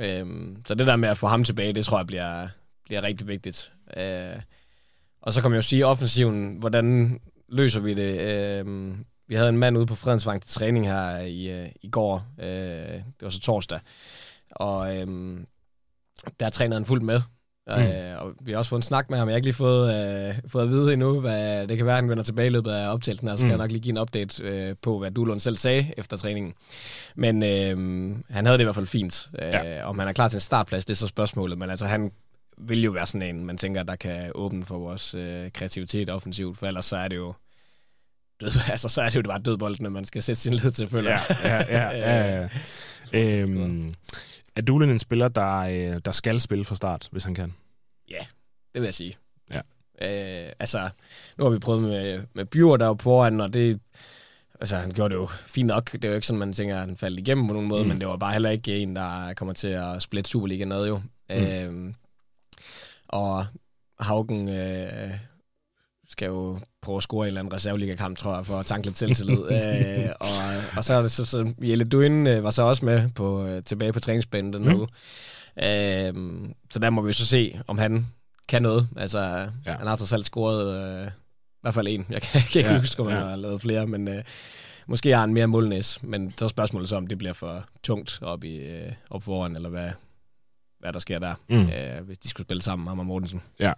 Øh, 0.00 0.26
så 0.66 0.74
det 0.74 0.86
der 0.86 0.96
med 0.96 1.08
at 1.08 1.18
få 1.18 1.26
ham 1.26 1.44
tilbage, 1.44 1.72
det 1.72 1.84
tror 1.84 1.98
jeg 1.98 2.06
bliver, 2.06 2.48
bliver 2.84 3.02
rigtig 3.02 3.28
vigtigt. 3.28 3.72
Øh, 3.96 4.36
og 5.22 5.32
så 5.32 5.40
kan 5.40 5.50
man 5.50 5.58
jo 5.58 5.62
sige, 5.62 5.86
offensiven, 5.86 6.56
hvordan 6.58 7.20
løser 7.48 7.80
vi 7.80 7.94
det? 7.94 8.20
Øh, 8.20 8.94
vi 9.30 9.34
havde 9.34 9.48
en 9.48 9.58
mand 9.58 9.78
ude 9.78 9.86
på 9.86 9.94
Fredensvang 9.94 10.42
til 10.42 10.50
træning 10.50 10.86
her 10.88 11.18
i, 11.18 11.50
øh, 11.50 11.68
i 11.82 11.90
går. 11.90 12.26
Øh, 12.40 12.46
det 12.46 13.22
var 13.22 13.28
så 13.28 13.40
torsdag. 13.40 13.80
Og 14.50 14.96
øh, 14.96 15.06
der 16.40 16.50
trænede 16.50 16.76
han 16.76 16.84
fuldt 16.84 17.02
med. 17.02 17.20
Mm. 17.66 17.72
Øh, 17.72 18.22
og 18.22 18.32
vi 18.40 18.52
har 18.52 18.58
også 18.58 18.68
fået 18.68 18.78
en 18.78 18.82
snak 18.82 19.10
med 19.10 19.18
ham. 19.18 19.28
Jeg 19.28 19.32
har 19.32 19.36
ikke 19.36 19.46
lige 19.46 19.54
fået, 19.54 19.94
øh, 19.94 20.34
fået 20.46 20.62
at 20.62 20.70
vide 20.70 20.92
endnu, 20.92 21.20
hvad 21.20 21.68
det 21.68 21.76
kan 21.76 21.86
være, 21.86 21.94
han 21.94 22.08
vender 22.08 22.24
tilbage 22.24 22.46
i 22.46 22.50
løbet 22.50 22.70
af 22.70 22.92
optagelsen 22.92 23.28
her, 23.28 23.34
så 23.34 23.40
skal 23.40 23.46
mm. 23.46 23.50
jeg 23.50 23.58
nok 23.58 23.70
lige 23.70 23.80
give 23.80 23.90
en 23.90 23.98
update 23.98 24.42
øh, 24.42 24.76
på, 24.82 24.98
hvad 24.98 25.10
Duhlund 25.10 25.40
selv 25.40 25.56
sagde 25.56 25.92
efter 25.96 26.16
træningen. 26.16 26.54
Men 27.14 27.42
øh, 27.42 28.16
han 28.30 28.46
havde 28.46 28.58
det 28.58 28.62
i 28.62 28.64
hvert 28.64 28.74
fald 28.74 28.86
fint. 28.86 29.30
Øh, 29.38 29.48
ja. 29.48 29.84
Om 29.84 29.98
han 29.98 30.08
er 30.08 30.12
klar 30.12 30.28
til 30.28 30.36
en 30.36 30.40
startplads, 30.40 30.84
det 30.84 30.94
er 30.94 30.98
så 30.98 31.06
spørgsmålet. 31.06 31.58
Men 31.58 31.70
altså, 31.70 31.86
han 31.86 32.12
vil 32.58 32.82
jo 32.82 32.90
være 32.90 33.06
sådan 33.06 33.34
en, 33.34 33.44
man 33.44 33.56
tænker, 33.56 33.82
der 33.82 33.96
kan 33.96 34.32
åbne 34.34 34.62
for 34.62 34.78
vores 34.78 35.14
øh, 35.14 35.50
kreativitet 35.52 36.10
offensivt, 36.10 36.58
for 36.58 36.66
ellers 36.66 36.84
så 36.84 36.96
er 36.96 37.08
det 37.08 37.16
jo 37.16 37.34
død, 38.40 38.50
altså, 38.72 38.88
så 38.88 39.02
er 39.02 39.08
det 39.08 39.16
jo 39.16 39.22
bare 39.22 39.42
dødbolden, 39.42 39.82
når 39.82 39.90
man 39.90 40.04
skal 40.04 40.22
sætte 40.22 40.40
sin 40.40 40.52
lid 40.52 40.70
til, 40.70 40.88
føler 40.88 41.10
ja, 41.10 41.20
ja, 41.44 41.64
ja, 41.68 41.88
ja, 41.90 42.48
ja. 43.12 43.40
øhm, 43.42 43.94
er 44.56 44.62
Dulen 44.62 44.90
en 44.90 44.98
spiller, 44.98 45.28
der, 45.28 45.58
øh, 45.58 46.00
der 46.04 46.10
skal 46.12 46.40
spille 46.40 46.64
fra 46.64 46.74
start, 46.74 47.08
hvis 47.12 47.24
han 47.24 47.34
kan? 47.34 47.54
Ja, 48.10 48.26
det 48.74 48.80
vil 48.80 48.82
jeg 48.82 48.94
sige. 48.94 49.16
Ja. 49.50 49.60
Øh, 50.02 50.52
altså, 50.58 50.90
nu 51.38 51.44
har 51.44 51.50
vi 51.50 51.58
prøvet 51.58 51.82
med, 51.82 52.22
med 52.34 52.44
Bjur 52.44 52.76
deroppe 52.76 53.02
foran, 53.02 53.40
og 53.40 53.54
det, 53.54 53.80
altså, 54.60 54.76
han 54.76 54.90
gjorde 54.90 55.14
det 55.14 55.20
jo 55.20 55.26
fint 55.26 55.66
nok. 55.66 55.92
Det 55.92 56.04
er 56.04 56.08
jo 56.08 56.14
ikke 56.14 56.26
sådan, 56.26 56.38
man 56.38 56.52
tænker, 56.52 56.74
at 56.74 56.80
han 56.80 56.96
faldt 56.96 57.18
igennem 57.20 57.46
på 57.46 57.52
nogen 57.52 57.68
måde, 57.68 57.82
mm. 57.82 57.88
men 57.88 58.00
det 58.00 58.08
var 58.08 58.16
bare 58.16 58.32
heller 58.32 58.50
ikke 58.50 58.78
en, 58.78 58.96
der 58.96 59.34
kommer 59.34 59.54
til 59.54 59.68
at 59.68 60.02
splitte 60.02 60.30
Superliga 60.30 60.64
noget 60.64 60.88
jo. 60.88 61.02
Mm. 61.30 61.36
Øh, 61.36 61.94
og 63.08 63.46
Haugen 64.00 64.48
øh, 64.48 65.10
skal 66.10 66.26
jo 66.26 66.58
prøve 66.82 66.96
at 66.96 67.02
score 67.02 67.24
en 67.24 67.26
eller 67.26 67.40
anden 67.40 67.54
reserveliga-kamp, 67.54 68.18
tror 68.18 68.36
jeg, 68.36 68.46
for 68.46 68.58
at 68.58 68.66
tanke 68.66 68.86
lidt 68.86 68.98
selvtillid. 68.98 69.50
øh, 69.56 70.08
og, 70.20 70.28
og 70.76 70.84
så 70.84 70.94
er 70.94 71.02
det 71.02 71.10
så, 71.10 71.24
så 71.24 71.52
Jelle 71.62 71.84
Duin 71.84 72.26
øh, 72.26 72.44
var 72.44 72.50
så 72.50 72.62
også 72.62 72.84
med 72.84 73.10
på, 73.14 73.46
øh, 73.46 73.62
tilbage 73.62 73.92
på 73.92 74.00
træningsbanen 74.00 74.52
den 74.52 74.62
mm. 74.62 74.68
nu. 74.68 74.82
Øh, 75.62 76.14
så 76.70 76.78
der 76.78 76.90
må 76.90 77.02
vi 77.02 77.12
så 77.12 77.26
se, 77.26 77.60
om 77.66 77.78
han 77.78 78.06
kan 78.48 78.62
noget. 78.62 78.88
Altså, 78.96 79.20
ja. 79.66 79.72
han 79.72 79.86
har 79.86 79.96
trods 79.96 80.12
alt 80.12 80.24
scoret 80.24 80.78
øh, 80.78 81.06
i 81.06 81.60
hvert 81.60 81.74
fald 81.74 81.88
en. 81.88 82.06
Jeg 82.10 82.22
kan, 82.22 82.30
jeg 82.34 82.42
kan 82.42 82.58
ikke 82.58 82.72
ja, 82.72 82.78
huske, 82.78 83.02
om 83.02 83.08
han 83.08 83.18
ja. 83.18 83.24
har 83.24 83.36
lavet 83.36 83.60
flere, 83.60 83.86
men 83.86 84.08
øh, 84.08 84.24
måske 84.86 85.10
har 85.10 85.20
han 85.20 85.32
mere 85.32 85.46
målnæs. 85.46 86.02
Men 86.02 86.34
så 86.38 86.44
er 86.44 86.48
spørgsmålet 86.48 86.88
så, 86.88 86.96
om 86.96 87.06
det 87.06 87.18
bliver 87.18 87.32
for 87.32 87.64
tungt 87.82 88.18
op, 88.22 88.44
i, 88.44 88.56
øh, 88.56 88.92
op 89.10 89.22
foran, 89.22 89.56
eller 89.56 89.68
hvad, 89.68 89.90
hvad 90.80 90.92
der 90.92 90.98
sker 90.98 91.18
der, 91.18 91.34
mm. 91.48 91.68
øh, 91.68 92.06
hvis 92.06 92.18
de 92.18 92.28
skulle 92.28 92.46
spille 92.46 92.62
sammen, 92.62 92.88
ham 92.88 92.98
og 92.98 93.06
Mortensen. 93.06 93.42
Ja. 93.60 93.72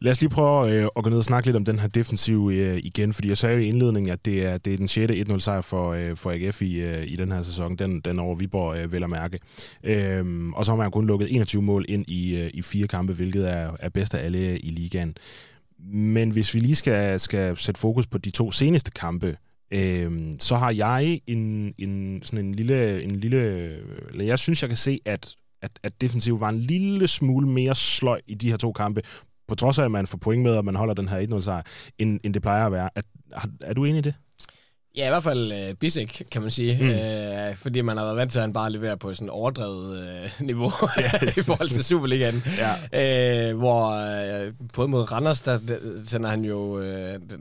Lad 0.00 0.12
os 0.12 0.20
lige 0.20 0.30
prøve 0.30 0.72
øh, 0.72 0.88
at 0.96 1.04
gå 1.04 1.10
ned 1.10 1.18
og 1.18 1.24
snakke 1.24 1.46
lidt 1.46 1.56
om 1.56 1.64
den 1.64 1.78
her 1.78 1.88
defensiv 1.88 2.50
øh, 2.52 2.80
igen, 2.84 3.12
fordi 3.12 3.28
jeg 3.28 3.38
sagde 3.38 3.56
jo 3.56 3.62
i 3.62 3.66
indledningen, 3.66 4.12
at 4.12 4.24
det 4.24 4.46
er, 4.46 4.58
det 4.58 4.72
er 4.72 4.76
den 4.76 4.88
6. 4.88 5.12
1-0 5.12 5.38
sejr 5.38 5.60
for, 5.60 5.92
øh, 5.92 6.16
for 6.16 6.30
AGF 6.30 6.62
i, 6.62 6.74
øh, 6.74 7.04
i 7.06 7.16
den 7.16 7.32
her 7.32 7.42
sæson, 7.42 7.76
den, 7.76 8.00
den 8.00 8.18
over 8.18 8.34
Viborg 8.34 8.78
øh, 8.78 8.92
vel 8.92 9.02
at 9.02 9.10
mærke. 9.10 9.38
Øhm, 9.84 10.52
og 10.52 10.66
så 10.66 10.72
har 10.72 10.76
man 10.76 10.90
kun 10.90 11.06
lukket 11.06 11.34
21 11.34 11.62
mål 11.62 11.84
ind 11.88 12.04
i, 12.08 12.36
øh, 12.36 12.50
i 12.54 12.62
fire 12.62 12.86
kampe, 12.86 13.12
hvilket 13.12 13.50
er, 13.50 13.76
er 13.80 13.88
bedst 13.88 14.14
af 14.14 14.24
alle 14.24 14.58
i 14.58 14.70
ligaen. 14.70 15.16
Men 15.92 16.30
hvis 16.30 16.54
vi 16.54 16.60
lige 16.60 16.76
skal, 16.76 17.20
skal 17.20 17.56
sætte 17.56 17.80
fokus 17.80 18.06
på 18.06 18.18
de 18.18 18.30
to 18.30 18.50
seneste 18.50 18.90
kampe, 18.90 19.36
øh, 19.70 20.12
så 20.38 20.56
har 20.56 20.70
jeg 20.70 21.20
en, 21.26 21.74
en, 21.78 22.20
sådan 22.24 22.44
en 22.46 22.54
lille, 22.54 23.02
en 23.02 23.16
lille... 23.16 23.38
Eller 24.10 24.24
jeg 24.24 24.38
synes, 24.38 24.62
jeg 24.62 24.68
kan 24.68 24.76
se, 24.76 25.00
at 25.04 25.36
at, 25.62 25.70
at 25.82 26.00
defensiv 26.00 26.40
var 26.40 26.48
en 26.48 26.58
lille 26.58 27.08
smule 27.08 27.48
mere 27.48 27.74
sløj 27.74 28.20
i 28.26 28.34
de 28.34 28.50
her 28.50 28.56
to 28.56 28.72
kampe, 28.72 29.02
på 29.48 29.54
trods 29.54 29.78
af, 29.78 29.84
at 29.84 29.90
man 29.90 30.06
får 30.06 30.18
point 30.18 30.42
med, 30.42 30.56
at 30.56 30.64
man 30.64 30.76
holder 30.76 30.94
den 30.94 31.08
her 31.08 31.26
1-0 31.26 31.40
sejr, 31.40 31.62
end, 31.98 32.20
end 32.22 32.34
det 32.34 32.42
plejer 32.42 32.66
at 32.66 32.72
være. 32.72 32.90
Er, 32.94 33.02
er 33.60 33.74
du 33.74 33.84
enig 33.84 33.98
i 33.98 34.02
det? 34.02 34.14
Ja, 34.96 35.06
i 35.06 35.08
hvert 35.08 35.22
fald 35.22 35.52
uh, 35.52 35.74
Bisek, 35.74 36.22
kan 36.30 36.42
man 36.42 36.50
sige. 36.50 36.78
Mm. 36.80 36.88
Uh, 36.88 37.56
fordi 37.56 37.80
man 37.80 37.96
har 37.96 38.04
været 38.04 38.16
vant 38.16 38.32
til, 38.32 38.38
at 38.38 38.42
han 38.42 38.52
bare 38.52 38.72
leverer 38.72 38.96
på 38.96 39.14
sådan 39.14 39.30
overdrevet 39.30 40.08
uh, 40.40 40.46
niveau 40.46 40.70
i 41.38 41.42
forhold 41.42 41.68
til 41.68 41.84
Superligaen. 41.84 42.42
ja. 42.92 43.50
uh, 43.50 43.58
hvor 43.58 43.86
uh, 44.46 44.52
på 44.74 44.86
mod 44.86 45.12
Randers, 45.12 45.42
der, 45.42 45.58
der 45.58 45.78
sender 46.04 46.30
han 46.30 46.44
jo... 46.44 46.58
Uh, 46.58 46.82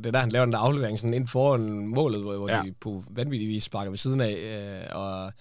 det 0.04 0.14
der, 0.14 0.20
han 0.20 0.30
laver 0.30 0.46
den 0.46 0.54
der 0.54 0.60
aflevering 0.60 1.00
sådan 1.00 1.14
ind 1.14 1.28
foran 1.28 1.88
målet, 1.88 2.22
hvor, 2.22 2.38
hvor 2.38 2.50
ja. 2.50 2.62
de 2.66 2.74
på 2.82 3.04
vanvittig 3.10 3.48
vis 3.48 3.64
sparker 3.64 3.90
ved 3.90 3.98
siden 3.98 4.22
af. 4.22 4.38
Uh, 4.94 5.02
og 5.02 5.32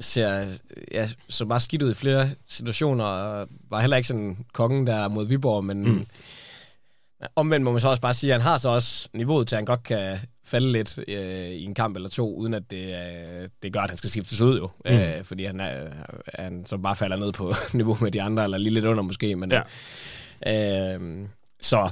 ser 0.00 0.46
ja, 0.92 1.08
så 1.28 1.46
bare 1.46 1.60
skidt 1.60 1.82
ud 1.82 1.90
i 1.90 1.94
flere 1.94 2.30
situationer, 2.46 3.04
og 3.04 3.48
var 3.70 3.80
heller 3.80 3.96
ikke 3.96 4.08
sådan 4.08 4.36
kongen 4.52 4.86
der 4.86 5.08
mod 5.08 5.26
Viborg, 5.26 5.64
men 5.64 5.82
mm. 5.82 6.06
omvendt 7.36 7.64
må 7.64 7.72
man 7.72 7.80
så 7.80 7.88
også 7.88 8.02
bare 8.02 8.14
sige, 8.14 8.34
at 8.34 8.40
han 8.40 8.50
har 8.50 8.58
så 8.58 8.68
også 8.68 9.08
niveauet 9.12 9.48
til, 9.48 9.56
at 9.56 9.58
han 9.58 9.64
godt 9.64 9.82
kan 9.82 10.18
falde 10.44 10.72
lidt 10.72 10.98
øh, 11.08 11.50
i 11.50 11.64
en 11.64 11.74
kamp 11.74 11.96
eller 11.96 12.08
to, 12.08 12.34
uden 12.34 12.54
at 12.54 12.70
det, 12.70 12.86
øh, 12.86 13.48
det 13.62 13.72
gør, 13.72 13.80
at 13.80 13.90
han 13.90 13.96
skal 13.96 14.10
skiftes 14.10 14.40
ud 14.40 14.58
jo. 14.58 14.70
Mm. 14.84 14.90
Øh, 14.90 15.24
fordi 15.24 15.44
han, 15.44 15.60
er, 15.60 15.90
han 16.34 16.66
så 16.66 16.78
bare 16.78 16.96
falder 16.96 17.16
ned 17.16 17.32
på 17.32 17.52
niveau 17.72 17.96
med 18.00 18.10
de 18.10 18.22
andre, 18.22 18.44
eller 18.44 18.58
lige 18.58 18.74
lidt 18.74 18.84
under 18.84 19.02
måske. 19.02 19.36
Men, 19.36 19.52
ja. 20.46 20.94
øh, 20.96 21.28
så 21.60 21.90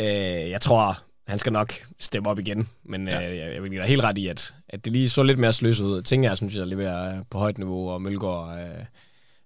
øh, 0.00 0.50
jeg 0.50 0.60
tror, 0.60 0.98
han 1.26 1.38
skal 1.38 1.52
nok 1.52 1.72
steppe 1.98 2.30
op 2.30 2.38
igen, 2.38 2.68
men 2.82 3.08
ja. 3.08 3.30
øh, 3.30 3.36
jeg, 3.36 3.54
jeg 3.54 3.62
vil 3.62 3.70
give 3.70 3.80
dig 3.80 3.88
helt 3.88 4.02
ret 4.02 4.18
i, 4.18 4.26
at, 4.26 4.54
at 4.68 4.84
det 4.84 4.92
lige 4.92 5.08
så 5.08 5.22
lidt 5.22 5.38
mere 5.38 5.52
sløset 5.52 5.84
ud. 5.84 6.02
Ting 6.02 6.24
jeg 6.24 6.36
synes, 6.36 6.56
jeg 6.56 6.66
leverer 6.66 7.24
på 7.30 7.38
højt 7.38 7.58
niveau, 7.58 7.90
og 7.90 8.02
Mølgaard 8.02 8.58
øh, 8.58 8.84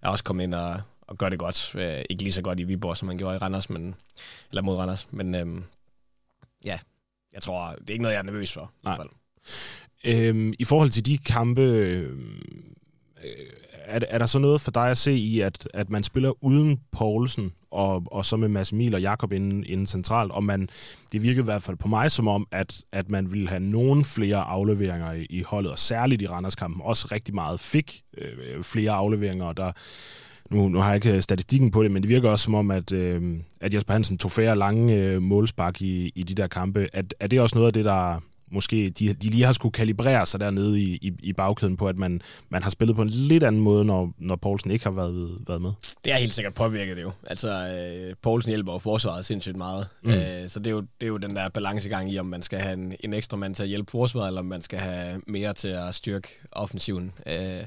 er 0.03 0.09
også 0.09 0.25
kommet 0.25 0.45
ind 0.45 0.55
og, 0.55 0.81
og 1.01 1.19
gør 1.19 1.29
det 1.29 1.39
godt. 1.39 1.75
Øh, 1.75 2.05
ikke 2.11 2.23
lige 2.23 2.33
så 2.33 2.43
godt 2.43 2.61
i 2.61 2.65
Viborg, 2.65 2.97
som 2.97 3.09
han 3.09 3.19
gjorde 3.19 3.35
i 3.35 3.39
Randers, 3.39 3.71
men, 3.71 3.95
eller 4.51 4.63
mod 4.63 4.77
Randers, 4.77 5.09
men 5.11 5.35
øh, 5.35 5.63
ja, 6.65 6.79
jeg 7.33 7.43
tror, 7.43 7.71
det 7.71 7.91
er 7.91 7.93
ikke 7.93 8.03
noget, 8.03 8.15
jeg 8.15 8.21
er 8.21 8.25
nervøs 8.25 8.53
for. 8.53 8.73
Nej. 8.85 8.95
I, 8.95 8.97
hvert 8.97 9.09
fald. 9.09 10.29
Øhm, 10.29 10.55
I 10.59 10.65
forhold 10.65 10.91
til 10.91 11.07
de 11.07 11.19
kampe, 11.19 11.63
øh, 11.63 12.17
Øh, 13.25 13.47
er, 13.89 14.01
er 14.09 14.19
der 14.19 14.27
så 14.27 14.39
noget 14.39 14.61
for 14.61 14.71
dig 14.71 14.91
at 14.91 14.99
se 14.99 15.13
i, 15.13 15.41
at, 15.41 15.69
at 15.75 15.91
man 15.91 16.03
spiller 16.03 16.45
uden 16.45 16.81
Poulsen, 16.93 17.53
og, 17.71 18.03
og 18.07 18.25
så 18.25 18.37
med 18.37 18.49
Mads 18.49 18.71
Emil 18.71 18.95
og 18.95 19.01
Jakob 19.01 19.33
inden, 19.33 19.65
inden 19.67 19.87
centralt, 19.87 20.33
og 20.33 20.45
man, 20.45 20.69
det 21.13 21.23
virkede 21.23 21.41
i 21.41 21.45
hvert 21.45 21.63
fald 21.63 21.77
på 21.77 21.89
mig 21.89 22.11
som 22.11 22.29
om, 22.29 22.47
at, 22.53 22.83
at 22.93 23.11
man 23.11 23.33
ville 23.33 23.49
have 23.49 23.61
nogen 23.61 24.05
flere 24.05 24.37
afleveringer 24.37 25.13
i, 25.13 25.27
i 25.31 25.43
holdet, 25.43 25.73
og 25.73 25.79
særligt 25.79 26.23
i 26.23 26.27
Randerskampen 26.27 26.83
også 26.85 27.09
rigtig 27.13 27.35
meget 27.35 27.61
fik 27.61 28.03
øh, 28.19 28.63
flere 28.63 28.91
afleveringer, 28.91 29.45
og 29.45 29.57
der, 29.57 29.73
nu, 30.51 30.69
nu 30.69 30.79
har 30.79 30.87
jeg 30.87 30.95
ikke 30.95 31.17
øh, 31.17 31.23
statistikken 31.23 31.71
på 31.71 31.83
det, 31.83 31.91
men 31.91 32.03
det 32.03 32.09
virker 32.09 32.31
også 32.31 32.45
som 32.45 32.55
om, 32.55 32.71
at, 32.71 32.93
øh, 32.93 33.23
at 33.61 33.75
Jesper 33.75 33.93
Hansen 33.93 34.19
tog 34.19 34.31
færre 34.31 34.59
lange 34.59 34.95
øh, 34.95 35.23
målspark 35.23 35.83
i, 35.83 36.13
i 36.15 36.23
de 36.23 36.35
der 36.35 36.47
kampe. 36.47 36.89
Er, 36.93 37.03
er 37.21 37.27
det 37.27 37.41
også 37.41 37.57
noget 37.57 37.67
af 37.67 37.73
det, 37.73 37.85
der, 37.85 38.21
måske 38.51 38.91
de, 38.91 39.15
de 39.15 39.29
lige 39.29 39.45
har 39.45 39.53
skulle 39.53 39.73
kalibrere 39.73 40.27
sig 40.27 40.41
dernede 40.41 40.81
i, 40.81 40.99
i, 41.03 41.13
i 41.23 41.33
bagkæden 41.33 41.77
på, 41.77 41.89
at 41.89 41.99
man, 41.99 42.23
man 42.49 42.63
har 42.63 42.71
spillet 42.71 42.97
på 42.97 43.03
en 43.03 43.09
lidt 43.09 43.45
anden 43.45 43.63
måde, 43.63 43.85
når, 43.85 44.13
når 44.19 44.37
Poulsen 44.37 44.71
ikke 44.71 44.85
har 44.85 44.93
været, 44.93 45.39
været 45.47 45.63
med. 45.63 45.73
Det 46.05 46.13
er 46.13 46.17
helt 46.17 46.35
sikkert 46.35 46.55
påvirket 46.55 46.97
det 46.97 47.03
jo. 47.03 47.13
Altså, 47.27 47.51
øh, 47.51 48.15
Poulsen 48.23 48.49
hjælper 48.49 48.73
jo 48.73 48.79
forsvaret 48.79 49.25
sindssygt 49.25 49.57
meget. 49.57 49.87
Mm. 50.03 50.11
Øh, 50.11 50.49
så 50.49 50.59
det 50.59 50.67
er, 50.67 50.71
jo, 50.71 50.81
det 50.81 51.03
er 51.03 51.07
jo 51.07 51.17
den 51.17 51.37
der 51.37 51.49
balancegang 51.49 52.13
i, 52.13 52.19
om 52.19 52.27
man 52.27 52.43
skal 52.43 52.59
have 52.59 52.73
en, 52.73 52.95
en 53.01 53.15
ekstra 53.15 53.37
mand 53.37 53.55
til 53.55 53.63
at 53.63 53.69
hjælpe 53.69 53.91
forsvaret, 53.91 54.29
eller 54.29 54.41
om 54.41 54.47
man 54.47 54.63
skal 54.63 54.79
have 54.79 55.21
mere 55.27 55.53
til 55.53 55.69
at 55.69 55.95
styrke 55.95 56.29
offensiven 56.53 57.13
øh, 57.27 57.65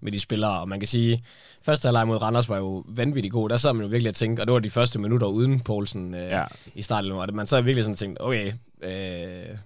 med 0.00 0.12
de 0.12 0.20
spillere. 0.20 0.60
Og 0.60 0.68
man 0.68 0.80
kan 0.80 0.86
sige, 0.88 1.24
første 1.62 1.86
halvleg 1.86 2.06
mod 2.06 2.22
Randers 2.22 2.48
var 2.48 2.56
jo 2.56 2.84
vanvittigt 2.88 3.32
god. 3.32 3.48
Der 3.48 3.56
sad 3.56 3.72
man 3.72 3.82
jo 3.82 3.88
virkelig 3.88 4.08
at 4.08 4.14
tænke, 4.14 4.42
og 4.42 4.46
det 4.46 4.52
var 4.52 4.58
de 4.60 4.70
første 4.70 4.98
minutter 4.98 5.26
uden 5.26 5.60
Poulsen 5.60 6.14
øh, 6.14 6.20
ja. 6.20 6.44
i 6.74 6.82
starten. 6.82 7.12
Og 7.12 7.28
man 7.34 7.46
så 7.46 7.60
virkelig 7.60 7.84
sådan 7.84 7.94
tænkt, 7.94 8.20
okay, 8.20 8.52
øh, 8.82 9.56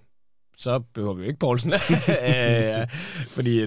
så 0.57 0.79
behøver 0.79 1.15
vi 1.15 1.23
jo 1.23 1.29
ikke 1.29 1.39
Poulsen. 1.39 1.73
øh, 2.29 2.87
fordi 3.29 3.67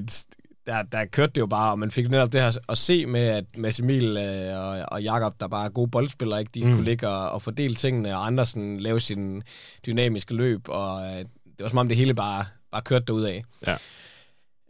der, 0.65 0.83
der 0.91 1.05
kørte 1.05 1.31
det 1.35 1.41
jo 1.41 1.45
bare, 1.45 1.71
og 1.71 1.79
man 1.79 1.91
fik 1.91 2.09
netop 2.09 2.33
det 2.33 2.41
her 2.41 2.57
at 2.69 2.77
se 2.77 3.05
med, 3.05 3.21
at 3.21 3.45
Mads 3.57 3.79
Emil 3.79 4.17
øh, 4.17 4.59
og, 4.59 4.85
og 4.91 5.03
Jakob, 5.03 5.39
der 5.39 5.47
bare 5.47 5.65
er 5.65 5.69
gode 5.69 5.91
boldspillere, 5.91 6.39
ikke? 6.39 6.51
de 6.55 6.65
mm. 6.65 6.73
kunne 6.73 6.85
ligge 6.85 7.07
og, 7.07 7.31
og 7.31 7.41
fordele 7.41 7.75
tingene, 7.75 8.17
og 8.17 8.25
Andersen 8.25 8.79
lave 8.79 8.99
sin 8.99 9.43
dynamiske 9.85 10.33
løb, 10.33 10.61
og 10.69 11.05
øh, 11.05 11.17
det 11.17 11.59
var 11.59 11.67
som 11.67 11.77
om 11.77 11.87
det 11.87 11.97
hele 11.97 12.13
bare, 12.13 12.45
bare 12.71 12.81
kørte 12.81 13.13
af. 13.13 13.43
Ja. 13.67 13.75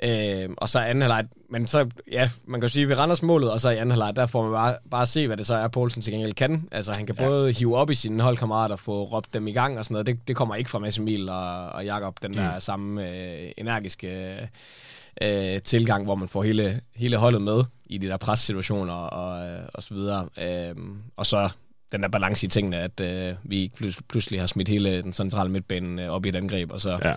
Øh, 0.03 0.49
og 0.57 0.69
så 0.69 0.79
anden 0.79 1.01
halvleg, 1.01 1.25
men 1.49 1.67
så, 1.67 1.89
ja, 2.11 2.29
man 2.45 2.61
kan 2.61 2.69
sige, 2.69 2.83
at 2.83 2.89
vi 2.89 2.93
render 2.93 3.25
målet, 3.25 3.51
og 3.51 3.61
så 3.61 3.69
i 3.69 3.75
anden 3.75 3.91
halvleg, 3.91 4.15
der 4.15 4.25
får 4.25 4.43
man 4.43 4.51
bare, 4.51 4.75
bare 4.91 5.05
se, 5.05 5.27
hvad 5.27 5.37
det 5.37 5.45
så 5.45 5.55
er, 5.55 5.67
Poulsen 5.67 6.01
til 6.01 6.13
gengæld 6.13 6.33
kan. 6.33 6.67
Altså, 6.71 6.93
han 6.93 7.05
kan 7.05 7.15
ja. 7.19 7.25
både 7.25 7.51
hive 7.51 7.77
op 7.77 7.89
i 7.89 7.95
sine 7.95 8.23
holdkammerater, 8.23 8.75
få 8.75 9.03
råbt 9.03 9.33
dem 9.33 9.47
i 9.47 9.51
gang 9.51 9.79
og 9.79 9.85
sådan 9.85 9.93
noget. 9.93 10.07
Det, 10.07 10.27
det 10.27 10.35
kommer 10.35 10.55
ikke 10.55 10.69
fra 10.69 10.79
Mads 10.79 10.97
Emil 10.97 11.29
og, 11.29 11.69
og 11.69 11.85
Jakob 11.85 12.21
den 12.21 12.33
der 12.33 12.53
mm. 12.53 12.59
samme 12.59 13.09
øh, 13.09 13.51
energiske 13.57 14.39
øh, 15.21 15.61
tilgang, 15.61 16.03
hvor 16.03 16.15
man 16.15 16.27
får 16.27 16.43
hele, 16.43 16.81
hele 16.95 17.17
holdet 17.17 17.41
med 17.41 17.63
i 17.85 17.97
de 17.97 18.07
der 18.07 18.17
pressituationer 18.17 18.93
og, 18.93 19.47
øh, 19.47 19.59
og 19.73 19.83
så 19.83 19.93
videre. 19.93 20.29
Øh, 20.41 20.75
og 21.17 21.25
så 21.25 21.49
den 21.91 22.01
der 22.01 22.07
balance 22.07 22.45
i 22.45 22.49
tingene, 22.49 22.77
at 22.77 22.99
øh, 22.99 23.35
vi 23.43 23.71
pludselig 24.09 24.39
har 24.39 24.47
smidt 24.47 24.67
hele 24.67 25.01
den 25.01 25.13
centrale 25.13 25.49
midtbane 25.49 26.03
øh, 26.03 26.09
op 26.09 26.25
i 26.25 26.29
et 26.29 26.35
angreb, 26.35 26.71
og 26.71 26.81
så 26.81 26.99
ja. 27.03 27.13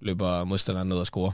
løber 0.00 0.44
modstanderen 0.44 0.88
ned 0.88 0.96
og 0.96 1.06
scorer. 1.06 1.32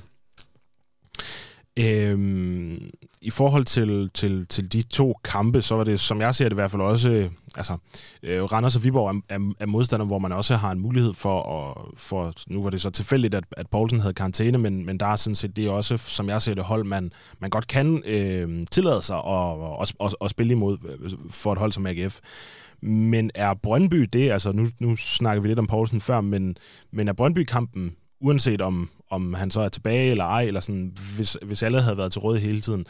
Øhm, 1.78 2.90
I 3.22 3.30
forhold 3.30 3.64
til, 3.64 4.10
til, 4.14 4.46
til 4.46 4.72
de 4.72 4.82
to 4.82 5.14
kampe, 5.24 5.62
så 5.62 5.76
var 5.76 5.84
det, 5.84 6.00
som 6.00 6.20
jeg 6.20 6.34
ser 6.34 6.44
det 6.44 6.52
i 6.52 6.54
hvert 6.54 6.70
fald 6.70 6.82
også, 6.82 7.28
altså, 7.56 7.76
øh, 8.22 8.44
Randers 8.44 8.76
og 8.76 8.84
Viborg 8.84 9.16
er, 9.16 9.20
er, 9.34 9.52
er 9.60 9.66
modstandere, 9.66 10.06
hvor 10.06 10.18
man 10.18 10.32
også 10.32 10.56
har 10.56 10.72
en 10.72 10.80
mulighed 10.80 11.14
for, 11.14 11.42
at, 11.42 11.98
for 11.98 12.32
nu 12.48 12.62
var 12.62 12.70
det 12.70 12.80
så 12.80 12.90
tilfældigt, 12.90 13.34
at, 13.34 13.44
at 13.56 13.66
Poulsen 13.70 14.00
havde 14.00 14.14
karantæne, 14.14 14.58
men, 14.58 14.86
men 14.86 15.00
der 15.00 15.06
er 15.06 15.16
sådan 15.16 15.34
set 15.34 15.56
det 15.56 15.70
også, 15.70 15.96
som 15.96 16.28
jeg 16.28 16.42
ser 16.42 16.54
det, 16.54 16.64
hold, 16.64 16.84
man, 16.84 17.12
man 17.38 17.50
godt 17.50 17.66
kan 17.66 18.02
øh, 18.06 18.64
tillade 18.70 19.02
sig 19.02 19.16
at, 19.16 19.56
at, 19.80 19.94
at, 20.00 20.14
at 20.20 20.30
spille 20.30 20.52
imod 20.52 20.78
øh, 21.02 21.10
for 21.30 21.52
et 21.52 21.58
hold 21.58 21.72
som 21.72 21.86
AGF. 21.86 22.18
Men 22.80 23.30
er 23.34 23.54
Brøndby 23.54 24.08
det, 24.12 24.30
altså 24.30 24.52
nu, 24.52 24.66
nu 24.78 24.96
snakker 24.96 25.42
vi 25.42 25.48
lidt 25.48 25.58
om 25.58 25.66
Poulsen 25.66 26.00
før, 26.00 26.20
men, 26.20 26.56
men 26.90 27.08
er 27.08 27.12
Brøndby-kampen, 27.12 27.96
uanset 28.20 28.60
om, 28.60 28.90
om 29.10 29.34
han 29.34 29.50
så 29.50 29.60
er 29.60 29.68
tilbage 29.68 30.10
eller 30.10 30.24
ej, 30.24 30.42
eller 30.42 30.60
sådan, 30.60 30.92
hvis, 31.16 31.36
hvis 31.42 31.62
alle 31.62 31.82
havde 31.82 31.96
været 31.96 32.12
til 32.12 32.20
råd 32.20 32.38
hele 32.38 32.60
tiden, 32.60 32.86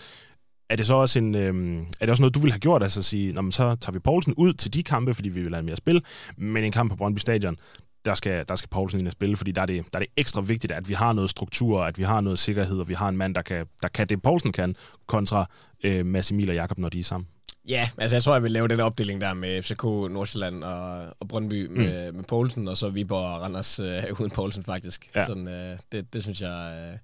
er 0.71 0.77
det 0.77 0.87
så 0.87 0.95
også, 0.95 1.19
en, 1.19 1.35
øh, 1.35 1.83
er 2.01 2.07
det 2.07 2.11
også 2.11 2.23
noget, 2.23 2.35
du 2.35 2.39
ville 2.39 2.53
have 2.53 2.61
gjort, 2.61 2.83
altså 2.83 3.01
at 3.01 3.05
sige, 3.05 3.33
Nå, 3.33 3.41
men 3.41 3.53
så 3.53 3.77
tager 3.81 3.93
vi 3.93 3.99
Poulsen 3.99 4.35
ud 4.35 4.53
til 4.53 4.75
de 4.75 4.83
kampe, 4.83 5.15
fordi 5.15 5.29
vi 5.29 5.43
vil 5.43 5.55
have 5.55 5.65
mere 5.65 5.77
spil, 5.77 6.05
men 6.37 6.65
en 6.65 6.73
kamp 6.73 6.91
på 6.91 6.97
Brøndby 6.97 7.19
Stadion, 7.19 7.57
der 8.05 8.15
skal, 8.15 8.45
der 8.49 8.57
skal 8.57 8.69
Poulsen 8.69 9.01
ind 9.01 9.09
og 9.09 9.13
spille, 9.13 9.37
fordi 9.37 9.53
der 9.53 9.63
er, 9.63 9.67
det, 9.67 9.85
der 9.93 9.99
er 9.99 10.03
det 10.03 10.13
ekstra 10.17 10.41
vigtigt, 10.41 10.73
at 10.73 10.89
vi 10.89 10.95
har 10.95 11.13
noget 11.13 11.31
struktur, 11.31 11.83
at 11.83 11.99
vi 11.99 12.03
har 12.03 12.21
noget 12.21 12.39
sikkerhed, 12.39 12.79
og 12.79 12.89
vi 12.89 12.95
har 12.95 13.09
en 13.09 13.17
mand, 13.17 13.35
der 13.35 13.43
kan, 13.43 13.67
der 13.83 13.89
kan 13.89 14.09
det, 14.09 14.23
Poulsen 14.23 14.53
kan, 14.53 14.77
kontra 15.07 15.47
øh, 15.85 16.07
Mads 16.07 16.31
Emil 16.31 16.49
og 16.49 16.55
Jakob, 16.55 16.79
når 16.79 16.89
de 16.89 17.01
er 17.01 17.05
sammen. 17.05 17.29
Ja, 17.69 17.89
altså 17.99 18.17
jeg 18.17 18.23
tror, 18.23 18.33
jeg 18.33 18.43
vil 18.43 18.51
lave 18.51 18.69
den 18.69 18.81
opdeling 18.81 19.21
der 19.21 19.35
med 19.35 19.63
FCK, 19.63 19.83
Nordsjælland 19.85 20.65
og, 20.65 21.15
og 21.21 21.29
Brøndby 21.29 21.67
mm. 21.67 21.77
med, 21.77 22.13
med 22.13 22.25
Poulsen, 22.25 22.69
og 22.69 22.77
så 22.77 22.89
Viborg 22.89 23.35
og 23.35 23.41
Randers 23.41 23.79
øh, 23.79 24.05
uden 24.21 24.31
Poulsen 24.31 24.63
faktisk. 24.63 25.07
Ja. 25.15 25.27
Sådan, 25.27 25.49
øh, 25.49 25.79
det, 25.93 26.15
det 26.15 26.23
synes 26.23 26.43
jeg 26.43 26.79
øh, 26.81 26.99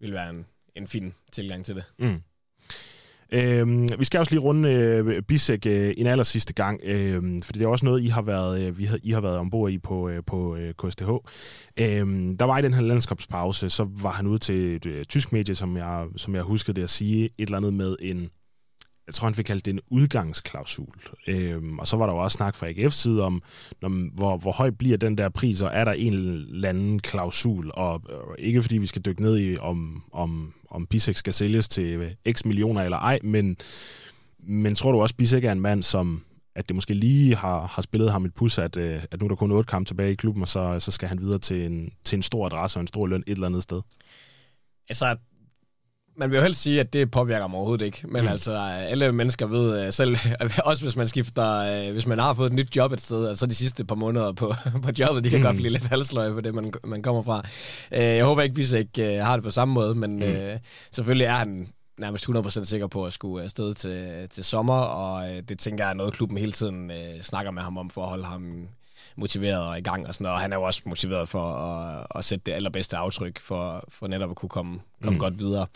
vil 0.00 0.12
være 0.12 0.30
en, 0.30 0.46
en 0.76 0.86
fin 0.86 1.14
tilgang 1.32 1.64
til 1.64 1.74
det. 1.74 1.84
Mm. 1.98 2.22
Øhm, 3.32 3.88
vi 3.98 4.04
skal 4.04 4.20
også 4.20 4.32
lige 4.32 4.40
runde 4.40 4.72
øh, 4.72 5.22
Bisek 5.22 5.66
øh, 5.66 5.94
en 5.96 6.06
aller 6.06 6.24
sidste 6.24 6.52
gang, 6.52 6.80
øh, 6.84 7.42
for 7.42 7.52
det 7.52 7.62
er 7.62 7.66
også 7.66 7.84
noget, 7.84 8.02
I 8.02 8.06
har 8.06 8.22
været, 8.22 8.62
øh, 8.62 8.78
vi 8.78 8.84
har, 8.84 8.98
I 9.02 9.10
har 9.10 9.20
været 9.20 9.38
ombord 9.38 9.70
i 9.70 9.78
på, 9.78 10.08
øh, 10.08 10.22
på 10.26 10.56
øh, 10.56 10.74
KSTH. 10.74 11.08
Øh, 11.80 12.06
der 12.38 12.44
var 12.44 12.58
i 12.58 12.62
den 12.62 12.74
her 12.74 12.82
landskabspause, 12.82 13.70
så 13.70 13.88
var 14.02 14.12
han 14.12 14.26
ude 14.26 14.38
til 14.38 14.76
et 14.76 14.86
øh, 14.86 15.04
tysk 15.04 15.32
medie, 15.32 15.54
som 15.54 15.76
jeg, 15.76 16.06
som 16.16 16.34
jeg 16.34 16.42
husker 16.42 16.72
det 16.72 16.82
at 16.82 16.90
sige, 16.90 17.24
et 17.24 17.32
eller 17.38 17.56
andet 17.56 17.74
med 17.74 17.96
en 18.00 18.30
jeg 19.08 19.14
tror, 19.14 19.26
han 19.26 19.34
fik 19.34 19.44
kaldt 19.44 19.64
det 19.64 19.72
en 19.72 19.80
udgangsklausul. 19.90 20.94
Øhm, 21.26 21.78
og 21.78 21.88
så 21.88 21.96
var 21.96 22.06
der 22.06 22.12
jo 22.12 22.18
også 22.18 22.36
snak 22.36 22.56
fra 22.56 22.70
AGF's 22.70 22.90
side 22.90 23.22
om, 23.22 23.42
når, 23.82 24.14
hvor, 24.14 24.36
hvor 24.36 24.52
høj 24.52 24.70
bliver 24.70 24.96
den 24.96 25.18
der 25.18 25.28
pris, 25.28 25.62
og 25.62 25.70
er 25.72 25.84
der 25.84 25.92
en 25.92 26.12
eller 26.12 26.68
anden 26.68 27.00
klausul, 27.00 27.70
og 27.74 27.88
og 27.88 28.36
ikke 28.38 28.62
fordi 28.62 28.78
vi 28.78 28.86
skal 28.86 29.02
dykke 29.02 29.22
ned 29.22 29.38
i, 29.38 29.56
om, 29.58 30.02
om, 30.12 30.52
om 30.70 30.86
Bisek 30.86 31.16
skal 31.16 31.34
sælges 31.34 31.68
til 31.68 32.16
x 32.32 32.44
millioner 32.44 32.82
eller 32.82 32.98
ej, 32.98 33.18
men, 33.22 33.56
men 34.38 34.74
tror 34.74 34.92
du 34.92 35.00
også, 35.00 35.14
Bisek 35.14 35.44
er 35.44 35.52
en 35.52 35.60
mand, 35.60 35.82
som 35.82 36.24
at 36.54 36.68
det 36.68 36.74
måske 36.74 36.94
lige 36.94 37.36
har, 37.36 37.66
har 37.66 37.82
spillet 37.82 38.12
ham 38.12 38.24
et 38.24 38.34
pus, 38.34 38.58
at, 38.58 38.76
øh, 38.76 39.04
at 39.10 39.20
nu 39.20 39.24
er 39.24 39.28
der 39.28 39.36
kun 39.36 39.52
otte 39.52 39.70
kampe 39.70 39.88
tilbage 39.88 40.12
i 40.12 40.14
klubben, 40.14 40.42
og 40.42 40.48
så, 40.48 40.80
så 40.80 40.90
skal 40.90 41.08
han 41.08 41.20
videre 41.20 41.38
til 41.38 41.66
en, 41.66 41.92
til 42.04 42.16
en 42.16 42.22
stor 42.22 42.46
adresse 42.46 42.78
og 42.78 42.80
en 42.80 42.86
stor 42.86 43.06
løn 43.06 43.24
et 43.26 43.32
eller 43.32 43.46
andet 43.46 43.62
sted? 43.62 43.80
Altså, 44.88 45.16
man 46.18 46.30
vil 46.30 46.36
jo 46.36 46.42
helst 46.42 46.62
sige, 46.62 46.80
at 46.80 46.92
det 46.92 47.10
påvirker 47.10 47.46
mig 47.46 47.56
overhovedet 47.56 47.84
ikke. 47.86 48.00
Men 48.08 48.22
mm. 48.22 48.28
altså, 48.28 48.52
alle 48.88 49.12
mennesker 49.12 49.46
ved 49.46 49.86
øh, 49.86 49.92
selv, 49.92 50.16
også 50.64 50.82
hvis 50.82 50.96
man 50.96 51.08
skifter, 51.08 51.54
øh, 51.86 51.92
hvis 51.92 52.06
man 52.06 52.18
har 52.18 52.34
fået 52.34 52.46
et 52.46 52.52
nyt 52.52 52.76
job 52.76 52.92
et 52.92 53.00
sted, 53.00 53.28
altså 53.28 53.46
de 53.46 53.54
sidste 53.54 53.84
par 53.84 53.94
måneder 53.94 54.32
på, 54.32 54.54
på 54.84 54.90
jobbet, 54.98 55.24
de 55.24 55.30
kan 55.30 55.38
mm. 55.38 55.44
godt 55.44 55.56
blive 55.56 55.70
lidt 55.70 55.86
halsløje 55.86 56.32
på 56.32 56.40
det, 56.40 56.54
man, 56.54 56.72
man 56.84 57.02
kommer 57.02 57.22
fra. 57.22 57.42
Øh, 57.92 58.02
jeg 58.02 58.24
håber 58.24 58.42
ikke, 58.42 58.54
hvis 58.54 58.72
ikke 58.72 59.20
har 59.22 59.36
det 59.36 59.44
på 59.44 59.50
samme 59.50 59.74
måde, 59.74 59.94
men 59.94 60.16
mm. 60.16 60.58
selvfølgelig 60.92 61.24
er 61.24 61.36
han 61.36 61.68
nærmest 61.98 62.28
100% 62.28 62.64
sikker 62.64 62.86
på 62.86 63.04
at 63.04 63.12
skulle 63.12 63.44
afsted 63.44 63.74
til, 63.74 64.28
til 64.30 64.44
sommer, 64.44 64.78
og 64.78 65.26
det 65.48 65.58
tænker 65.58 65.84
jeg 65.84 65.90
er 65.90 65.94
noget, 65.94 66.12
klubben 66.12 66.38
hele 66.38 66.52
tiden 66.52 66.90
snakker 67.22 67.50
med 67.50 67.62
ham 67.62 67.78
om 67.78 67.90
for 67.90 68.02
at 68.02 68.08
holde 68.08 68.24
ham 68.24 68.68
motiveret 69.16 69.62
og 69.62 69.78
i 69.78 69.80
gang 69.80 70.06
og 70.06 70.14
sådan 70.14 70.24
noget. 70.24 70.34
Og 70.34 70.40
han 70.40 70.52
er 70.52 70.56
jo 70.56 70.62
også 70.62 70.82
motiveret 70.84 71.28
for 71.28 71.44
at, 71.54 72.06
at 72.14 72.24
sætte 72.24 72.42
det 72.46 72.52
allerbedste 72.52 72.96
aftryk 72.96 73.40
for, 73.40 73.84
for 73.88 74.06
netop 74.06 74.30
at 74.30 74.36
kunne 74.36 74.48
komme, 74.48 74.80
komme 75.02 75.16
mm. 75.16 75.20
godt 75.20 75.38
videre. 75.38 75.66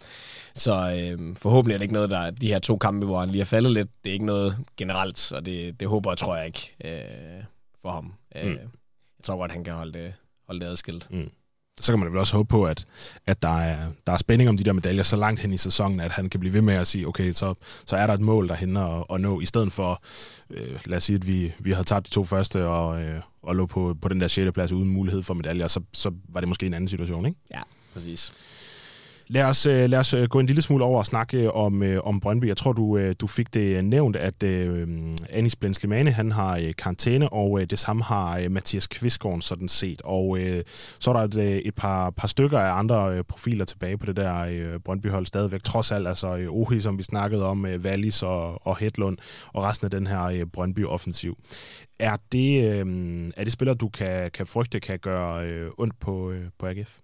Så 0.55 0.73
øh, 0.73 1.37
forhåbentlig 1.37 1.75
er 1.75 1.79
det 1.79 1.85
ikke 1.85 1.95
noget, 1.95 2.11
der 2.11 2.31
de 2.31 2.49
her 2.49 2.59
to 2.59 2.77
kampe, 2.77 3.07
hvor 3.07 3.21
han 3.21 3.29
lige 3.29 3.41
er 3.41 3.47
faldet 3.47 3.73
lidt, 3.73 3.89
det 4.05 4.11
er 4.11 4.15
ikke 4.15 4.27
noget 4.27 4.59
generelt, 4.77 5.33
og 5.33 5.47
det, 5.47 5.81
det 5.81 5.89
håber 5.89 6.11
og 6.11 6.19
tror 6.19 6.37
jeg 6.37 6.47
ikke 6.47 6.77
øh, 6.85 7.45
for 7.83 7.91
ham. 7.91 8.13
Øh, 8.37 8.47
mm. 8.47 8.51
Jeg 8.53 9.25
tror 9.25 9.37
godt, 9.37 9.53
han 9.53 9.65
kan 9.65 9.75
holde 9.75 9.93
det, 9.93 10.15
holde 10.47 10.61
det 10.61 10.67
adskilt. 10.67 11.11
Mm 11.11 11.31
så 11.81 11.93
kan 11.93 11.99
man 11.99 12.09
vel 12.11 12.19
også 12.19 12.37
håbe 12.37 12.49
på, 12.49 12.65
at, 12.65 12.85
at 13.27 13.43
der, 13.43 13.59
er, 13.59 13.79
der 14.07 14.13
er 14.13 14.17
spænding 14.17 14.49
om 14.49 14.57
de 14.57 14.65
der 14.65 14.73
medaljer 14.73 15.03
så 15.03 15.17
langt 15.17 15.41
hen 15.41 15.53
i 15.53 15.57
sæsonen, 15.57 16.01
at 16.01 16.11
han 16.11 16.29
kan 16.29 16.41
blive 16.41 16.53
ved 16.53 16.63
med 16.63 16.75
at 16.75 16.87
sige, 16.87 17.09
okay, 17.09 17.33
så, 17.33 17.55
så 17.87 17.97
er 17.97 18.07
der 18.07 18.15
et 18.15 18.21
mål 18.21 18.49
derhen 18.49 18.77
at, 18.77 19.05
at 19.11 19.21
nå, 19.21 19.41
i 19.41 19.47
stedet 19.47 19.73
for, 19.73 20.03
øh, 20.51 20.81
lad 20.85 20.97
os 20.97 21.05
sige, 21.05 21.17
at 21.17 21.27
vi, 21.27 21.53
vi 21.59 21.71
havde 21.71 21.85
tabt 21.85 22.07
de 22.07 22.11
to 22.11 22.25
første 22.25 22.67
og, 22.67 23.03
øh, 23.03 23.21
og 23.43 23.57
lå 23.57 23.67
på, 23.67 23.97
på 24.03 24.09
den 24.09 24.21
der 24.21 24.29
6. 24.29 24.53
plads 24.53 24.73
uden 24.73 24.89
mulighed 24.89 25.23
for 25.23 25.35
medaljer, 25.35 25.69
så, 25.69 25.81
så 25.93 26.11
var 26.29 26.41
det 26.41 26.49
måske 26.49 26.67
en 26.67 26.75
anden 26.75 26.89
situation, 26.89 27.27
ikke? 27.27 27.39
Ja, 27.51 27.61
præcis. 27.93 28.33
Lad 29.29 29.45
os, 29.45 29.67
øh, 29.67 29.91
lad 29.91 29.99
os 29.99 30.15
øh, 30.15 30.29
gå 30.29 30.39
en 30.39 30.47
lille 30.47 30.63
smule 30.63 30.85
over 30.85 30.99
og 30.99 31.07
snakke 31.07 31.43
øh, 31.43 31.51
om, 31.55 31.83
om 32.05 32.21
Brøndby. 32.21 32.47
Jeg 32.47 32.57
tror, 32.57 32.73
du, 32.73 33.13
du 33.13 33.27
fik 33.27 33.55
det 33.55 33.85
nævnt, 33.85 34.17
at 34.17 34.43
uh, 34.43 34.89
Anis 35.31 35.57
Blenslimane, 35.57 36.11
han 36.11 36.33
har 36.33 36.73
karantæne, 36.79 37.33
og 37.33 37.71
det 37.71 37.79
samme 37.79 38.03
har 38.03 38.49
Mathias 38.49 38.87
Kvistgaard 38.87 39.41
sådan 39.41 39.69
set. 39.69 40.03
Og 40.05 40.29
uh, 40.29 40.41
så 40.99 41.11
er 41.11 41.15
der 41.15 41.21
et, 41.21 41.67
et 41.67 41.75
par, 41.75 42.11
par 42.11 42.29
stykker 42.29 42.59
af 42.59 42.79
andre 42.79 43.19
uh, 43.19 43.25
profiler 43.29 43.65
tilbage 43.65 43.99
på 43.99 44.07
det 44.07 44.17
der 44.17 44.45
uh, 44.75 44.81
Brøndby-hold 44.85 45.27
stadigvæk. 45.27 45.63
Trods 45.63 45.93
alt, 45.93 46.09
altså 46.09 46.35
uh, 46.35 46.61
Ohi, 46.61 46.81
som 46.81 46.99
vi 46.99 47.03
snakkede 47.03 47.47
om, 47.47 47.65
uh, 47.65 47.71
Wallis 47.71 48.23
og, 48.23 48.67
og 48.67 48.77
Hedlund, 48.77 49.19
og 49.53 49.65
resten 49.65 49.85
af 49.85 49.91
den 49.91 50.07
her 50.07 50.27
uh, 50.27 50.49
Brøndby-offensiv. 50.53 51.39
Er 51.99 52.17
det, 52.33 52.83
uh, 52.83 52.93
er 53.37 53.45
det 53.45 53.53
spillere, 53.53 53.77
du 53.77 53.89
kan, 53.89 54.31
kan 54.31 54.47
frygte, 54.47 54.81
kan 54.81 54.99
gøre 54.99 55.65
uh, 55.67 55.73
ondt 55.79 56.01
på, 56.01 56.29
uh, 56.29 56.37
på 56.59 56.67
AGF? 56.67 56.99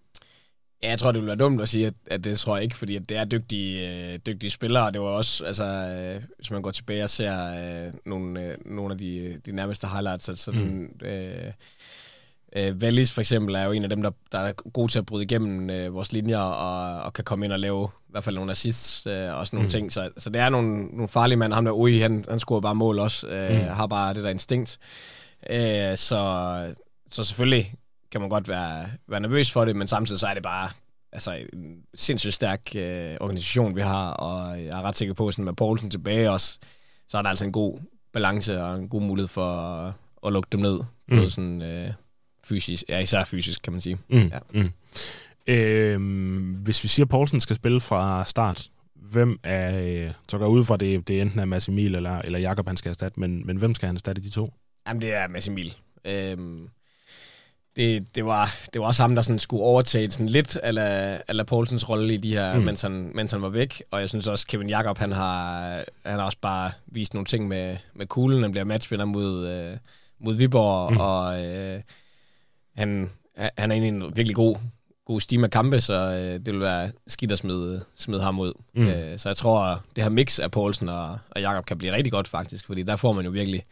Ja, 0.83 0.89
jeg 0.89 0.99
tror, 0.99 1.13
det 1.13 1.21
ville 1.21 1.27
være 1.27 1.37
dumt 1.37 1.61
at 1.61 1.69
sige, 1.69 1.87
at, 1.87 1.95
at 2.07 2.25
det 2.25 2.39
tror 2.39 2.57
jeg 2.57 2.65
ikke, 2.65 2.77
fordi 2.77 2.97
at 2.97 3.09
det 3.09 3.17
er 3.17 3.25
dygtige, 3.25 3.91
øh, 4.13 4.19
dygtige 4.27 4.51
spillere, 4.51 4.87
og 4.87 4.95
det 4.95 5.01
var 5.01 5.09
også, 5.09 5.45
altså, 5.45 5.65
øh, 5.65 6.23
hvis 6.37 6.51
man 6.51 6.63
går 6.63 6.71
tilbage 6.71 7.05
og 7.05 7.11
ser 7.11 7.87
øh, 7.87 7.93
nogle, 8.07 8.43
øh, 8.43 8.57
nogle 8.67 8.93
af 8.93 8.99
de, 8.99 9.41
de 9.47 9.53
nærmeste 9.53 9.87
highlights, 9.87 10.29
altså 10.29 10.53
mm. 10.53 10.91
øh, 11.03 11.53
øh, 12.57 12.77
Wallis 12.77 13.13
for 13.13 13.21
eksempel 13.21 13.55
er 13.55 13.63
jo 13.63 13.73
en 13.73 13.85
af 13.85 13.91
dem, 13.91 14.03
der, 14.03 14.11
der 14.33 14.39
er 14.39 14.53
god 14.53 14.89
til 14.89 14.99
at 14.99 15.07
bryde 15.07 15.25
igennem 15.25 15.71
øh, 15.71 15.95
vores 15.95 16.13
linjer, 16.13 16.39
og, 16.39 17.03
og 17.03 17.13
kan 17.13 17.25
komme 17.25 17.45
ind 17.45 17.53
og 17.53 17.59
lave 17.59 17.89
i 18.09 18.11
hvert 18.11 18.25
fald 18.25 18.37
nogle 18.37 18.51
assists 18.51 19.07
øh, 19.07 19.35
og 19.35 19.47
sådan 19.47 19.57
nogle 19.57 19.67
mm. 19.67 19.71
ting, 19.71 19.93
så, 19.93 20.11
så 20.17 20.31
det 20.31 20.41
er 20.41 20.49
nogle, 20.49 20.85
nogle 20.85 21.09
farlige 21.09 21.37
mand. 21.37 21.53
Ham 21.53 21.65
der 21.65 21.73
Ui, 21.73 21.99
han, 21.99 22.25
han 22.29 22.39
scorer 22.39 22.61
bare 22.61 22.75
mål 22.75 22.99
også, 22.99 23.27
øh, 23.29 23.51
mm. 23.51 23.57
har 23.57 23.87
bare 23.87 24.15
det 24.15 24.25
der 24.25 24.31
instinkt. 24.31 24.79
Øh, 25.51 25.97
så, 25.97 26.75
så 27.11 27.25
selvfølgelig 27.25 27.75
kan 28.11 28.21
man 28.21 28.31
godt 28.31 28.49
være, 28.49 28.87
være 29.09 29.21
nervøs 29.21 29.53
for 29.53 29.65
det, 29.65 29.77
men 29.77 29.89
samtidig 29.89 30.21
så 30.21 30.27
er 30.27 30.35
det 30.35 30.43
bare 30.43 30.71
altså, 31.13 31.33
en 31.53 31.83
sindssygt 31.95 32.35
stærk 32.35 32.61
øh, 32.77 33.17
organisation, 33.21 33.77
vi 33.77 33.81
har, 33.81 34.11
og 34.11 34.65
jeg 34.65 34.79
er 34.79 34.83
ret 34.83 34.97
sikker 34.97 35.15
på, 35.15 35.29
at 35.29 35.39
med 35.39 35.53
Poulsen 35.53 35.91
tilbage 35.91 36.31
også, 36.31 36.59
så 37.09 37.19
er 37.19 37.23
der 37.23 37.29
altså 37.29 37.45
en 37.45 37.53
god 37.53 37.79
balance 38.13 38.63
og 38.63 38.77
en 38.77 38.89
god 38.89 39.03
mulighed 39.03 39.29
for 39.29 39.51
at, 39.51 39.93
at 40.27 40.33
lukke 40.33 40.49
dem 40.53 40.61
ned. 40.61 40.81
Mm. 41.09 41.17
Både 41.17 41.31
sådan 41.31 41.63
øh, 41.63 41.93
fysisk, 42.45 42.85
ja 42.89 42.99
især 42.99 43.25
fysisk, 43.25 43.63
kan 43.63 43.73
man 43.73 43.81
sige. 43.81 43.99
Mm. 44.09 44.19
Ja. 44.19 44.39
Mm. 44.51 44.71
Øh, 45.47 46.63
hvis 46.63 46.83
vi 46.83 46.89
siger, 46.89 47.05
at 47.05 47.11
Poulsen 47.11 47.41
skal 47.41 47.57
spille 47.57 47.81
fra 47.81 48.25
start, 48.25 48.71
hvem 48.95 49.39
er, 49.43 50.05
øh, 50.07 50.13
så 50.29 50.39
går 50.39 50.47
ud 50.47 50.65
fra 50.65 50.77
det, 50.77 51.09
det 51.09 51.21
enten 51.21 51.41
er 51.41 51.45
Mads 51.45 51.69
Emil 51.69 51.95
eller, 51.95 52.19
eller 52.19 52.39
Jakob, 52.39 52.67
han 52.67 52.77
skal 52.77 52.91
erstatte, 52.91 53.21
men, 53.21 53.47
men 53.47 53.57
hvem 53.57 53.75
skal 53.75 53.87
han 53.87 53.97
erstatte 53.97 54.23
de 54.23 54.31
to? 54.31 54.53
Jamen, 54.89 55.03
det 55.03 55.15
er 55.15 55.49
Emil. 55.49 55.75
Øh, 56.05 56.69
det, 57.79 58.17
det, 58.17 58.25
var, 58.25 58.55
det 58.73 58.81
var 58.81 58.87
også 58.87 59.03
ham, 59.03 59.15
der 59.15 59.23
sådan 59.23 59.39
skulle 59.39 59.63
overtage 59.63 60.11
sådan 60.11 60.29
lidt 60.29 60.57
af 60.57 60.75
la 61.37 61.43
Poulsens 61.43 61.89
rolle 61.89 62.15
i 62.15 62.17
de 62.17 62.33
her, 62.33 62.55
mm. 62.55 62.65
mens, 62.65 62.83
han, 62.83 63.11
mens 63.15 63.31
han 63.31 63.43
var 63.43 63.49
væk. 63.49 63.83
Og 63.91 64.01
jeg 64.01 64.09
synes 64.09 64.27
også, 64.27 64.47
Kevin 64.47 64.69
Jakob 64.69 64.99
han 64.99 65.13
har, 65.13 65.61
han 66.07 66.19
har 66.19 66.27
også 66.27 66.39
bare 66.41 66.71
vist 66.87 67.15
nogle 67.15 67.27
ting 67.27 67.49
med, 67.49 67.77
med 67.95 68.07
kuglen. 68.07 68.43
Han 68.43 68.51
bliver 68.51 68.65
matchvinder 68.65 69.05
mod, 69.05 69.49
øh, 69.49 69.77
mod 70.21 70.35
Viborg, 70.35 70.93
mm. 70.93 71.01
og 71.01 71.45
øh, 71.45 71.81
han, 72.77 73.11
han 73.37 73.71
er 73.71 73.75
egentlig 73.75 73.89
en 73.89 74.17
virkelig 74.17 74.37
god, 74.37 74.57
god 75.07 75.21
stime 75.21 75.45
af 75.45 75.51
kampe, 75.51 75.81
så 75.81 75.95
øh, 75.95 76.33
det 76.33 76.53
vil 76.53 76.61
være 76.61 76.91
skidt 77.07 77.33
at 77.33 77.39
smide, 77.39 77.85
smide 77.97 78.23
ham 78.23 78.41
ud. 78.41 78.53
Mm. 78.75 78.89
Øh, 78.89 79.19
så 79.19 79.29
jeg 79.29 79.37
tror, 79.37 79.83
det 79.97 80.03
her 80.05 80.11
mix 80.11 80.39
af 80.39 80.51
Poulsen 80.51 80.89
og, 80.89 81.19
og 81.31 81.41
Jakob 81.41 81.67
kan 81.67 81.79
blive 81.79 81.93
rigtig 81.93 82.13
godt 82.13 82.29
faktisk, 82.29 82.67
fordi 82.67 82.83
der 82.83 82.97
får 82.97 83.13
man 83.13 83.25
jo 83.25 83.31
virkelig 83.31 83.63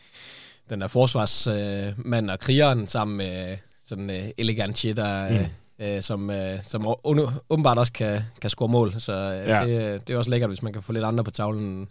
den 0.71 0.81
der 0.81 0.89
forsvarsmand 0.89 2.31
øh, 2.31 2.33
og 2.33 2.39
krigeren 2.39 2.87
sammen 2.87 3.17
med 3.17 3.57
sådan 3.87 4.11
øh, 4.11 4.29
elegant 4.39 4.79
shit, 4.79 4.97
der, 4.97 5.31
mm. 5.31 5.85
øh, 5.85 6.03
som, 6.03 6.31
øh, 6.31 6.63
som 6.63 6.87
åbenbart 7.51 7.79
også 7.79 7.93
kan, 7.93 8.21
kan 8.41 8.51
score 8.51 8.69
mål. 8.69 9.01
Så 9.01 9.13
øh, 9.13 9.49
ja. 9.49 9.67
det, 9.67 10.09
det 10.09 10.15
er 10.15 10.19
også 10.19 10.31
lækkert, 10.31 10.51
hvis 10.51 10.63
man 10.63 10.73
kan 10.73 10.83
få 10.83 10.93
lidt 10.93 11.05
andre 11.05 11.25
på 11.25 11.31
tavlen 11.31 11.91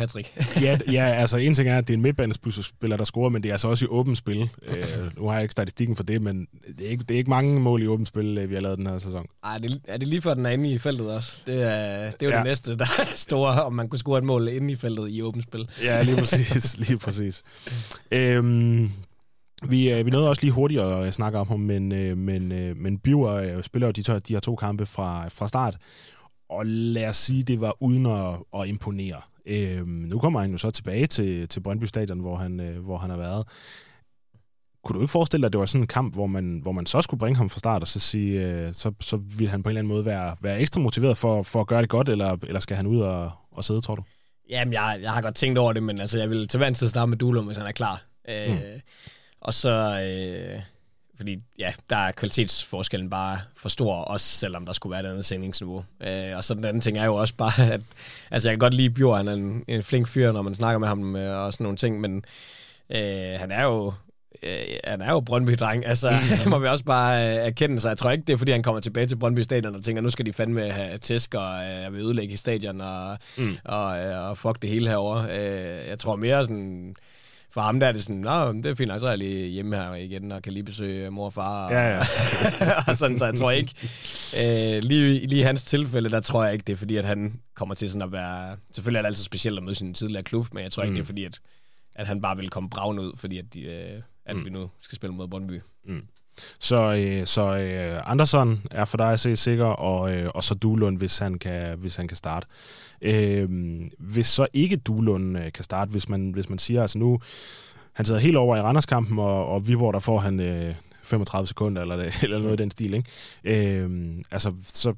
Patrick. 0.00 0.28
ja, 0.62 0.78
ja, 0.98 1.04
altså 1.04 1.36
en 1.36 1.54
ting 1.54 1.68
er, 1.68 1.78
at 1.78 1.88
det 1.88 1.94
er 1.94 1.96
en 1.96 2.02
midtbanespiller, 2.02 2.96
der 2.96 3.04
scorer, 3.04 3.28
men 3.28 3.42
det 3.42 3.48
er 3.48 3.52
altså 3.52 3.68
også 3.68 3.84
i 3.84 3.88
åbent 3.88 4.18
spil. 4.18 4.50
Øh, 4.62 4.86
nu 5.16 5.26
har 5.26 5.34
jeg 5.34 5.42
ikke 5.42 5.52
statistikken 5.52 5.96
for 5.96 6.02
det, 6.02 6.22
men 6.22 6.46
det 6.78 6.86
er 6.86 6.90
ikke, 6.90 7.04
det 7.04 7.14
er 7.14 7.18
ikke 7.18 7.30
mange 7.30 7.60
mål 7.60 7.82
i 7.82 7.86
åbent 7.86 8.08
spil, 8.08 8.38
øh, 8.38 8.50
vi 8.50 8.54
har 8.54 8.60
lavet 8.62 8.78
den 8.78 8.86
her 8.86 8.98
sæson. 8.98 9.26
Ej, 9.44 9.58
det, 9.58 9.80
er 9.88 9.96
det 9.96 10.08
lige 10.08 10.22
før 10.22 10.34
den 10.34 10.46
er 10.46 10.50
inde 10.50 10.70
i 10.70 10.78
feltet 10.78 11.10
også? 11.10 11.40
Det 11.46 11.62
er, 11.62 12.10
det 12.10 12.22
er 12.22 12.26
jo 12.26 12.30
ja. 12.30 12.36
det 12.36 12.44
næste, 12.44 12.76
der 12.78 12.84
er 12.98 13.04
store, 13.14 13.62
om 13.62 13.72
man 13.72 13.88
kunne 13.88 13.98
score 13.98 14.18
et 14.18 14.24
mål 14.24 14.48
inde 14.48 14.72
i 14.72 14.76
feltet 14.76 15.10
i 15.10 15.22
åbent 15.22 15.44
spil. 15.44 15.68
Ja, 15.82 16.02
lige 16.02 16.16
præcis. 16.16 16.78
lige 16.78 16.98
præcis. 16.98 17.42
øhm, 18.12 18.90
vi, 19.68 19.92
øh, 19.92 20.06
vi 20.06 20.10
nåede 20.10 20.28
også 20.28 20.42
lige 20.42 20.52
hurtigt 20.52 20.80
at 20.80 21.14
snakke 21.14 21.38
om 21.38 21.48
ham, 21.48 21.60
men, 21.60 21.92
øh, 21.92 22.16
men, 22.16 22.52
øh, 22.52 22.76
men 22.76 22.98
Biver 22.98 23.32
øh, 23.32 23.62
spiller 23.62 23.88
jo 23.88 23.92
de, 23.92 24.02
to, 24.02 24.18
de 24.18 24.32
her 24.32 24.40
to 24.40 24.56
kampe 24.56 24.86
fra, 24.86 25.28
fra 25.28 25.48
start, 25.48 25.76
og 26.48 26.66
lad 26.66 27.08
os 27.08 27.16
sige, 27.16 27.42
det 27.42 27.60
var 27.60 27.82
uden 27.82 28.06
at, 28.06 28.34
at 28.60 28.68
imponere. 28.68 29.20
Øhm, 29.46 29.88
nu 29.88 30.18
kommer 30.18 30.40
han 30.40 30.50
jo 30.50 30.58
så 30.58 30.70
tilbage 30.70 31.06
til, 31.06 31.48
til 31.48 31.60
Brøndby 31.60 31.84
Stadion, 31.84 32.20
hvor 32.20 32.36
han, 32.36 32.60
øh, 32.60 32.84
hvor 32.84 32.98
han 32.98 33.10
har 33.10 33.16
været. 33.16 33.46
Kunne 34.84 34.94
du 34.94 35.00
ikke 35.00 35.10
forestille 35.10 35.42
dig, 35.42 35.46
at 35.46 35.52
det 35.52 35.60
var 35.60 35.66
sådan 35.66 35.82
en 35.82 35.86
kamp, 35.86 36.14
hvor 36.14 36.26
man, 36.26 36.58
hvor 36.62 36.72
man 36.72 36.86
så 36.86 37.02
skulle 37.02 37.18
bringe 37.18 37.36
ham 37.36 37.50
fra 37.50 37.58
start, 37.58 37.82
og 37.82 37.88
så 37.88 38.00
sige, 38.00 38.46
øh, 38.46 38.74
så, 38.74 38.92
så 39.00 39.16
ville 39.16 39.50
han 39.50 39.62
på 39.62 39.68
en 39.68 39.70
eller 39.70 39.80
anden 39.80 39.92
måde 39.92 40.04
være, 40.04 40.36
være 40.40 40.60
ekstra 40.60 40.80
motiveret 40.80 41.16
for, 41.16 41.42
for 41.42 41.60
at 41.60 41.66
gøre 41.66 41.80
det 41.82 41.88
godt, 41.88 42.08
eller, 42.08 42.36
eller 42.42 42.60
skal 42.60 42.76
han 42.76 42.86
ud 42.86 43.00
og, 43.00 43.30
og 43.52 43.64
sidde, 43.64 43.80
tror 43.80 43.94
du? 43.94 44.02
Jamen, 44.50 44.74
jeg, 44.74 44.98
jeg 45.02 45.10
har 45.10 45.22
godt 45.22 45.34
tænkt 45.34 45.58
over 45.58 45.72
det, 45.72 45.82
men 45.82 46.00
altså, 46.00 46.18
jeg 46.18 46.30
vil 46.30 46.48
til 46.48 46.58
hver 46.58 46.70
tid 46.70 46.88
starte 46.88 47.10
med 47.10 47.16
Dulum, 47.16 47.46
hvis 47.46 47.56
han 47.56 47.66
er 47.66 47.72
klar. 47.72 48.02
Øh, 48.28 48.48
mm. 48.48 48.80
Og 49.40 49.54
så... 49.54 50.00
Øh, 50.02 50.62
fordi 51.16 51.38
ja, 51.58 51.72
der 51.90 51.96
er 51.96 52.12
kvalitetsforskellen 52.12 53.10
bare 53.10 53.38
for 53.56 53.68
stor, 53.68 53.94
også 53.94 54.26
selvom 54.26 54.66
der 54.66 54.72
skulle 54.72 54.90
være 54.90 55.00
et 55.00 55.06
andet 55.06 55.24
sendingsniveau. 55.24 55.84
Øh, 56.00 56.36
og 56.36 56.44
så 56.44 56.54
den 56.54 56.64
anden 56.64 56.80
ting 56.80 56.98
er 56.98 57.04
jo 57.04 57.14
også 57.14 57.34
bare, 57.34 57.66
at 57.74 57.80
altså 58.30 58.48
jeg 58.48 58.52
kan 58.52 58.58
godt 58.58 58.74
lide 58.74 58.90
Bjørn, 58.90 59.26
han 59.26 59.28
er 59.28 59.32
en, 59.32 59.64
en 59.68 59.82
flink 59.82 60.08
fyr, 60.08 60.32
når 60.32 60.42
man 60.42 60.54
snakker 60.54 60.78
med 60.78 60.88
ham 60.88 61.16
øh, 61.16 61.44
og 61.44 61.52
sådan 61.52 61.64
nogle 61.64 61.76
ting, 61.76 62.00
men 62.00 62.24
øh, 62.90 63.40
han 63.40 63.50
er 63.50 63.62
jo 63.62 63.92
øh, 64.42 64.58
han 64.84 65.00
er 65.00 65.10
jo 65.10 65.20
Brøndby-dreng, 65.20 65.86
altså 65.86 66.10
mm. 66.44 66.50
må 66.50 66.58
vi 66.58 66.66
også 66.66 66.84
bare 66.84 67.28
øh, 67.28 67.46
erkende, 67.46 67.80
så 67.80 67.88
jeg 67.88 67.98
tror 67.98 68.10
ikke, 68.10 68.24
det 68.26 68.32
er 68.32 68.36
fordi, 68.36 68.52
han 68.52 68.62
kommer 68.62 68.80
tilbage 68.80 69.06
til 69.06 69.16
Brøndby 69.16 69.40
Stadion 69.40 69.74
og 69.74 69.84
tænker, 69.84 70.02
nu 70.02 70.10
skal 70.10 70.26
de 70.26 70.32
fandme 70.32 70.70
have 70.70 70.98
tæsk, 70.98 71.34
og 71.34 71.64
øh, 71.64 71.92
vil 71.92 72.00
ødelægge 72.00 72.36
stadion, 72.36 72.80
og, 72.80 73.18
mm. 73.38 73.56
og, 73.64 73.98
øh, 73.98 74.28
og 74.28 74.38
fuck 74.38 74.62
det 74.62 74.70
hele 74.70 74.88
herover. 74.88 75.16
Øh, 75.16 75.88
jeg 75.88 75.98
tror 75.98 76.16
mere 76.16 76.42
sådan, 76.42 76.96
for 77.52 77.60
ham 77.60 77.80
der 77.80 77.86
er 77.86 77.92
det 77.92 78.02
sådan, 78.02 78.16
Nå, 78.16 78.52
det 78.52 78.66
er 78.66 78.74
fint 78.74 79.00
så 79.00 79.06
er 79.06 79.10
jeg 79.10 79.18
lige 79.18 79.48
hjemme 79.48 79.76
her 79.76 79.94
igen, 79.94 80.32
og 80.32 80.42
kan 80.42 80.52
lige 80.52 80.64
besøge 80.64 81.10
mor 81.10 81.24
og 81.24 81.32
far. 81.32 81.64
Og, 81.64 81.70
ja, 81.70 81.90
ja. 81.90 82.00
og 82.88 82.96
sådan, 82.96 83.16
så 83.16 83.24
jeg 83.24 83.34
tror 83.34 83.50
ikke, 83.50 83.74
øh, 84.36 84.82
lige, 84.82 85.26
lige 85.26 85.40
i 85.40 85.42
hans 85.42 85.64
tilfælde, 85.64 86.10
der 86.10 86.20
tror 86.20 86.44
jeg 86.44 86.52
ikke, 86.52 86.64
det 86.66 86.72
er 86.72 86.76
fordi, 86.76 86.96
at 86.96 87.04
han 87.04 87.40
kommer 87.54 87.74
til 87.74 87.90
sådan 87.90 88.02
at 88.02 88.12
være, 88.12 88.56
selvfølgelig 88.72 88.98
er 88.98 89.02
det 89.02 89.06
altid 89.06 89.24
specielt 89.24 89.58
at 89.58 89.62
møde 89.62 89.74
sin 89.74 89.94
tidligere 89.94 90.22
klub, 90.22 90.46
men 90.52 90.62
jeg 90.62 90.72
tror 90.72 90.82
ikke, 90.82 90.90
mm. 90.90 90.94
det 90.94 91.02
er 91.02 91.06
fordi, 91.06 91.24
at, 91.24 91.40
at 91.94 92.06
han 92.06 92.20
bare 92.22 92.36
vil 92.36 92.50
komme 92.50 92.70
braven 92.70 92.98
ud, 92.98 93.12
fordi 93.16 93.38
at, 93.38 93.54
de, 93.54 93.62
øh, 93.62 94.02
at 94.26 94.36
mm. 94.36 94.44
vi 94.44 94.50
nu 94.50 94.70
skal 94.80 94.96
spille 94.96 95.14
mod 95.14 95.28
Brøndby. 95.28 95.60
Mm. 95.86 96.02
Så, 96.58 96.94
øh, 96.94 97.26
så 97.26 97.56
øh, 97.56 98.10
Andersson 98.10 98.62
er 98.70 98.84
for 98.84 98.96
dig 98.96 99.12
at 99.12 99.20
se 99.20 99.36
sikker, 99.36 99.64
og, 99.64 100.12
øh, 100.14 100.30
og 100.34 100.44
så 100.44 100.54
Duelund, 100.54 100.98
hvis 100.98 101.18
han 101.18 101.38
kan, 101.38 101.78
hvis 101.78 101.96
han 101.96 102.08
kan 102.08 102.16
starte. 102.16 102.46
Øh, 103.02 103.48
hvis 103.98 104.26
så 104.26 104.46
ikke 104.52 104.76
Duelund 104.76 105.38
øh, 105.38 105.52
kan 105.52 105.64
starte, 105.64 105.90
hvis 105.90 106.08
man, 106.08 106.30
hvis 106.30 106.48
man 106.48 106.58
siger, 106.58 106.82
altså 106.82 106.98
nu, 106.98 107.18
han 107.92 108.06
sidder 108.06 108.20
helt 108.20 108.36
over 108.36 108.56
i 108.56 108.60
Randerskampen, 108.60 109.18
og, 109.18 109.46
og 109.46 109.68
Viborg, 109.68 109.94
der 109.94 110.00
får 110.00 110.18
han 110.18 110.40
øh, 110.40 110.74
35 111.02 111.46
sekunder, 111.46 111.82
eller, 111.82 111.96
eller 112.24 112.38
noget 112.38 112.60
i 112.60 112.62
den 112.62 112.70
stil, 112.70 112.94
ikke? 112.94 113.80
Øh, 113.80 114.16
altså, 114.30 114.52
så 114.64 114.94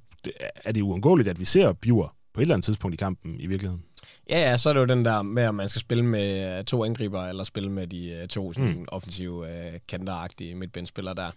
er 0.64 0.72
det 0.72 0.82
uundgåeligt, 0.82 1.28
at 1.28 1.40
vi 1.40 1.44
ser 1.44 1.72
Bjur 1.72 2.14
på 2.34 2.40
et 2.40 2.42
eller 2.42 2.54
andet 2.54 2.64
tidspunkt 2.64 2.94
i 2.94 2.96
kampen 2.96 3.40
i 3.40 3.46
virkeligheden. 3.46 3.84
Ja, 4.30 4.50
ja, 4.50 4.56
så 4.56 4.68
er 4.68 4.72
det 4.72 4.80
jo 4.80 4.84
den 4.84 5.04
der 5.04 5.22
med, 5.22 5.46
om 5.46 5.54
man 5.54 5.68
skal 5.68 5.80
spille 5.80 6.04
med 6.04 6.58
øh, 6.58 6.64
to 6.64 6.84
angriber, 6.84 7.26
eller 7.26 7.44
spille 7.44 7.70
med 7.70 7.86
de 7.86 8.10
øh, 8.10 8.28
to 8.28 8.52
sådan, 8.52 8.68
mm. 8.68 8.84
offensive, 8.88 9.38
uh, 9.38 9.78
kanteragtige 9.88 10.54
midtbindspillere 10.54 11.14
der. 11.14 11.30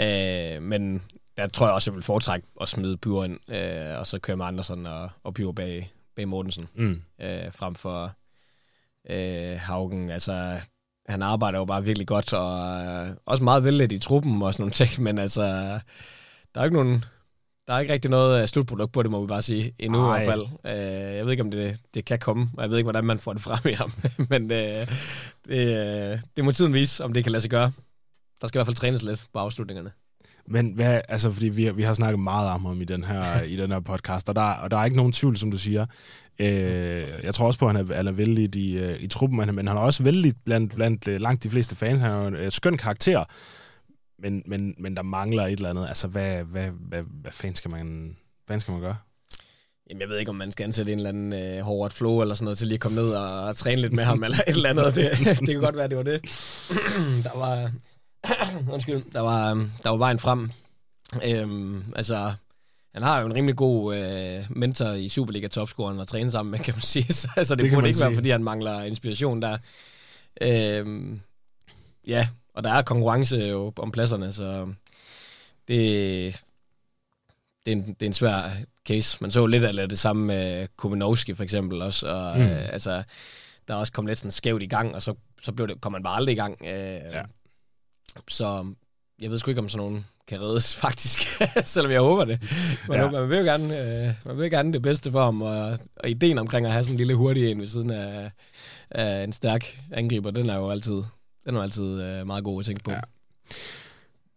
Uh, 0.00 0.62
men 0.62 1.02
der 1.36 1.46
tror 1.46 1.66
jeg 1.66 1.74
også, 1.74 1.90
jeg 1.90 1.94
vil 1.94 2.02
foretrække 2.02 2.46
at 2.60 2.68
smide 2.68 2.96
Bure 2.96 3.24
ind, 3.24 3.38
uh, 3.48 3.98
og 3.98 4.06
så 4.06 4.18
køre 4.20 4.36
med 4.36 4.46
Andersen 4.46 4.86
og, 4.86 5.10
og 5.24 5.34
Bure 5.34 5.54
bag, 5.54 5.92
bag 6.16 6.28
Mortensen, 6.28 6.68
mm. 6.74 7.02
uh, 7.18 7.52
frem 7.52 7.74
for 7.74 8.12
uh, 9.10 9.58
Haugen. 9.60 10.10
Altså, 10.10 10.60
han 11.08 11.22
arbejder 11.22 11.58
jo 11.58 11.64
bare 11.64 11.84
virkelig 11.84 12.06
godt, 12.06 12.32
og 12.32 12.80
uh, 13.02 13.08
også 13.26 13.44
meget 13.44 13.64
vældigt 13.64 13.92
i 13.92 13.98
truppen 13.98 14.42
og 14.42 14.54
sådan 14.54 14.62
nogle 14.62 14.72
ting, 14.72 15.02
men 15.04 15.18
altså, 15.18 15.42
der 16.54 16.60
er 16.60 16.64
ikke 16.64 16.76
nogen 16.76 17.04
der 17.66 17.74
er 17.74 17.78
ikke 17.78 17.92
rigtig 17.92 18.10
noget 18.10 18.42
uh, 18.42 18.48
slutprodukt 18.48 18.92
på 18.92 19.02
det, 19.02 19.10
må 19.10 19.20
vi 19.20 19.26
bare 19.26 19.42
sige, 19.42 19.74
endnu 19.78 19.98
Ej. 19.98 20.20
i 20.20 20.24
hvert 20.24 20.32
fald. 20.32 20.42
Uh, 20.42 21.16
jeg 21.16 21.24
ved 21.24 21.32
ikke, 21.32 21.42
om 21.42 21.50
det, 21.50 21.78
det 21.94 22.04
kan 22.04 22.18
komme, 22.18 22.50
og 22.56 22.62
jeg 22.62 22.70
ved 22.70 22.78
ikke, 22.78 22.84
hvordan 22.84 23.04
man 23.04 23.18
får 23.18 23.32
det 23.32 23.42
frem 23.42 23.70
i 23.70 23.74
ham. 23.74 23.92
Men 24.30 24.42
uh, 24.42 24.86
det, 25.48 26.12
uh, 26.14 26.20
det 26.36 26.44
må 26.44 26.52
tiden 26.52 26.72
vise, 26.72 27.04
om 27.04 27.12
det 27.12 27.24
kan 27.24 27.32
lade 27.32 27.40
sig 27.40 27.50
gøre. 27.50 27.72
Der 28.40 28.46
skal 28.46 28.58
i 28.58 28.60
hvert 28.60 28.66
fald 28.66 28.76
trænes 28.76 29.02
lidt 29.02 29.26
på 29.32 29.38
afslutningerne. 29.38 29.90
Men 30.48 30.72
hvad, 30.72 31.00
altså, 31.08 31.32
fordi 31.32 31.48
vi, 31.48 31.70
vi 31.70 31.82
har 31.82 31.94
snakket 31.94 32.18
meget 32.18 32.50
om 32.50 32.64
ham 32.64 32.80
i 32.80 32.84
den 32.84 33.04
her, 33.04 33.42
i 33.52 33.56
den 33.56 33.72
her 33.72 33.80
podcast, 33.80 34.28
og 34.28 34.36
der, 34.36 34.42
og 34.42 34.70
der 34.70 34.76
er 34.76 34.84
ikke 34.84 34.96
nogen 34.96 35.12
tvivl, 35.12 35.36
som 35.36 35.50
du 35.50 35.58
siger. 35.58 35.86
Øh, 36.38 37.04
jeg 37.22 37.34
tror 37.34 37.46
også 37.46 37.58
på, 37.58 37.66
at 37.68 37.76
han 37.76 37.90
er, 37.90 38.10
er 38.10 38.12
vældig 38.12 38.54
i, 38.54 38.94
i 38.96 39.06
truppen, 39.06 39.38
men, 39.38 39.54
men 39.54 39.68
han 39.68 39.76
er 39.76 39.80
også 39.80 40.02
vældig 40.02 40.32
blandt, 40.44 40.74
blandt 40.74 41.06
langt 41.20 41.42
de 41.42 41.50
fleste 41.50 41.76
fans. 41.76 42.00
Han 42.00 42.34
er 42.34 42.44
en 42.44 42.50
skøn 42.50 42.76
karakter 42.76 43.24
men, 44.18 44.42
men, 44.46 44.74
men 44.78 44.96
der 44.96 45.02
mangler 45.02 45.46
et 45.46 45.52
eller 45.52 45.70
andet. 45.70 45.88
Altså, 45.88 46.08
hvad, 46.08 46.44
hvad, 46.44 46.70
hvad, 46.70 47.02
hvad 47.22 47.32
fanden 47.32 47.56
skal 47.56 47.70
man, 47.70 48.16
hvad 48.46 48.60
skal 48.60 48.72
man 48.72 48.80
gøre? 48.80 48.96
Jamen, 49.90 50.00
jeg 50.00 50.08
ved 50.08 50.18
ikke, 50.18 50.30
om 50.30 50.36
man 50.36 50.52
skal 50.52 50.64
ansætte 50.64 50.92
en 50.92 50.98
eller 50.98 51.08
anden 51.08 51.32
øh, 51.32 51.60
Howard 51.60 51.90
Flo 51.90 52.20
eller 52.20 52.34
sådan 52.34 52.44
noget, 52.44 52.58
til 52.58 52.66
lige 52.66 52.76
at 52.76 52.80
komme 52.80 53.02
ned 53.02 53.12
og, 53.12 53.44
og 53.44 53.56
træne 53.56 53.80
lidt 53.80 53.92
med 53.92 54.04
ham, 54.04 54.24
eller 54.24 54.36
et 54.36 54.56
eller 54.56 54.70
andet. 54.70 54.94
Det, 54.94 55.40
det 55.40 55.48
kan 55.48 55.60
godt 55.60 55.76
være, 55.76 55.88
det 55.88 55.96
var 55.96 56.02
det. 56.02 56.22
der 57.26 57.38
var... 57.38 57.70
undskyld, 58.72 59.12
der 59.12 59.20
var, 59.20 59.68
der 59.82 59.90
var 59.90 59.96
vejen 59.96 60.18
frem. 60.18 60.50
Øhm, 61.24 61.84
altså, 61.96 62.32
han 62.94 63.02
har 63.02 63.20
jo 63.20 63.26
en 63.26 63.34
rimelig 63.34 63.56
god 63.56 63.96
øh, 63.96 64.44
mentor 64.50 64.90
i 64.90 65.08
Superliga-topscoren 65.08 66.00
at 66.00 66.08
træne 66.08 66.30
sammen 66.30 66.50
med, 66.50 66.58
kan 66.58 66.74
man 66.74 66.82
sige. 66.82 67.12
Så 67.22 67.28
altså, 67.36 67.54
det, 67.54 67.64
det 67.64 67.72
burde 67.72 67.86
ikke 67.86 67.96
sige. 67.96 68.06
være, 68.06 68.14
fordi 68.14 68.30
han 68.30 68.44
mangler 68.44 68.82
inspiration 68.82 69.42
der. 69.42 69.58
Øhm, 70.40 71.20
ja, 72.06 72.28
og 72.54 72.64
der 72.64 72.70
er 72.70 72.82
konkurrence 72.82 73.36
jo 73.36 73.72
om 73.76 73.92
pladserne, 73.92 74.32
så 74.32 74.66
det, 75.68 76.42
det, 77.66 77.72
er 77.72 77.76
en, 77.76 77.86
det 77.86 78.02
er 78.02 78.06
en 78.06 78.12
svær 78.12 78.50
case. 78.88 79.18
Man 79.20 79.30
så 79.30 79.46
lidt 79.46 79.64
af 79.64 79.88
det 79.88 79.98
samme 79.98 80.26
med 80.26 80.68
Kuminowski 80.76 81.34
for 81.34 81.42
eksempel 81.42 81.82
også, 81.82 82.06
og 82.06 82.38
mm. 82.38 82.44
øh, 82.44 82.72
altså, 82.72 83.02
der 83.68 83.74
er 83.74 83.78
også 83.78 83.92
kommet 83.92 84.10
lidt 84.10 84.18
sådan 84.18 84.30
skævt 84.30 84.62
i 84.62 84.66
gang, 84.66 84.94
og 84.94 85.02
så, 85.02 85.14
så 85.42 85.52
blev 85.52 85.68
det, 85.68 85.80
kom 85.80 85.92
man 85.92 86.02
bare 86.02 86.16
aldrig 86.16 86.32
i 86.32 86.36
gang. 86.36 86.58
Øh, 86.62 87.00
ja. 87.12 87.22
Så 88.28 88.72
jeg 89.22 89.30
ved 89.30 89.38
sgu 89.38 89.50
ikke, 89.50 89.60
om 89.60 89.68
sådan 89.68 89.86
nogen 89.86 90.06
kan 90.28 90.40
reddes, 90.40 90.74
faktisk, 90.84 91.18
selvom 91.64 91.92
jeg 91.92 92.00
håber 92.00 92.24
det. 92.24 92.42
Man, 92.88 93.00
ja. 93.00 93.10
man, 93.10 93.30
vil 93.30 93.38
jo 93.38 93.44
gerne, 93.44 93.80
øh, 93.80 94.14
man 94.24 94.38
vil 94.38 94.50
gerne 94.50 94.72
det 94.72 94.82
bedste 94.82 95.10
for 95.10 95.24
ham, 95.24 95.42
og, 95.42 95.78
og 95.96 96.10
ideen 96.10 96.38
omkring 96.38 96.66
at 96.66 96.72
have 96.72 96.84
sådan 96.84 96.94
en 96.94 96.98
lille 96.98 97.14
hurtig 97.14 97.50
en 97.50 97.60
ved 97.60 97.66
siden 97.66 97.90
af, 97.90 98.30
af 98.90 99.24
en 99.24 99.32
stærk 99.32 99.80
angriber, 99.92 100.30
den 100.30 100.50
er 100.50 100.56
jo 100.56 100.70
altid 100.70 101.02
den 101.46 101.56
er 101.56 101.62
altid 101.62 102.02
øh, 102.02 102.26
meget 102.26 102.44
god 102.44 102.60
at 102.60 102.66
tænke 102.66 102.84
på. 102.84 102.90
Ja. 102.90 103.00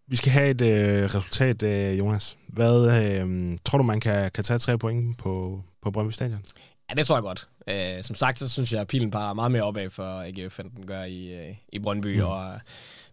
Vi 0.07 0.15
skal 0.15 0.31
have 0.31 0.49
et 0.49 0.61
øh, 0.61 1.05
resultat, 1.05 1.63
øh, 1.63 1.99
Jonas. 1.99 2.37
Hvad 2.47 3.03
øh, 3.03 3.57
tror 3.65 3.77
du, 3.77 3.83
man 3.83 3.99
kan, 3.99 4.31
kan 4.31 4.43
tage 4.43 4.59
tre 4.59 4.77
point 4.77 5.17
på, 5.17 5.63
på 5.81 5.91
Brøndby 5.91 6.11
Stadion? 6.11 6.43
Ja, 6.89 6.93
det 6.93 7.05
tror 7.05 7.15
jeg 7.15 7.23
godt. 7.23 7.47
Øh, 7.67 8.03
som 8.03 8.15
sagt, 8.15 8.39
så 8.39 8.49
synes 8.49 8.73
jeg, 8.73 8.81
at 8.81 8.87
pilen 8.87 9.11
bare 9.11 9.35
meget 9.35 9.51
mere 9.51 9.63
opad 9.63 9.89
for 9.89 10.21
AGF, 10.21 10.59
end 10.59 10.71
den 10.71 10.87
gør 10.87 11.03
i, 11.03 11.33
øh, 11.33 11.55
i 11.73 11.79
Brøndby, 11.79 12.19
mm. 12.19 12.25
og 12.25 12.59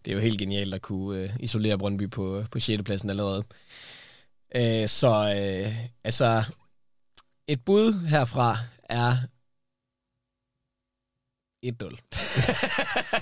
det 0.07 0.13
er 0.13 0.17
jo 0.17 0.21
helt 0.21 0.39
genialt 0.39 0.73
at 0.73 0.81
kunne 0.81 1.19
øh, 1.19 1.29
isolere 1.39 1.77
Brøndby 1.77 2.09
på, 2.09 2.43
på 2.51 2.59
6. 2.59 2.83
pladsen 2.83 3.09
allerede. 3.09 3.43
Øh, 4.55 4.87
så 4.87 5.07
øh, 5.07 5.75
altså, 6.03 6.43
et 7.47 7.65
bud 7.65 8.07
herfra 8.07 8.57
er 8.83 9.15
1-0. 11.65 11.97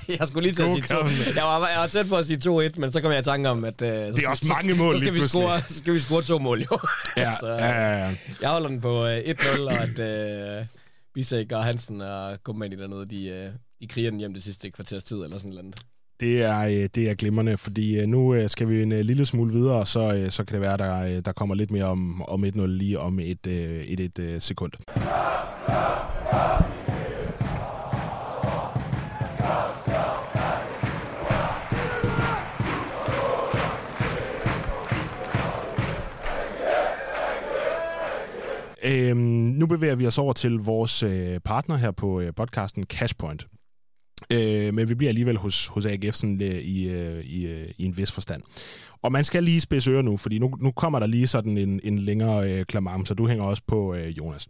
jeg 0.19 0.28
skulle 0.28 0.50
lige 0.50 0.56
til 0.56 0.63
at 0.63 0.69
sige 0.69 0.82
2. 0.82 0.95
Jeg 1.36 1.43
var, 1.43 1.67
jeg 1.67 1.80
var 1.80 1.88
tæt 1.88 2.06
på 2.10 2.17
at 2.17 2.26
sige 2.26 2.67
2-1, 2.67 2.80
men 2.80 2.91
så 2.91 3.02
kom 3.02 3.12
jeg 3.12 3.19
i 3.19 3.24
tanke 3.24 3.50
om, 3.50 3.63
at... 3.63 3.82
Uh, 3.82 3.88
det 3.88 4.24
er 4.24 4.30
også 4.30 4.45
mange 4.48 4.76
mål 4.76 4.93
så 4.93 5.00
skal, 5.00 5.13
vi 5.13 5.19
score, 5.19 5.62
så 5.62 5.78
skal 5.78 5.93
vi 5.93 6.00
score 6.00 6.21
to 6.21 6.39
mål, 6.39 6.62
jo. 6.62 6.80
ja, 7.17 7.34
så, 7.39 7.48
ja, 7.48 7.65
ja, 7.65 7.98
ja. 7.98 8.15
Jeg 8.41 8.50
holder 8.50 8.67
den 8.67 8.82
på 8.82 9.04
uh, 9.04 9.10
øh, 9.10 9.17
1-0, 9.17 9.62
og 9.62 9.74
at 9.74 10.62
uh, 10.62 10.67
Bisek 11.13 11.52
og 11.52 11.63
Hansen 11.63 12.02
og 12.02 12.43
Gummani 12.43 12.76
dernede, 12.76 13.06
de, 13.06 13.50
uh, 13.50 13.60
de 13.82 13.88
kriger 13.88 14.10
den 14.10 14.19
hjem 14.19 14.34
det 14.34 14.43
sidste 14.43 14.71
kvarters 14.71 15.04
tid, 15.04 15.17
eller 15.17 15.38
sådan 15.38 15.52
noget. 15.52 15.76
Det 16.19 16.43
er, 16.43 16.60
øh, 16.60 16.89
det 16.95 17.10
er 17.10 17.13
glimrende, 17.13 17.58
fordi 17.58 17.99
øh, 17.99 18.08
nu 18.08 18.34
øh, 18.34 18.49
skal 18.49 18.69
vi 18.69 18.84
en 18.84 18.89
lille 18.89 19.25
smule 19.25 19.54
videre, 19.54 19.75
og 19.75 19.88
så, 19.88 20.28
så 20.30 20.43
kan 20.43 20.54
det 20.54 20.62
være, 20.62 20.78
der, 20.78 21.21
der 21.21 21.32
kommer 21.32 21.56
lidt 21.56 21.71
mere 21.71 21.86
om, 21.86 22.21
om 22.21 22.43
1-0 22.43 22.65
lige 22.65 22.99
om 22.99 23.19
et, 23.19 23.47
et, 23.47 23.99
et, 23.99 24.19
et 24.19 24.43
sekund. 24.43 24.71
Øhm, 38.84 39.17
nu 39.17 39.67
bevæger 39.67 39.95
vi 39.95 40.08
os 40.08 40.17
over 40.17 40.34
til 40.34 40.51
vores 40.51 41.04
øh, 41.04 41.39
partner 41.39 41.78
her 41.78 41.91
på 41.91 42.19
øh, 42.19 42.34
podcasten 42.36 42.84
Cashpoint. 42.84 43.47
Øh, 44.32 44.74
men 44.74 44.90
vi 44.90 44.96
bliver 44.96 45.10
alligevel 45.10 45.38
hos, 45.38 45.68
hos 45.68 45.86
AGF 45.86 46.16
sådan, 46.16 46.42
øh, 46.42 46.62
i, 46.62 46.88
øh, 46.88 47.26
i, 47.26 47.46
øh, 47.46 47.70
i 47.78 47.86
en 47.86 47.98
vis 47.98 48.12
forstand. 48.12 48.42
Og 49.02 49.12
man 49.12 49.24
skal 49.24 49.44
lige 49.44 49.62
spidse 49.62 49.92
ører 49.92 50.02
nu, 50.02 50.18
fordi 50.18 50.40
nu, 50.40 50.54
nu 50.60 50.72
kommer 50.72 51.00
der 51.00 51.08
lige 51.08 51.28
sådan 51.28 51.58
en, 51.58 51.80
en 51.84 52.00
længere 52.00 52.52
øh, 52.52 52.66
klamam, 52.66 53.06
så 53.06 53.14
du 53.14 53.28
hænger 53.28 53.44
også 53.44 53.64
på, 53.68 53.94
øh, 53.94 54.18
Jonas. 54.18 54.48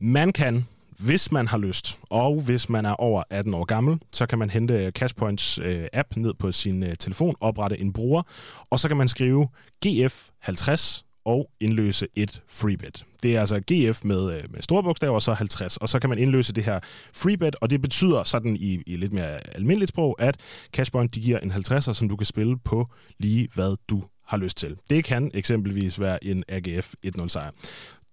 Man 0.00 0.32
kan, 0.32 0.66
hvis 1.04 1.32
man 1.32 1.46
har 1.46 1.58
lyst, 1.58 2.00
og 2.02 2.40
hvis 2.40 2.68
man 2.68 2.84
er 2.84 2.92
over 2.92 3.22
18 3.30 3.54
år 3.54 3.64
gammel, 3.64 3.98
så 4.12 4.26
kan 4.26 4.38
man 4.38 4.50
hente 4.50 4.74
øh, 4.74 4.92
Cashpoints 4.92 5.58
øh, 5.58 5.86
app 5.92 6.16
ned 6.16 6.34
på 6.34 6.52
sin 6.52 6.82
øh, 6.82 6.96
telefon, 6.96 7.34
oprette 7.40 7.80
en 7.80 7.92
bruger, 7.92 8.22
og 8.70 8.80
så 8.80 8.88
kan 8.88 8.96
man 8.96 9.08
skrive 9.08 9.48
GF50 9.86 11.11
og 11.24 11.50
indløse 11.60 12.06
et 12.16 12.42
freebet. 12.48 13.06
Det 13.22 13.36
er 13.36 13.40
altså 13.40 13.60
GF 13.72 14.04
med, 14.04 14.36
øh, 14.36 14.44
med 14.52 14.62
store 14.62 14.82
bogstaver, 14.82 15.14
og 15.14 15.22
så 15.22 15.32
50, 15.32 15.76
og 15.76 15.88
så 15.88 15.98
kan 15.98 16.10
man 16.10 16.18
indløse 16.18 16.52
det 16.52 16.64
her 16.64 16.80
freebet, 17.12 17.56
og 17.60 17.70
det 17.70 17.82
betyder 17.82 18.24
sådan 18.24 18.56
i, 18.56 18.82
i 18.86 18.96
lidt 18.96 19.12
mere 19.12 19.56
almindeligt 19.56 19.88
sprog, 19.88 20.16
at 20.18 20.36
Cashpoint 20.72 21.14
de 21.14 21.20
giver 21.20 21.38
en 21.38 21.52
50'er, 21.52 21.92
som 21.92 22.08
du 22.08 22.16
kan 22.16 22.26
spille 22.26 22.58
på 22.58 22.88
lige 23.18 23.48
hvad 23.54 23.76
du 23.88 24.02
har 24.26 24.36
lyst 24.36 24.56
til. 24.56 24.76
Det 24.90 25.04
kan 25.04 25.30
eksempelvis 25.34 26.00
være 26.00 26.24
en 26.24 26.44
AGF 26.48 26.94
1-0 27.06 27.28
sejr. 27.28 27.50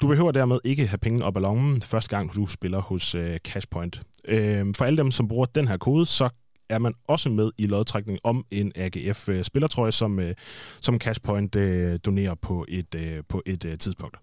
Du 0.01 0.07
behøver 0.07 0.31
dermed 0.31 0.59
ikke 0.63 0.87
have 0.87 0.97
penge 0.97 1.23
op 1.23 1.35
af 1.35 1.41
lommen 1.41 1.81
første 1.81 2.15
gang, 2.15 2.35
du 2.35 2.47
spiller 2.47 2.81
hos 2.81 3.15
øh, 3.15 3.37
Cashpoint. 3.37 4.01
Øh, 4.27 4.65
for 4.77 4.85
alle 4.85 4.97
dem, 4.97 5.11
som 5.11 5.27
bruger 5.27 5.45
den 5.45 5.67
her 5.67 5.77
kode, 5.77 6.05
så 6.05 6.29
er 6.69 6.79
man 6.79 6.93
også 7.07 7.29
med 7.29 7.51
i 7.57 7.65
lodtrækning 7.65 8.19
om 8.23 8.45
en 8.51 8.71
AGF-spillertrøje, 8.75 9.91
som, 9.91 10.19
øh, 10.19 10.35
som 10.81 10.99
Cashpoint 10.99 11.55
øh, 11.55 11.99
donerer 12.05 12.35
på 12.35 12.65
et, 12.67 12.95
øh, 12.95 13.23
på 13.29 13.41
et 13.45 13.75
tidspunkt. 13.79 14.17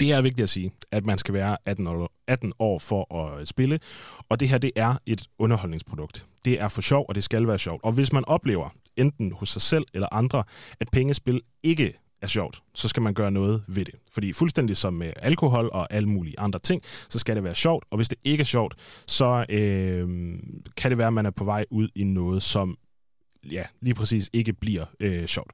Det 0.00 0.12
er 0.12 0.20
vigtigt 0.20 0.42
at 0.42 0.48
sige, 0.48 0.72
at 0.92 1.06
man 1.06 1.18
skal 1.18 1.34
være 1.34 1.56
18 1.66 1.86
år, 1.86 2.12
18 2.26 2.52
år 2.58 2.78
for 2.78 3.14
at 3.16 3.48
spille, 3.48 3.80
og 4.28 4.40
det 4.40 4.48
her 4.48 4.58
det 4.58 4.70
er 4.76 4.94
et 5.06 5.26
underholdningsprodukt. 5.38 6.26
Det 6.44 6.60
er 6.60 6.68
for 6.68 6.82
sjov, 6.82 7.04
og 7.08 7.14
det 7.14 7.24
skal 7.24 7.46
være 7.46 7.58
sjovt. 7.58 7.84
Og 7.84 7.92
hvis 7.92 8.12
man 8.12 8.24
oplever, 8.24 8.68
enten 8.96 9.32
hos 9.32 9.48
sig 9.48 9.62
selv 9.62 9.84
eller 9.94 10.08
andre, 10.12 10.44
at 10.80 10.88
pengespil 10.92 11.40
ikke 11.62 12.03
er 12.24 12.28
sjovt, 12.28 12.62
så 12.74 12.88
skal 12.88 13.02
man 13.02 13.14
gøre 13.14 13.30
noget 13.30 13.62
ved 13.68 13.84
det. 13.84 13.94
Fordi 14.12 14.32
fuldstændig 14.32 14.76
som 14.76 14.94
med 14.94 15.12
alkohol 15.16 15.70
og 15.72 15.92
alle 15.92 16.08
mulige 16.08 16.40
andre 16.40 16.58
ting, 16.58 16.82
så 17.08 17.18
skal 17.18 17.36
det 17.36 17.44
være 17.44 17.54
sjovt, 17.54 17.84
og 17.90 17.96
hvis 17.96 18.08
det 18.08 18.18
ikke 18.24 18.40
er 18.40 18.44
sjovt, 18.44 18.74
så 19.06 19.46
øh, 19.48 20.08
kan 20.76 20.90
det 20.90 20.98
være, 20.98 21.06
at 21.06 21.12
man 21.12 21.26
er 21.26 21.30
på 21.30 21.44
vej 21.44 21.64
ud 21.70 21.88
i 21.94 22.04
noget, 22.04 22.42
som 22.42 22.76
ja, 23.50 23.62
lige 23.80 23.94
præcis 23.94 24.30
ikke 24.32 24.52
bliver 24.52 24.84
øh, 25.00 25.26
sjovt. 25.26 25.50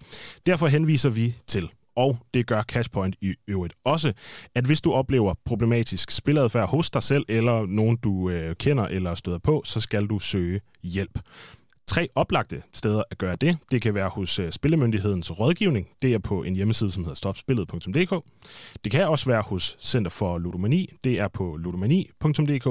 Derfor 0.47 0.67
henviser 0.67 1.11
vi 1.11 1.35
til 1.47 1.71
og 1.97 2.19
det 2.35 2.47
gør 2.47 2.63
Cashpoint 2.63 3.17
i 3.21 3.35
øvrigt 3.49 3.75
også, 3.85 4.13
at 4.55 4.65
hvis 4.65 4.81
du 4.81 4.93
oplever 4.93 5.35
problematisk 5.45 6.11
spiladfærd 6.11 6.69
hos 6.69 6.91
dig 6.91 7.03
selv, 7.03 7.25
eller 7.29 7.67
nogen 7.67 7.97
du 7.97 8.31
øh, 8.31 8.57
kender 8.57 8.85
eller 8.85 9.15
støder 9.15 9.39
på, 9.39 9.63
så 9.65 9.81
skal 9.81 10.07
du 10.07 10.19
søge 10.19 10.61
hjælp 10.83 11.19
tre 11.91 12.09
oplagte 12.15 12.63
steder 12.73 13.03
at 13.11 13.19
gøre 13.19 13.37
det. 13.37 13.59
Det 13.71 13.83
kan 13.83 13.95
være 13.95 14.09
hos 14.09 14.39
øh, 14.39 14.53
Spillemyndighedens 14.53 15.41
rådgivning. 15.41 15.89
Det 16.03 16.15
er 16.15 16.19
på 16.19 16.43
en 16.43 16.57
hjemmeside, 16.57 16.91
som 16.91 17.05
hedder 17.05 17.15
stopspillet.dk. 17.15 18.25
Det 18.85 18.93
kan 18.93 19.09
også 19.09 19.27
være 19.27 19.43
hos 19.43 19.77
Center 19.81 20.11
for 20.11 20.39
Ludomani. 20.39 20.91
Det 21.05 21.19
er 21.19 21.29
på 21.29 21.57
ludomani.dk. 21.57 22.67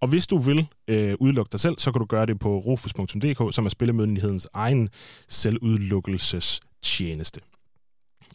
Og 0.00 0.08
hvis 0.08 0.26
du 0.26 0.38
vil 0.38 0.66
øh, 0.88 1.14
udelukke 1.20 1.52
dig 1.52 1.60
selv, 1.60 1.78
så 1.78 1.92
kan 1.92 1.98
du 1.98 2.04
gøre 2.04 2.26
det 2.26 2.38
på 2.38 2.58
rufus.dk, 2.58 3.54
som 3.54 3.66
er 3.66 3.70
Spillemyndighedens 3.70 4.48
egen 4.54 4.88
selvudelukkelsestjeneste. 5.28 7.40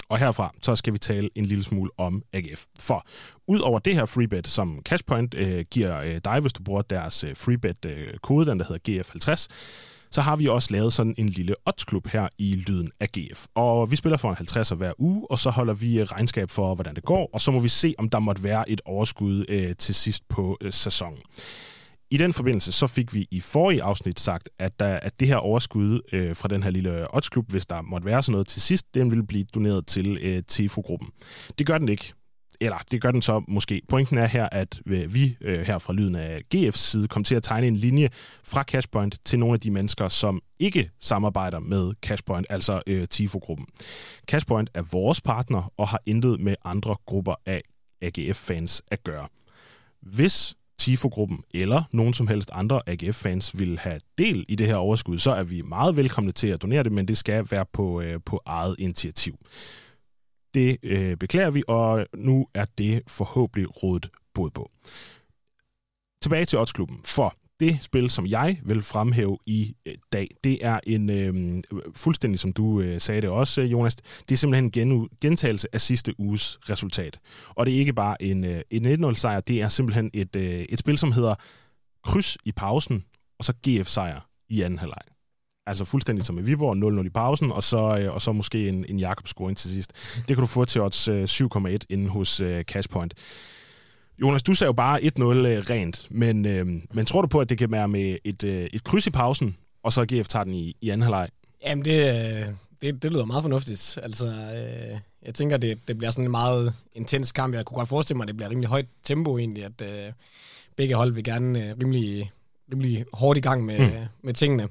Og 0.09 0.17
herfra, 0.17 0.53
så 0.61 0.75
skal 0.75 0.93
vi 0.93 0.97
tale 0.97 1.29
en 1.35 1.45
lille 1.45 1.63
smule 1.63 1.91
om 1.97 2.23
AGF. 2.33 2.65
For 2.79 3.07
ud 3.47 3.59
over 3.59 3.79
det 3.79 3.93
her 3.93 4.05
freebet, 4.05 4.47
som 4.47 4.81
Cashpoint 4.85 5.33
øh, 5.33 5.65
giver 5.71 6.01
øh, 6.01 6.21
dig, 6.25 6.39
hvis 6.39 6.53
du 6.53 6.63
bruger 6.63 6.81
deres 6.81 7.23
øh, 7.23 7.35
freebet-kode, 7.35 8.45
øh, 8.45 8.51
den 8.51 8.59
der 8.59 8.65
hedder 8.65 9.03
GF50, 9.03 9.47
så 10.11 10.21
har 10.21 10.35
vi 10.35 10.47
også 10.47 10.69
lavet 10.71 10.93
sådan 10.93 11.15
en 11.17 11.29
lille 11.29 11.55
oddsklub 11.65 12.07
her 12.07 12.27
i 12.37 12.55
Lyden 12.55 12.91
af 12.99 13.09
GF. 13.09 13.45
Og 13.55 13.91
vi 13.91 13.95
spiller 13.95 14.17
for 14.17 14.29
en 14.29 14.35
50'er 14.35 14.75
hver 14.75 14.93
uge, 14.97 15.31
og 15.31 15.39
så 15.39 15.49
holder 15.49 15.73
vi 15.73 15.99
øh, 15.99 16.05
regnskab 16.05 16.49
for, 16.49 16.75
hvordan 16.75 16.95
det 16.95 17.03
går, 17.03 17.29
og 17.33 17.41
så 17.41 17.51
må 17.51 17.59
vi 17.59 17.69
se, 17.69 17.95
om 17.97 18.09
der 18.09 18.19
måtte 18.19 18.43
være 18.43 18.69
et 18.69 18.81
overskud 18.85 19.45
øh, 19.49 19.75
til 19.75 19.95
sidst 19.95 20.29
på 20.29 20.57
øh, 20.61 20.73
sæsonen. 20.73 21.19
I 22.11 22.17
den 22.17 22.33
forbindelse 22.33 22.71
så 22.71 22.87
fik 22.87 23.13
vi 23.13 23.27
i 23.31 23.39
forrige 23.39 23.83
afsnit 23.83 24.19
sagt, 24.19 24.49
at, 24.59 24.79
der, 24.79 24.87
at 24.87 25.19
det 25.19 25.27
her 25.27 25.35
overskud 25.35 26.01
øh, 26.11 26.35
fra 26.35 26.47
den 26.47 26.63
her 26.63 26.69
lille 26.69 27.15
oddsklub, 27.15 27.51
hvis 27.51 27.65
der 27.65 27.81
måtte 27.81 28.05
være 28.05 28.23
sådan 28.23 28.31
noget 28.31 28.47
til 28.47 28.61
sidst, 28.61 28.85
den 28.93 29.11
vil 29.11 29.27
blive 29.27 29.45
doneret 29.53 29.87
til 29.87 30.17
øh, 30.21 30.43
TIFO-gruppen. 30.43 31.09
Det 31.57 31.67
gør 31.67 31.77
den 31.77 31.89
ikke 31.89 32.13
eller 32.61 32.77
det 32.91 33.01
gør 33.01 33.11
den 33.11 33.21
så 33.21 33.43
måske. 33.47 33.81
Pointen 33.87 34.17
er 34.17 34.25
her, 34.25 34.49
at 34.51 34.79
øh, 34.85 35.13
vi 35.13 35.37
øh, 35.41 35.59
her 35.59 35.77
fra 35.77 35.93
Lyden 35.93 36.15
af 36.15 36.41
GF's 36.55 36.77
side 36.77 37.07
kommer 37.07 37.25
til 37.25 37.35
at 37.35 37.43
tegne 37.43 37.67
en 37.67 37.75
linje 37.75 38.09
fra 38.43 38.63
Cashpoint 38.63 39.17
til 39.25 39.39
nogle 39.39 39.53
af 39.53 39.59
de 39.59 39.71
mennesker, 39.71 40.09
som 40.09 40.41
ikke 40.59 40.89
samarbejder 40.99 41.59
med 41.59 41.93
Cashpoint, 42.01 42.47
altså 42.49 42.81
øh, 42.87 43.07
TIFO-gruppen. 43.07 43.67
Cashpoint 44.27 44.69
er 44.73 44.81
vores 44.81 45.21
partner 45.21 45.71
og 45.77 45.87
har 45.87 46.01
intet 46.05 46.39
med 46.39 46.55
andre 46.63 46.95
grupper 47.05 47.35
af 47.45 47.61
AGF-fans 48.01 48.81
at 48.91 49.03
gøre. 49.03 49.27
Hvis 50.01 50.55
TIFO-gruppen 50.77 51.43
eller 51.53 51.83
nogen 51.91 52.13
som 52.13 52.27
helst 52.27 52.49
andre 52.53 52.81
AGF-fans 52.87 53.59
vil 53.59 53.79
have 53.79 53.99
del 54.17 54.45
i 54.47 54.55
det 54.55 54.67
her 54.67 54.75
overskud, 54.75 55.17
så 55.17 55.31
er 55.31 55.43
vi 55.43 55.61
meget 55.61 55.97
velkomne 55.97 56.31
til 56.31 56.47
at 56.47 56.61
donere 56.61 56.83
det, 56.83 56.91
men 56.91 57.07
det 57.07 57.17
skal 57.17 57.47
være 57.51 57.65
på, 57.73 58.01
øh, 58.01 58.19
på 58.25 58.41
eget 58.45 58.75
initiativ. 58.79 59.35
Det 60.55 60.77
øh, 60.83 61.17
beklager 61.17 61.49
vi, 61.49 61.63
og 61.67 62.07
nu 62.13 62.47
er 62.53 62.65
det 62.77 63.01
forhåbentlig 63.07 63.83
rådet 63.83 64.09
bod 64.33 64.49
på. 64.51 64.71
Tilbage 66.21 66.45
til 66.45 66.59
Oddsklubben, 66.59 66.99
for 67.05 67.35
det 67.59 67.77
spil, 67.81 68.09
som 68.09 68.27
jeg 68.27 68.59
vil 68.63 68.81
fremhæve 68.81 69.37
i 69.45 69.75
øh, 69.85 69.93
dag, 70.13 70.27
det 70.43 70.65
er 70.65 70.79
en, 70.87 71.09
øh, 71.09 71.63
fuldstændig 71.95 72.39
som 72.39 72.53
du 72.53 72.81
øh, 72.81 73.01
sagde 73.01 73.21
det 73.21 73.29
også, 73.29 73.61
øh, 73.61 73.71
Jonas, 73.71 73.95
det 73.95 74.31
er 74.31 74.37
simpelthen 74.37 74.65
en 74.65 74.71
gen- 74.71 75.09
gentagelse 75.21 75.67
af 75.73 75.81
sidste 75.81 76.19
uges 76.19 76.59
resultat. 76.69 77.19
Og 77.49 77.65
det 77.65 77.75
er 77.75 77.79
ikke 77.79 77.93
bare 77.93 78.23
en, 78.23 78.43
øh, 78.43 78.61
en 78.71 78.85
1-0-sejr, 78.85 79.39
det 79.39 79.61
er 79.61 79.69
simpelthen 79.69 80.11
et, 80.13 80.35
øh, 80.35 80.65
et 80.69 80.79
spil, 80.79 80.97
som 80.97 81.11
hedder 81.11 81.35
kryds 82.03 82.37
i 82.45 82.51
pausen, 82.51 83.05
og 83.39 83.45
så 83.45 83.53
GF-sejr 83.67 84.29
i 84.49 84.61
anden 84.61 84.79
halvleg. 84.79 85.14
Altså 85.67 85.85
fuldstændig 85.85 86.25
som 86.25 86.39
i 86.39 86.41
Viborg, 86.41 87.01
0-0 87.01 87.05
i 87.05 87.09
pausen, 87.09 87.51
og 87.51 87.63
så, 87.63 87.97
øh, 88.01 88.13
og 88.13 88.21
så 88.21 88.31
måske 88.31 88.69
en, 88.69 88.85
en 88.89 88.99
Jakob 88.99 89.27
scoring 89.27 89.57
til 89.57 89.69
sidst. 89.69 89.91
Det 90.15 90.27
kan 90.27 90.37
du 90.37 90.45
få 90.45 90.65
til 90.65 90.81
odds 90.81 91.09
7,1 91.09 91.67
øh, 91.67 91.79
inden 91.89 92.07
hos 92.07 92.41
uh, 92.41 92.61
Cashpoint. 92.61 93.13
Jonas, 94.21 94.43
du 94.43 94.53
sagde 94.53 94.69
jo 94.69 94.73
bare 94.73 94.99
1-0 94.99 95.23
uh, 95.23 95.33
rent, 95.69 96.07
men, 96.11 96.41
men 96.93 97.05
tror 97.05 97.21
du 97.21 97.27
på, 97.27 97.39
at 97.39 97.49
det 97.49 97.57
kan 97.57 97.71
være 97.71 97.87
med 97.87 98.17
et, 98.23 98.43
et 98.43 98.83
kryds 98.83 99.07
i 99.07 99.11
pausen, 99.11 99.57
og 99.83 99.93
så 99.93 100.05
GF 100.05 100.27
tager 100.27 100.43
den 100.43 100.53
i, 100.53 100.75
i 100.81 100.89
anden 100.89 101.01
halvleg? 101.01 101.27
Jamen, 101.65 101.85
det, 101.85 102.55
det, 102.81 103.03
det 103.03 103.11
lyder 103.11 103.25
meget 103.25 103.41
fornuftigt. 103.41 103.99
Altså, 104.03 104.25
øh, 104.25 104.99
jeg 105.25 105.33
tænker, 105.33 105.57
det, 105.57 105.87
det 105.87 105.97
bliver 105.97 106.11
sådan 106.11 106.25
en 106.25 106.31
meget 106.31 106.73
intens 106.93 107.31
kamp. 107.31 107.55
Jeg 107.55 107.65
kunne 107.65 107.77
godt 107.77 107.89
forestille 107.89 108.17
mig, 108.17 108.23
at 108.23 108.27
det 108.27 108.37
bliver 108.37 108.49
rimelig 108.49 108.69
højt 108.69 108.85
tempo 109.03 109.37
egentlig, 109.37 109.65
at 109.65 109.81
øh, 109.81 110.11
begge 110.75 110.95
hold 110.95 111.11
vil 111.11 111.23
gerne 111.23 111.63
øh, 111.63 111.75
rimelig, 111.81 112.31
rimelig 112.73 113.05
hårdt 113.13 113.37
i 113.37 113.41
gang 113.41 113.65
med, 113.65 113.79
mm. 113.79 114.05
med 114.21 114.33
tingene. 114.33 114.67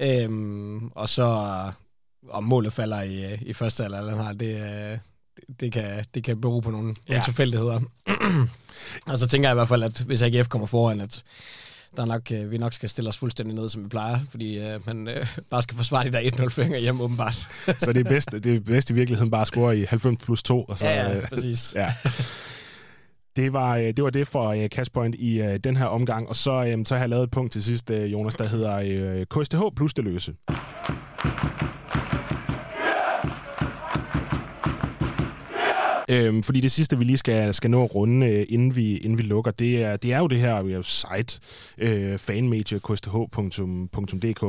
Øhm, 0.00 0.86
og 0.86 1.08
så 1.08 1.26
om 2.28 2.44
målet 2.44 2.72
falder 2.72 3.02
i, 3.02 3.34
i 3.34 3.52
første 3.52 3.84
eller 3.84 3.98
eller 3.98 4.32
det, 4.32 5.00
det, 5.60 5.72
kan, 5.72 6.04
det 6.14 6.24
kan 6.24 6.40
bero 6.40 6.60
på 6.60 6.70
nogle, 6.70 6.94
ja. 7.08 7.12
nogle 7.12 7.24
tilfældigheder. 7.24 7.80
og 9.10 9.18
så 9.18 9.28
tænker 9.28 9.48
jeg 9.48 9.54
i 9.54 9.58
hvert 9.58 9.68
fald, 9.68 9.82
at 9.82 10.00
hvis 10.00 10.22
AGF 10.22 10.48
kommer 10.48 10.66
foran, 10.66 11.00
at 11.00 11.22
der 11.96 12.04
nok, 12.04 12.32
øh, 12.32 12.50
vi 12.50 12.58
nok 12.58 12.72
skal 12.72 12.88
stille 12.88 13.08
os 13.08 13.18
fuldstændig 13.18 13.54
ned, 13.54 13.68
som 13.68 13.84
vi 13.84 13.88
plejer, 13.88 14.18
fordi 14.28 14.58
øh, 14.58 14.86
man 14.86 15.08
øh, 15.08 15.26
bare 15.50 15.62
skal 15.62 15.76
forsvare 15.76 16.04
de 16.04 16.12
der 16.12 16.20
1-0-føringer 16.20 16.78
hjem, 16.78 17.00
åbenbart. 17.00 17.34
så 17.78 17.92
det 17.92 18.06
er 18.06 18.10
bedst, 18.10 18.32
det 18.32 18.46
er 18.46 18.60
bedst 18.60 18.90
i 18.90 18.94
virkeligheden 18.94 19.30
bare 19.30 19.40
at 19.40 19.46
score 19.46 19.78
i 19.78 19.84
90 19.84 20.24
plus 20.24 20.42
2. 20.42 20.64
Og 20.64 20.78
så, 20.78 20.86
ja, 20.86 21.10
ja, 21.10 21.26
præcis. 21.28 21.72
ja. 21.76 21.94
Det 23.36 23.52
var, 23.52 23.76
øh, 23.76 23.84
det 23.84 24.04
var 24.04 24.10
det 24.10 24.28
for 24.28 24.68
Cashpoint 24.68 25.16
i 25.18 25.40
uh, 25.40 25.54
den 25.64 25.76
her 25.76 25.86
omgang, 25.86 26.28
og 26.28 26.36
så, 26.36 26.82
så 26.84 26.94
har 26.94 27.02
jeg 27.02 27.08
lavet 27.08 27.24
et 27.24 27.30
punkt 27.30 27.52
til 27.52 27.64
sidst, 27.64 27.90
Jonas, 27.90 28.34
der 28.34 28.46
hedder 28.46 29.24
KSTH 29.24 29.60
plus 29.76 29.94
det 29.94 30.04
løse. 30.04 30.34
Øhm, 36.10 36.42
fordi 36.42 36.60
det 36.60 36.72
sidste, 36.72 36.98
vi 36.98 37.04
lige 37.04 37.18
skal, 37.18 37.54
skal 37.54 37.70
nå 37.70 37.84
at 37.84 37.94
runde, 37.94 38.26
øh, 38.26 38.46
inden, 38.48 38.76
vi, 38.76 38.96
inden 38.96 39.18
vi 39.18 39.22
lukker, 39.22 39.50
det 39.50 39.82
er, 39.82 39.96
det 39.96 40.12
er 40.12 40.18
jo 40.18 40.26
det 40.26 40.38
her 40.38 40.62
vi 40.62 40.82
site, 40.82 41.40
øh, 41.78 42.18
fanmediakusth.dk. 42.18 44.42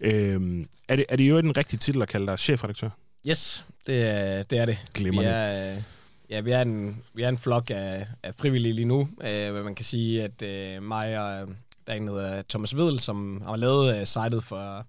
Øhm, 0.00 0.66
er, 0.88 0.96
det, 0.96 1.04
er 1.08 1.16
det 1.16 1.28
jo 1.28 1.40
den 1.40 1.56
rigtige 1.56 1.78
titel 1.78 2.02
at 2.02 2.08
kalde 2.08 2.26
dig 2.26 2.38
chefredaktør? 2.38 2.88
Yes, 3.28 3.64
det, 3.86 4.06
er, 4.06 4.42
det 4.42 4.58
er 4.58 4.66
det. 4.66 4.78
Glimrende. 4.94 5.30
Vi 5.30 5.36
er, 5.36 5.76
øh, 5.76 5.82
ja, 6.30 6.40
vi 6.40 6.50
er 6.50 6.60
en, 6.60 7.02
vi 7.14 7.22
er 7.22 7.28
en 7.28 7.38
flok 7.38 7.70
af, 7.70 8.06
af 8.22 8.34
frivillige 8.34 8.72
lige 8.72 8.86
nu. 8.86 9.08
Øh, 9.24 9.64
man 9.64 9.74
kan 9.74 9.84
sige, 9.84 10.22
at 10.22 10.42
øh, 10.42 10.82
mig 10.82 11.18
og 11.18 11.48
der 11.86 11.92
er 11.92 11.96
en, 11.96 12.06
der 12.06 12.14
hedder 12.14 12.42
Thomas 12.48 12.76
Vedel, 12.76 13.00
som 13.00 13.42
har 13.46 13.56
lavet 13.56 14.00
øh, 14.00 14.06
sitet 14.06 14.44
for 14.44 14.86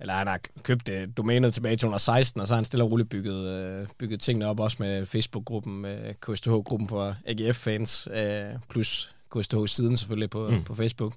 eller 0.00 0.14
han 0.14 0.26
har 0.26 0.40
købt 0.62 0.88
øh, 0.88 1.08
domænet 1.16 1.54
tilbage 1.54 1.72
i 1.72 1.76
2016, 1.76 2.40
og 2.40 2.46
så 2.46 2.54
har 2.54 2.56
han 2.56 2.64
stille 2.64 2.84
og 2.84 2.90
roligt 2.90 3.08
bygget, 3.08 3.46
øh, 3.46 3.86
bygget 3.98 4.20
tingene 4.20 4.46
op, 4.46 4.60
også 4.60 4.76
med 4.80 5.06
Facebook-gruppen, 5.06 5.80
med 5.80 6.14
KSTH-gruppen 6.14 6.88
for 6.88 7.16
AGF-fans, 7.26 8.08
øh, 8.14 8.44
plus 8.70 9.14
KSTH-siden 9.36 9.96
selvfølgelig 9.96 10.30
på, 10.30 10.48
mm. 10.48 10.64
på 10.64 10.74
Facebook. 10.74 11.14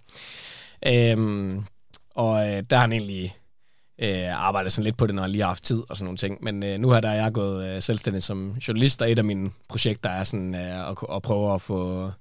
Øhm, 0.87 1.63
og 2.15 2.47
øh, 2.47 2.63
der 2.69 2.75
har 2.75 2.81
han 2.81 2.91
egentlig 2.91 3.37
øh, 3.99 4.45
arbejdet 4.45 4.71
sådan 4.71 4.83
lidt 4.83 4.97
på 4.97 5.07
det, 5.07 5.15
når 5.15 5.21
han 5.21 5.31
lige 5.31 5.41
har 5.41 5.49
haft 5.49 5.63
tid 5.63 5.83
og 5.89 5.97
sådan 5.97 6.05
nogle 6.05 6.17
ting. 6.17 6.43
Men 6.43 6.63
øh, 6.63 6.79
nu 6.79 6.89
har 6.89 7.01
der 7.01 7.11
jeg 7.11 7.33
gået 7.33 7.65
øh, 7.65 7.81
selvstændig 7.81 8.23
som 8.23 8.55
journalist, 8.67 9.01
og 9.01 9.11
et 9.11 9.19
af 9.19 9.25
mine 9.25 9.51
projekter 9.67 10.09
er 10.09 10.23
sådan 10.23 10.55
øh, 10.55 10.89
at, 10.89 10.97
at 11.15 11.21
prøve 11.21 11.53
at 11.53 11.61
få 11.61 12.11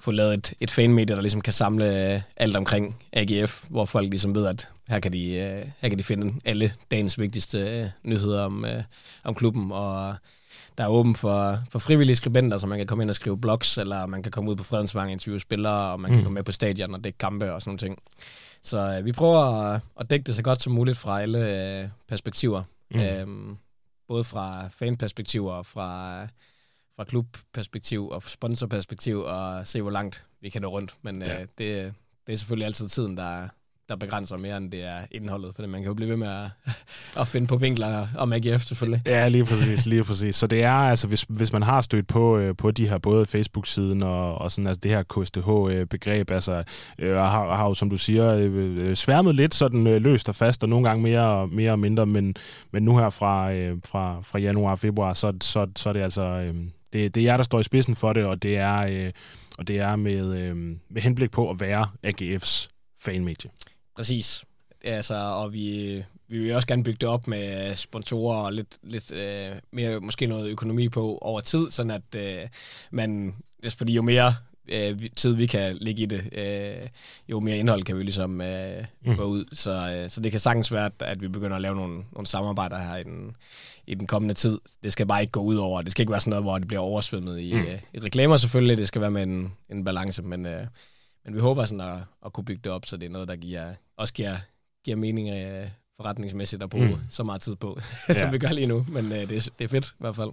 få 0.00 0.10
lavet 0.10 0.34
et, 0.34 0.52
et 0.60 0.70
fanmedie, 0.70 1.16
der 1.16 1.22
ligesom 1.22 1.40
kan 1.40 1.52
samle 1.52 2.12
øh, 2.14 2.20
alt 2.36 2.56
omkring 2.56 2.96
AGF, 3.12 3.64
hvor 3.68 3.84
folk 3.84 4.10
ligesom 4.10 4.34
ved, 4.34 4.46
at 4.46 4.68
her 4.88 5.00
kan 5.00 5.12
de, 5.12 5.30
øh, 5.30 5.64
her 5.80 5.88
kan 5.88 5.98
de 5.98 6.04
finde 6.04 6.34
alle 6.44 6.72
dagens 6.90 7.18
vigtigste 7.18 7.58
øh, 7.58 7.86
nyheder 8.02 8.44
om, 8.44 8.64
om 9.24 9.34
klubben, 9.34 9.72
og 9.72 10.14
der 10.78 10.84
er 10.84 10.88
åben 10.88 11.14
for, 11.14 11.58
for 11.70 11.78
frivillige 11.78 12.16
skribenter, 12.16 12.58
så 12.58 12.66
man 12.66 12.78
kan 12.78 12.86
komme 12.86 13.04
ind 13.04 13.10
og 13.10 13.14
skrive 13.14 13.38
blogs, 13.38 13.78
eller 13.78 14.06
man 14.06 14.22
kan 14.22 14.32
komme 14.32 14.50
ud 14.50 14.56
på 14.56 14.64
Fredensvang 14.64 15.06
og 15.06 15.12
interviewe 15.12 15.40
spillere, 15.40 15.92
og 15.92 16.00
man 16.00 16.10
kan 16.10 16.18
mm. 16.18 16.24
komme 16.24 16.34
med 16.34 16.42
på 16.42 16.52
stadion 16.52 16.94
og 16.94 17.04
dække 17.04 17.18
kampe 17.18 17.52
og 17.52 17.62
sådan 17.62 17.70
nogle 17.70 17.78
ting. 17.78 17.98
Så 18.62 18.96
øh, 18.98 19.04
vi 19.04 19.12
prøver 19.12 19.38
at, 19.38 19.80
at 20.00 20.10
dække 20.10 20.24
det 20.24 20.36
så 20.36 20.42
godt 20.42 20.60
som 20.60 20.72
muligt 20.72 20.98
fra 20.98 21.20
alle 21.20 21.38
øh, 21.82 21.88
perspektiver. 22.08 22.62
Mm. 22.90 23.00
Øhm, 23.00 23.56
både 24.08 24.24
fra 24.24 24.68
fanperspektiver 24.68 25.52
og 25.52 25.66
fra 25.66 26.22
fra 26.98 27.04
klubperspektiv 27.04 28.08
og 28.08 28.22
sponsorperspektiv 28.22 29.18
og 29.18 29.66
se, 29.66 29.82
hvor 29.82 29.90
langt 29.90 30.26
vi 30.40 30.48
kan 30.48 30.62
nå 30.62 30.68
rundt. 30.68 30.94
Men 31.02 31.22
ja. 31.22 31.40
øh, 31.40 31.46
det, 31.58 31.94
det 32.26 32.32
er 32.32 32.36
selvfølgelig 32.36 32.66
altid 32.66 32.88
tiden, 32.88 33.16
der, 33.16 33.48
der 33.88 33.96
begrænser 33.96 34.36
mere, 34.36 34.56
end 34.56 34.70
det 34.70 34.84
er 34.84 34.98
indholdet, 35.10 35.56
for 35.56 35.66
man 35.66 35.80
kan 35.80 35.88
jo 35.88 35.94
blive 35.94 36.10
ved 36.10 36.16
med 36.16 36.28
at, 36.28 36.50
at 37.20 37.28
finde 37.28 37.46
på 37.46 37.56
vinkler 37.56 38.06
om 38.16 38.32
AGF 38.32 38.62
selvfølgelig. 38.62 39.02
Ja, 39.06 39.28
lige 39.28 39.44
præcis, 39.44 39.86
lige 39.86 40.04
præcis. 40.04 40.36
Så 40.36 40.46
det 40.46 40.62
er 40.62 40.72
altså, 40.72 41.08
hvis, 41.08 41.26
hvis 41.28 41.52
man 41.52 41.62
har 41.62 41.80
stødt 41.80 42.06
på, 42.06 42.38
øh, 42.38 42.56
på 42.56 42.70
de 42.70 42.88
her 42.88 42.98
både 42.98 43.26
Facebook-siden 43.26 44.02
og, 44.02 44.38
og 44.38 44.50
sådan, 44.50 44.66
altså 44.66 44.80
det 44.80 44.90
her 44.90 45.02
KSTH-begreb, 45.02 46.30
øh, 46.30 46.34
altså 46.34 46.62
øh, 46.98 47.16
har, 47.16 47.56
har 47.56 47.68
jo, 47.68 47.74
som 47.74 47.90
du 47.90 47.96
siger, 47.96 48.34
øh, 48.34 48.88
øh, 48.88 48.96
sværmet 48.96 49.34
lidt 49.34 49.54
sådan 49.54 49.86
øh, 49.86 50.02
løst 50.02 50.28
og 50.28 50.36
fast, 50.36 50.62
og 50.62 50.68
nogle 50.68 50.88
gange 50.88 51.02
mere, 51.02 51.48
mere 51.48 51.72
og 51.72 51.78
mindre, 51.78 52.06
men, 52.06 52.36
men 52.70 52.82
nu 52.82 52.98
her 52.98 53.10
fra, 53.10 53.52
øh, 53.52 53.78
fra, 53.84 54.20
fra 54.22 54.38
januar 54.38 54.70
og 54.70 54.78
februar, 54.78 55.14
så, 55.14 55.32
så, 55.40 55.66
så 55.76 55.88
er 55.88 55.92
det 55.92 56.00
altså... 56.00 56.22
Øh, 56.22 56.54
det, 56.92 57.14
det 57.14 57.20
er 57.20 57.24
jer, 57.24 57.36
der 57.36 57.44
står 57.44 57.60
i 57.60 57.62
spidsen 57.62 57.96
for 57.96 58.12
det, 58.12 58.24
og 58.24 58.42
det 58.42 58.56
er, 58.56 58.78
øh, 58.78 59.12
og 59.58 59.68
det 59.68 59.78
er 59.78 59.96
med, 59.96 60.38
øh, 60.38 60.56
med 60.90 61.02
henblik 61.02 61.30
på 61.30 61.50
at 61.50 61.60
være 61.60 61.86
AGF's 62.06 62.68
fanmedie. 63.00 63.50
Præcis. 63.98 64.44
Altså, 64.84 65.14
og 65.14 65.52
vi, 65.52 66.04
vi 66.28 66.38
vil 66.38 66.54
også 66.54 66.66
gerne 66.66 66.84
bygge 66.84 66.98
det 67.00 67.08
op 67.08 67.28
med 67.28 67.76
sponsorer 67.76 68.36
og 68.36 68.52
lidt, 68.52 68.78
lidt 68.82 69.12
øh, 69.12 69.52
mere, 69.72 70.00
måske 70.00 70.26
noget 70.26 70.50
økonomi 70.50 70.88
på 70.88 71.18
over 71.20 71.40
tid, 71.40 71.70
sådan 71.70 71.90
at 71.90 72.14
øh, 72.16 72.48
man, 72.90 73.34
fordi 73.78 73.92
jo 73.92 74.02
mere 74.02 74.34
øh, 74.68 75.10
tid 75.16 75.34
vi 75.34 75.46
kan 75.46 75.76
ligge 75.76 76.02
i 76.02 76.06
det, 76.06 76.38
øh, 76.38 76.88
jo 77.28 77.40
mere 77.40 77.58
indhold 77.58 77.82
kan 77.82 77.98
vi 77.98 78.02
ligesom 78.02 78.40
øh, 78.40 78.84
mm. 79.04 79.16
få 79.16 79.22
ud. 79.22 79.44
Så, 79.52 79.92
øh, 79.92 80.10
så 80.10 80.20
det 80.20 80.30
kan 80.30 80.40
sagtens 80.40 80.72
være, 80.72 80.90
at 81.00 81.20
vi 81.20 81.28
begynder 81.28 81.56
at 81.56 81.62
lave 81.62 81.76
nogle, 81.76 82.04
nogle 82.12 82.26
samarbejder 82.26 82.78
her 82.78 82.96
i 82.96 83.02
den, 83.02 83.36
i 83.86 83.94
den 83.94 84.06
kommende 84.06 84.34
tid. 84.34 84.58
Det 84.82 84.92
skal 84.92 85.06
bare 85.06 85.20
ikke 85.20 85.32
gå 85.32 85.40
ud 85.40 85.56
over. 85.56 85.82
Det 85.82 85.92
skal 85.92 86.02
ikke 86.02 86.12
være 86.12 86.20
sådan 86.20 86.30
noget, 86.30 86.44
hvor 86.44 86.58
det 86.58 86.68
bliver 86.68 86.80
oversvømmet 86.80 87.40
i, 87.40 87.52
mm. 87.54 87.60
øh, 87.60 87.78
i 87.94 87.98
reklamer 87.98 88.36
selvfølgelig. 88.36 88.76
Det 88.76 88.88
skal 88.88 89.00
være 89.00 89.10
med 89.10 89.22
en, 89.22 89.52
en 89.70 89.84
balance, 89.84 90.22
men, 90.22 90.46
øh, 90.46 90.66
men 91.24 91.34
vi 91.34 91.40
håber 91.40 91.64
sådan 91.64 91.80
at, 91.80 91.98
at 92.26 92.32
kunne 92.32 92.44
bygge 92.44 92.60
det 92.64 92.72
op, 92.72 92.86
så 92.86 92.96
det 92.96 93.06
er 93.06 93.10
noget, 93.10 93.28
der 93.28 93.36
giver, 93.36 93.74
også 93.98 94.14
giver, 94.14 94.36
giver 94.84 94.96
mening 94.96 95.28
øh, 95.28 95.66
forretningsmæssigt 95.96 96.62
at 96.62 96.70
bruge 96.70 96.88
mm. 96.88 96.96
så 97.10 97.22
meget 97.22 97.42
tid 97.42 97.56
på, 97.56 97.78
som 98.06 98.16
ja. 98.16 98.30
vi 98.30 98.38
gør 98.38 98.52
lige 98.52 98.66
nu. 98.66 98.86
Men 98.88 99.04
øh, 99.04 99.18
det, 99.18 99.36
er, 99.36 99.50
det 99.58 99.64
er 99.64 99.68
fedt 99.68 99.86
i 99.86 100.00
hvert 100.00 100.16
fald. 100.16 100.30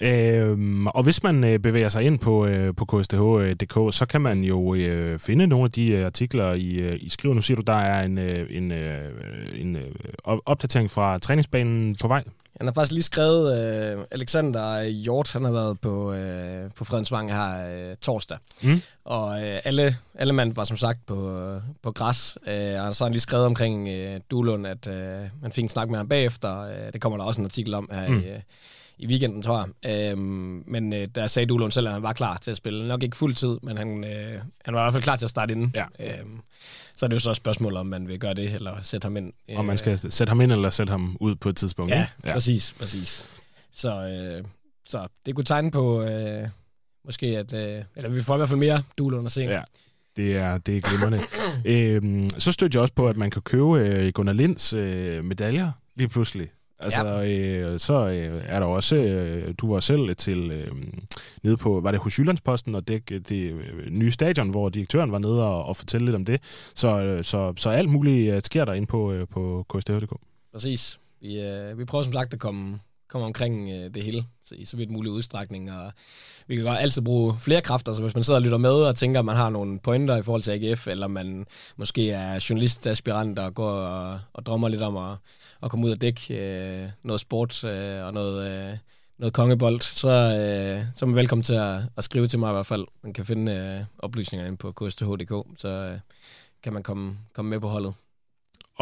Øhm, 0.00 0.86
og 0.86 1.02
hvis 1.02 1.22
man 1.22 1.44
øh, 1.44 1.58
bevæger 1.58 1.88
sig 1.88 2.04
ind 2.04 2.18
på, 2.18 2.46
øh, 2.46 2.74
på 2.74 2.84
ksth.dk, 2.84 3.94
så 3.94 4.06
kan 4.10 4.20
man 4.20 4.44
jo 4.44 4.74
øh, 4.74 5.18
finde 5.18 5.46
nogle 5.46 5.64
af 5.64 5.70
de 5.70 5.88
øh, 5.90 6.06
artikler, 6.06 6.52
I, 6.52 6.68
øh, 6.72 6.98
I 7.00 7.08
skriver. 7.08 7.34
Nu 7.34 7.42
siger 7.42 7.56
du, 7.56 7.62
der 7.62 7.72
er 7.72 8.04
en, 8.04 8.18
øh, 8.18 8.56
en, 8.56 8.72
øh, 8.72 9.12
en 9.54 9.76
øh, 9.76 9.90
opdatering 10.24 10.90
fra 10.90 11.18
træningsbanen 11.18 11.96
på 12.00 12.08
vej. 12.08 12.24
Han 12.58 12.66
har 12.66 12.74
faktisk 12.74 12.92
lige 12.92 13.02
skrevet, 13.02 13.58
øh, 13.58 14.04
Alexander 14.10 14.82
Hjort, 14.82 15.32
han 15.32 15.44
har 15.44 15.52
været 15.52 15.80
på, 15.80 16.12
øh, 16.12 16.70
på 16.76 16.84
Fredensvang 16.84 17.32
her 17.32 17.90
øh, 17.90 17.96
torsdag. 17.96 18.38
Mm. 18.62 18.82
Og 19.04 19.42
øh, 19.42 19.60
alle, 19.64 19.96
alle 20.14 20.32
mand 20.32 20.54
var 20.54 20.64
som 20.64 20.76
sagt 20.76 21.06
på, 21.06 21.48
på 21.82 21.92
græs. 21.92 22.38
Øh, 22.46 22.86
og 22.86 22.94
så 22.94 23.04
har 23.04 23.06
han 23.06 23.12
lige 23.12 23.20
skrevet 23.20 23.46
omkring 23.46 23.88
øh, 23.88 24.20
Duelund, 24.30 24.66
at 24.66 24.86
øh, 24.86 25.28
man 25.42 25.52
fik 25.52 25.62
en 25.62 25.68
snak 25.68 25.88
med 25.88 25.98
ham 25.98 26.08
bagefter. 26.08 26.58
Øh, 26.58 26.92
det 26.92 27.00
kommer 27.00 27.18
der 27.18 27.24
også 27.24 27.40
en 27.40 27.44
artikel 27.44 27.74
om 27.74 27.90
her 27.92 28.08
mm. 28.08 28.18
i, 28.18 28.22
i 29.02 29.06
weekenden, 29.06 29.42
tror 29.42 29.68
jeg. 29.82 30.10
Øhm, 30.10 30.64
men 30.66 30.92
øh, 30.92 31.08
der 31.14 31.26
sagde 31.26 31.46
Duelund 31.46 31.72
selv, 31.72 31.86
at 31.86 31.92
han 31.92 32.02
var 32.02 32.12
klar 32.12 32.38
til 32.38 32.50
at 32.50 32.56
spille. 32.56 32.88
Nok 32.88 33.02
ikke 33.02 33.16
fuld 33.16 33.34
tid, 33.34 33.58
men 33.62 33.78
han, 33.78 34.04
øh, 34.04 34.40
han 34.64 34.74
var 34.74 34.80
i 34.80 34.84
hvert 34.84 34.92
fald 34.92 35.02
klar 35.02 35.16
til 35.16 35.26
at 35.26 35.30
starte 35.30 35.52
inden. 35.52 35.74
Ja. 35.74 35.84
Øhm, 36.00 36.40
så 36.94 37.06
er 37.06 37.08
det 37.08 37.14
jo 37.14 37.20
så 37.20 37.30
et 37.30 37.36
spørgsmål, 37.36 37.76
om 37.76 37.86
man 37.86 38.08
vil 38.08 38.18
gøre 38.18 38.34
det, 38.34 38.54
eller 38.54 38.80
sætte 38.80 39.04
ham 39.04 39.16
ind. 39.16 39.32
Om 39.56 39.64
man 39.64 39.78
skal 39.78 39.98
sætte 39.98 40.30
ham 40.30 40.40
ind, 40.40 40.52
eller 40.52 40.70
sætte 40.70 40.90
ham 40.90 41.16
ud 41.20 41.34
på 41.34 41.48
et 41.48 41.56
tidspunkt. 41.56 41.92
Ja, 41.92 42.06
ja. 42.24 42.32
præcis, 42.32 42.74
præcis. 42.80 43.28
Så, 43.72 44.06
øh, 44.06 44.44
så 44.84 45.08
det 45.26 45.34
kunne 45.34 45.44
tegne 45.44 45.70
på, 45.70 46.02
øh, 46.02 46.48
måske 47.04 47.26
at, 47.26 47.52
øh, 47.52 47.84
eller 47.96 48.10
vi 48.10 48.22
får 48.22 48.34
i 48.34 48.36
hvert 48.36 48.48
fald 48.48 48.60
mere 48.60 48.82
Duelund 48.98 49.26
at 49.26 49.32
se. 49.32 49.40
Ja. 49.40 49.62
Det 50.16 50.36
er, 50.36 50.58
det 50.58 50.76
er 50.76 50.80
glimrende. 50.80 51.20
øhm, 51.64 52.30
så 52.38 52.52
støtter 52.52 52.78
jeg 52.78 52.82
også 52.82 52.94
på, 52.94 53.08
at 53.08 53.16
man 53.16 53.30
kan 53.30 53.42
købe 53.42 53.78
øh, 53.78 54.12
Gunnar 54.12 54.32
Linds 54.32 54.72
øh, 54.72 55.24
medaljer 55.24 55.70
lige 55.96 56.08
pludselig. 56.08 56.48
Altså, 56.82 57.06
ja. 57.06 57.72
øh, 57.72 57.78
så 57.78 58.06
øh, 58.06 58.42
er 58.46 58.60
der 58.60 58.66
også, 58.66 58.96
øh, 58.96 59.54
du 59.58 59.72
var 59.72 59.80
selv 59.80 60.16
til, 60.16 60.50
øh, 60.50 60.68
nede 61.42 61.56
på, 61.56 61.80
var 61.80 61.90
det 61.90 62.00
hos 62.00 62.18
Jyllandsposten, 62.18 62.74
og 62.74 62.88
det, 62.88 63.08
det 63.28 63.52
øh, 63.52 63.90
nye 63.90 64.10
stadion, 64.10 64.48
hvor 64.48 64.68
direktøren 64.68 65.12
var 65.12 65.18
nede 65.18 65.46
og, 65.46 65.64
og 65.64 65.76
fortælle 65.76 66.04
lidt 66.04 66.16
om 66.16 66.24
det. 66.24 66.40
Så, 66.74 67.00
øh, 67.00 67.24
så, 67.24 67.52
så 67.56 67.70
alt 67.70 67.88
muligt 67.88 68.34
øh, 68.34 68.42
sker 68.42 68.64
der 68.64 68.72
ind 68.72 68.86
på, 68.86 69.12
øh, 69.12 69.28
på 69.28 69.66
KSTH.dk. 69.74 70.12
Præcis. 70.52 70.98
Vi, 71.20 71.40
øh, 71.40 71.78
vi 71.78 71.84
prøver 71.84 72.04
som 72.04 72.12
sagt 72.12 72.32
at 72.32 72.38
komme, 72.38 72.78
kommer 73.12 73.26
omkring 73.26 73.70
øh, 73.70 73.94
det 73.94 74.02
hele 74.02 74.24
så 74.44 74.54
i 74.54 74.64
så 74.64 74.76
vidt 74.76 74.90
mulig 74.90 75.12
udstrækning, 75.12 75.72
og 75.72 75.92
vi 76.46 76.56
kan 76.56 76.64
godt 76.64 76.78
altid 76.78 77.02
bruge 77.02 77.34
flere 77.38 77.60
kræfter, 77.60 77.92
så 77.92 78.02
hvis 78.02 78.14
man 78.14 78.24
sidder 78.24 78.38
og 78.38 78.42
lytter 78.42 78.58
med 78.58 78.70
og 78.70 78.96
tænker, 78.96 79.20
at 79.20 79.24
man 79.24 79.36
har 79.36 79.50
nogle 79.50 79.78
pointer 79.80 80.16
i 80.16 80.22
forhold 80.22 80.42
til 80.42 80.50
AGF, 80.50 80.86
eller 80.86 81.06
man 81.06 81.46
måske 81.76 82.10
er 82.10 82.46
journalistaspirant 82.50 83.38
og 83.38 83.54
går 83.54 83.70
og, 83.70 84.20
og 84.32 84.46
drømmer 84.46 84.68
lidt 84.68 84.82
om 84.82 84.96
at, 84.96 85.16
at 85.62 85.70
komme 85.70 85.86
ud 85.86 85.90
og 85.90 86.00
dække 86.00 86.22
øh, 86.30 86.88
noget 87.02 87.20
sport 87.20 87.64
øh, 87.64 88.04
og 88.04 88.12
noget, 88.12 88.50
øh, 88.50 88.78
noget 89.18 89.34
kongebold, 89.34 89.80
så, 89.80 90.08
øh, 90.08 90.84
så 90.94 91.04
er 91.04 91.06
man 91.06 91.16
velkommen 91.16 91.42
til 91.42 91.54
at, 91.54 91.80
at 91.96 92.04
skrive 92.04 92.28
til 92.28 92.38
mig 92.38 92.50
i 92.50 92.52
hvert 92.52 92.66
fald. 92.66 92.86
Man 93.02 93.12
kan 93.12 93.24
finde 93.24 93.52
øh, 93.52 93.84
oplysninger 93.98 94.56
på 94.56 94.72
ksth.dk, 94.72 95.60
så 95.60 95.68
øh, 95.68 95.98
kan 96.62 96.72
man 96.72 96.82
komme, 96.82 97.18
komme 97.32 97.48
med 97.48 97.60
på 97.60 97.68
holdet. 97.68 97.94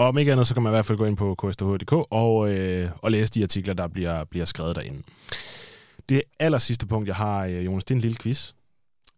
Og 0.01 0.07
om 0.07 0.19
ikke 0.19 0.33
andet, 0.33 0.47
så 0.47 0.55
kan 0.55 0.63
man 0.63 0.71
i 0.71 0.75
hvert 0.75 0.87
fald 0.87 0.99
gå 0.99 1.05
ind 1.05 1.17
på 1.17 1.35
ksth.dk 1.35 1.93
og, 1.93 2.51
øh, 2.51 2.91
og 3.03 3.11
læse 3.11 3.33
de 3.33 3.43
artikler, 3.43 3.75
der 3.75 3.89
bliver, 3.89 4.25
bliver 4.25 4.45
skrevet 4.45 4.77
derinde. 4.77 5.03
Det 6.09 6.23
aller 6.39 6.59
sidste 6.59 6.87
punkt, 6.87 7.09
jeg 7.09 7.17
har, 7.17 7.45
øh, 7.45 7.65
Jonas, 7.65 7.85
det 7.85 7.91
er 7.91 7.97
en 7.97 8.01
lille 8.01 8.17
quiz. 8.21 8.53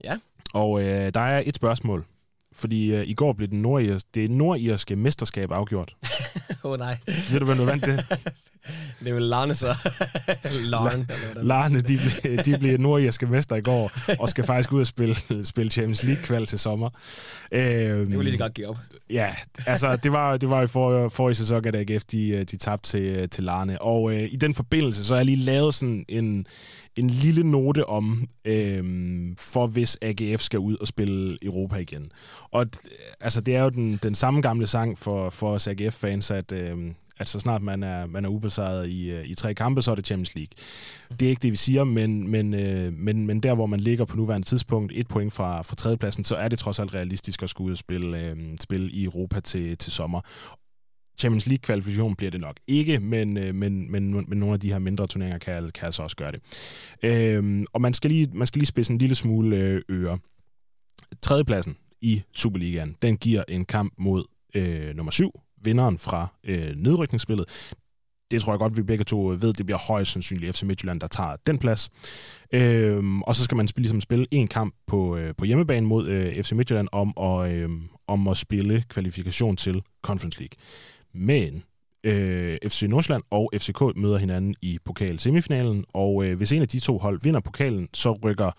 Ja. 0.04 0.18
Og 0.54 0.80
øh, 0.82 1.14
der 1.14 1.20
er 1.20 1.42
et 1.46 1.56
spørgsmål. 1.56 2.04
Fordi 2.55 2.94
øh, 2.94 3.09
i 3.09 3.14
går 3.14 3.32
blev 3.32 3.48
den 3.48 3.62
nordirske, 3.62 4.09
det 4.14 4.30
nordirske 4.30 4.96
mesterskab 4.96 5.53
afgjort. 5.53 5.96
Åh 6.64 6.70
oh, 6.70 6.78
nej. 6.78 6.98
Ved 7.30 7.40
du, 7.40 7.46
hvem 7.46 7.57
du 7.57 7.64
vandt 7.64 7.86
det? 7.86 8.07
det 9.00 9.09
er 9.09 9.14
vel 9.14 9.22
Larne 9.22 9.55
så. 9.55 9.76
Larne. 10.72 11.07
Larne, 11.34 11.80
de, 11.80 11.98
de 12.44 12.59
blev 12.59 12.78
nordirske 12.78 13.26
mester 13.26 13.57
i 13.57 13.61
går, 13.61 13.90
og 14.18 14.28
skal 14.28 14.44
faktisk 14.44 14.72
ud 14.72 14.80
og 14.80 14.86
spille, 14.86 15.16
spille 15.44 15.70
Champions 15.70 16.03
League-kval 16.03 16.46
til 16.46 16.59
sommer. 16.59 16.90
Øhm, 17.53 18.07
det 18.07 18.16
var 18.16 18.22
lige 18.22 18.38
godt 18.38 18.55
give 18.55 18.68
op. 18.68 18.76
Ja, 19.11 19.34
altså 19.66 19.96
det 19.96 20.12
var, 20.12 20.36
det 20.36 20.50
var 20.50 20.62
i 20.62 20.66
for, 20.66 21.09
forrige 21.09 21.34
sæson, 21.34 21.66
at 21.66 21.76
AGF 21.76 22.05
de, 22.05 22.28
øh, 22.28 22.44
de 22.44 22.57
tabte 22.57 22.90
til, 22.90 23.28
til 23.28 23.44
Larne. 23.44 23.82
Og 23.82 24.14
øh, 24.14 24.22
i 24.32 24.36
den 24.36 24.55
forbindelse, 24.55 25.05
så 25.05 25.12
har 25.12 25.18
jeg 25.18 25.26
lige 25.26 25.44
lavet 25.44 25.74
sådan 25.74 26.05
en, 26.09 26.46
en 26.96 27.11
lille 27.11 27.50
note 27.50 27.86
om, 27.86 28.28
øhm, 28.44 29.36
for 29.38 29.66
hvis 29.66 29.98
AGF 30.03 30.40
skal 30.40 30.59
ud 30.59 30.76
og 30.76 30.86
spille 30.86 31.38
Europa 31.42 31.76
igen. 31.76 32.12
Og 32.53 32.66
altså, 33.20 33.40
det 33.40 33.57
er 33.57 33.62
jo 33.62 33.68
den, 33.68 33.96
den 33.96 34.14
samme 34.14 34.40
gamle 34.40 34.66
sang 34.66 34.98
for, 34.98 35.30
for 35.30 35.53
os 35.53 35.66
AGF-fans, 35.66 36.30
at, 36.30 36.53
øh, 36.53 36.92
at 37.18 37.28
så 37.28 37.40
snart 37.40 37.62
man 37.62 37.82
er, 37.82 38.07
man 38.07 38.24
er 38.24 38.28
ubesejret 38.28 38.88
i, 38.88 39.11
øh, 39.11 39.26
i 39.26 39.34
tre 39.34 39.55
kampe, 39.55 39.82
så 39.82 39.90
er 39.90 39.94
det 39.94 40.07
Champions 40.07 40.34
League. 40.34 40.50
Det 41.11 41.26
er 41.26 41.30
ikke 41.30 41.42
det, 41.42 41.50
vi 41.50 41.57
siger, 41.57 41.84
men, 41.84 42.28
men, 42.28 42.55
øh, 42.55 42.92
men, 42.92 43.26
men 43.26 43.40
der, 43.40 43.55
hvor 43.55 43.66
man 43.66 43.80
ligger 43.80 44.05
på 44.05 44.16
nuværende 44.16 44.46
tidspunkt, 44.46 44.92
et 44.94 45.09
point 45.09 45.32
fra, 45.32 45.62
fra 45.62 45.74
tredjepladsen, 45.74 46.24
så 46.24 46.36
er 46.36 46.48
det 46.48 46.59
trods 46.59 46.78
alt 46.78 46.94
realistisk 46.94 47.42
at 47.42 47.50
skulle 47.50 47.66
ud 47.66 47.72
og 47.72 47.78
spille, 47.78 48.18
øh, 48.18 48.36
spille 48.61 48.90
i 48.90 49.05
Europa 49.05 49.40
til, 49.40 49.78
til 49.78 49.92
sommer. 49.92 50.20
Champions 51.18 51.46
League-kvalifikation 51.46 52.16
bliver 52.16 52.30
det 52.30 52.40
nok 52.40 52.57
ikke, 52.66 52.98
men, 53.00 53.36
øh, 53.36 53.55
men, 53.55 53.92
men, 53.92 54.24
men 54.28 54.38
nogle 54.38 54.55
af 54.55 54.61
de 54.61 54.72
her 54.72 54.78
mindre 54.78 55.07
turneringer 55.07 55.38
kan, 55.38 55.70
kan 55.74 55.86
altså 55.86 56.03
også 56.03 56.16
gøre 56.16 56.32
det. 56.32 56.40
Øhm, 57.03 57.66
og 57.72 57.80
man 57.80 57.94
skal, 57.94 58.11
lige, 58.11 58.28
man 58.32 58.46
skal 58.46 58.59
lige 58.59 58.66
spidse 58.66 58.92
en 58.92 58.98
lille 58.98 59.14
smule 59.14 59.57
øh, 59.57 59.82
øre. 59.90 60.18
Tredjepladsen 61.22 61.76
i 62.03 62.22
Superligaen, 62.32 62.96
den 63.03 63.16
giver 63.16 63.44
en 63.48 63.64
kamp 63.64 63.92
mod 63.98 64.24
øh, 64.55 64.96
nummer 64.96 65.11
7, 65.11 65.40
vinderen 65.64 65.98
fra 65.98 66.26
øh, 66.44 66.76
nedrykningsspillet. 66.76 67.72
Det 68.30 68.42
tror 68.42 68.53
jeg 68.53 68.59
godt, 68.59 68.76
vi 68.76 68.82
begge 68.82 69.05
to 69.05 69.32
øh, 69.32 69.42
ved, 69.42 69.53
det 69.53 69.66
bliver 69.66 69.78
højst 69.78 70.12
sandsynligt 70.12 70.57
FC 70.57 70.62
Midtjylland, 70.62 71.00
der 71.00 71.07
tager 71.07 71.36
den 71.46 71.59
plads. 71.59 71.90
Øhm, 72.55 73.22
og 73.22 73.36
så 73.36 73.44
skal 73.44 73.57
man 73.57 73.68
spille, 73.68 73.82
ligesom 73.82 74.00
spille 74.00 74.26
en 74.30 74.48
kamp 74.48 74.74
på, 74.86 75.16
øh, 75.16 75.34
på 75.38 75.44
hjemmebane 75.44 75.86
mod 75.86 76.09
øh, 76.09 76.42
FC 76.42 76.53
Midtjylland 76.53 76.88
om 76.92 77.14
at, 77.20 77.53
øh, 77.53 77.70
om 78.07 78.28
at 78.28 78.36
spille 78.36 78.84
kvalifikation 78.88 79.57
til 79.57 79.82
Conference 80.03 80.38
League. 80.38 80.57
Men 81.14 81.62
øh, 82.05 82.59
FC 82.68 82.82
Nordsjælland 82.88 83.22
og 83.30 83.50
FCK 83.59 83.96
møder 83.96 84.18
hinanden 84.18 84.55
i 84.62 84.78
pokal 84.84 85.18
semifinalen, 85.18 85.84
og 85.94 86.24
øh, 86.24 86.36
hvis 86.36 86.53
en 86.53 86.62
af 86.62 86.68
de 86.68 86.80
to 86.80 86.98
hold 86.98 87.20
vinder 87.22 87.40
pokalen, 87.40 87.88
så 87.94 88.12
rykker 88.12 88.50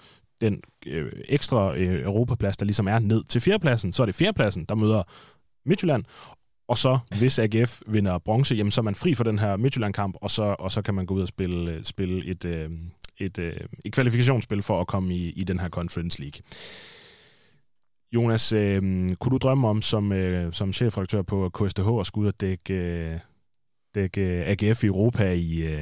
den 0.43 0.61
øh, 0.87 1.11
ekstra 1.29 1.77
øh, 1.77 2.03
Europaplads, 2.03 2.57
der 2.57 2.65
ligesom 2.65 2.87
er 2.87 2.99
ned 2.99 3.23
til 3.23 3.41
fjerdepladsen, 3.41 3.91
så 3.91 4.01
er 4.01 4.05
det 4.05 4.15
fjerdepladsen, 4.15 4.65
der 4.69 4.75
møder 4.75 5.03
Midtjylland, 5.65 6.03
og 6.67 6.77
så, 6.77 6.99
hvis 7.17 7.39
AGF 7.39 7.81
vinder 7.87 8.17
bronze, 8.17 8.55
jamen, 8.55 8.71
så 8.71 8.81
er 8.81 8.83
man 8.83 8.95
fri 8.95 9.13
for 9.13 9.23
den 9.23 9.39
her 9.39 9.57
Midtjylland-kamp, 9.57 10.15
og 10.21 10.31
så, 10.31 10.55
og 10.59 10.71
så 10.71 10.81
kan 10.81 10.93
man 10.93 11.05
gå 11.05 11.13
ud 11.13 11.21
og 11.21 11.27
spille, 11.27 11.71
øh, 11.71 11.83
spille 11.83 12.25
et, 12.25 12.45
øh, 12.45 12.69
et, 13.17 13.37
øh, 13.37 13.53
et 13.85 13.93
kvalifikationsspil 13.93 14.63
for 14.63 14.81
at 14.81 14.87
komme 14.87 15.15
i, 15.15 15.29
i 15.29 15.43
den 15.43 15.59
her 15.59 15.69
Conference 15.69 16.21
League. 16.21 16.41
Jonas, 18.15 18.51
øh, 18.51 18.81
kunne 19.19 19.31
du 19.31 19.37
drømme 19.37 19.67
om 19.67 19.81
som, 19.81 20.11
øh, 20.11 20.53
som 20.53 20.73
chefredaktør 20.73 21.21
på 21.21 21.49
KSTH 21.49 21.87
at 21.99 22.05
skulle 22.05 22.23
ud 22.23 22.27
og 22.27 22.41
dække, 22.41 22.73
øh, 22.73 23.19
dække 23.95 24.21
AGF 24.45 24.83
i 24.83 24.87
Europa 24.87 25.31
i, 25.31 25.61
øh, 25.61 25.81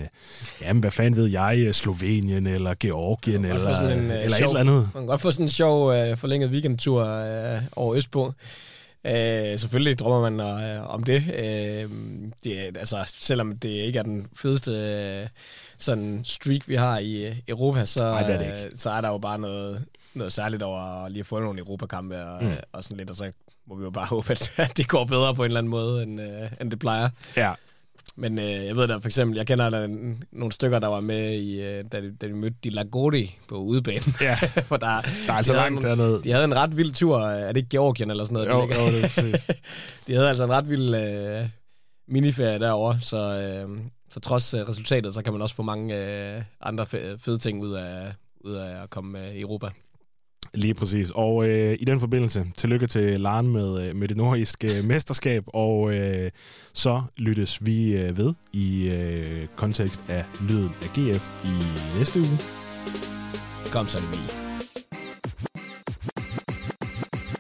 jamen 0.62 0.82
hvad 0.82 0.92
fanden 0.92 1.16
ved 1.16 1.30
jeg, 1.30 1.76
Slovenien 1.76 2.48
eller 2.48 2.74
Georgien 2.80 3.46
eller, 3.46 3.74
sådan 3.74 4.00
en, 4.00 4.12
eller 4.12 4.38
sjov, 4.38 4.52
et 4.52 4.60
eller 4.60 4.60
andet? 4.60 4.90
Man 4.94 5.04
kan 5.04 5.08
godt 5.08 5.22
få 5.22 5.32
sådan 5.32 5.46
en 5.46 5.50
sjov 5.50 5.94
øh, 5.94 6.18
forlænget 6.18 6.50
weekendtur 6.50 7.06
øh, 7.06 7.62
over 7.76 7.96
Østpå. 7.96 8.34
Øh, 9.06 9.60
selvfølgelig 9.60 10.00
drømmer 10.00 10.30
man 10.30 10.64
øh, 10.64 10.90
om 10.90 11.04
det. 11.04 11.24
Øh, 11.34 11.90
det. 12.44 12.78
Altså, 12.78 13.14
selvom 13.18 13.58
det 13.58 13.70
ikke 13.70 14.00
er 14.00 14.04
den 14.04 14.28
fedeste 14.36 14.72
øh, 14.72 15.28
sådan 15.78 16.22
streak, 16.24 16.68
vi 16.68 16.76
har 16.76 16.98
i 16.98 17.26
øh, 17.26 17.36
Europa, 17.48 17.86
så, 17.86 18.04
Ej, 18.04 18.28
det 18.28 18.36
er, 18.36 18.68
det 18.70 18.80
så 18.80 18.90
er 18.90 19.02
der 19.02 19.10
jo 19.10 19.18
bare 19.18 19.40
noget, 19.40 19.86
noget 20.14 20.34
særligt 20.34 20.64
over 20.64 21.08
lige 21.08 21.20
at 21.20 21.26
få 21.26 21.40
nogle 21.40 21.60
Europakampe 21.60 22.24
og, 22.26 22.44
mm. 22.44 22.52
og 22.72 22.84
sådan 22.84 22.98
lidt, 22.98 23.10
og 23.10 23.16
så 23.16 23.32
må 23.68 23.76
vi 23.76 23.84
jo 23.84 23.90
bare 23.90 24.06
håbe, 24.16 24.32
at 24.58 24.72
det 24.78 24.88
går 24.88 25.06
bedre 25.06 25.36
på 25.36 25.44
en 25.44 25.48
eller 25.48 25.60
anden 25.60 25.72
måde, 25.72 26.04
end, 26.04 26.22
øh, 26.22 26.52
end 26.62 26.72
det 26.72 26.80
plejer. 26.80 27.10
Ja, 27.38 27.54
men 28.16 28.40
øh, 28.40 28.66
jeg 28.66 28.76
ved 28.76 28.88
da 28.88 28.96
for 28.96 29.08
eksempel, 29.08 29.38
jeg 29.38 29.48
kender 29.48 29.70
der 29.70 29.88
nogle 30.32 30.52
stykker, 30.52 30.80
der 30.80 30.88
var 30.88 31.00
med, 31.00 31.34
i, 31.34 31.62
øh, 31.62 31.86
da, 31.92 32.02
de, 32.02 32.16
da 32.22 32.28
de 32.28 32.34
mødte 32.34 32.58
de 32.64 32.70
Lagodi 32.70 33.38
på 33.48 33.56
udebanen. 33.56 34.16
Ja, 34.22 34.36
For 34.70 34.78
der, 34.78 34.88
der 35.28 35.34
er 35.34 35.38
altså 35.38 35.54
de 35.54 35.58
langt 35.58 35.82
dernede. 35.82 36.22
De 36.24 36.32
havde 36.32 36.44
en 36.44 36.56
ret 36.56 36.78
vild 36.78 36.94
tur, 36.94 37.20
er 37.20 37.48
det 37.48 37.58
ikke 37.58 37.70
Georgien 37.70 38.12
eller 38.12 38.26
sådan 38.26 38.48
noget? 38.48 38.50
Jo, 38.50 38.68
de, 38.68 38.82
jo, 38.82 38.92
det 38.92 39.04
er 39.04 39.08
præcis. 39.08 39.52
de 40.08 40.14
havde 40.14 40.30
altså 40.30 40.44
en 40.44 40.50
ret 40.50 40.70
vild 40.70 40.96
øh, 40.96 41.50
miniferie 42.08 42.60
derovre, 42.60 43.00
så, 43.02 43.18
øh, 43.18 43.80
så 44.12 44.20
trods 44.20 44.54
øh, 44.54 44.62
resultatet, 44.70 45.14
så 45.14 45.22
kan 45.22 45.34
man 45.34 45.42
også 45.42 45.56
få 45.56 45.64
mange 45.64 45.96
øh, 45.96 46.42
andre 46.62 46.86
fede 47.18 47.38
ting 47.38 47.62
ud 47.62 47.74
af, 47.74 48.14
ud 48.46 48.54
af 48.54 48.84
at 48.84 48.90
komme 48.90 49.28
øh, 49.28 49.36
i 49.36 49.42
Europa. 49.42 49.70
Lige 50.54 50.74
præcis. 50.74 51.12
Og 51.16 51.48
øh, 51.48 51.78
i 51.80 51.86
den 51.86 52.00
forbindelse, 52.00 52.46
tillykke 52.58 52.88
til 52.88 53.22
Laren 53.22 53.48
med, 53.48 53.88
øh, 53.88 53.96
med 53.96 54.08
det 54.08 54.18
nordiske 54.18 54.78
øh, 54.78 54.84
mesterskab, 54.84 55.44
og 55.48 55.94
øh, 55.94 56.32
så 56.74 57.02
lyttes 57.18 57.66
vi 57.66 57.98
øh, 57.98 58.18
ved 58.18 58.34
i 58.54 58.90
øh, 58.90 59.48
kontekst 59.56 60.04
af 60.08 60.26
lyden 60.50 60.72
af 60.82 60.88
GF 60.88 61.32
i 61.46 61.54
næste 61.98 62.20
uge. 62.20 62.40
Kom 63.72 63.86
så, 63.86 63.98
det 63.98 64.41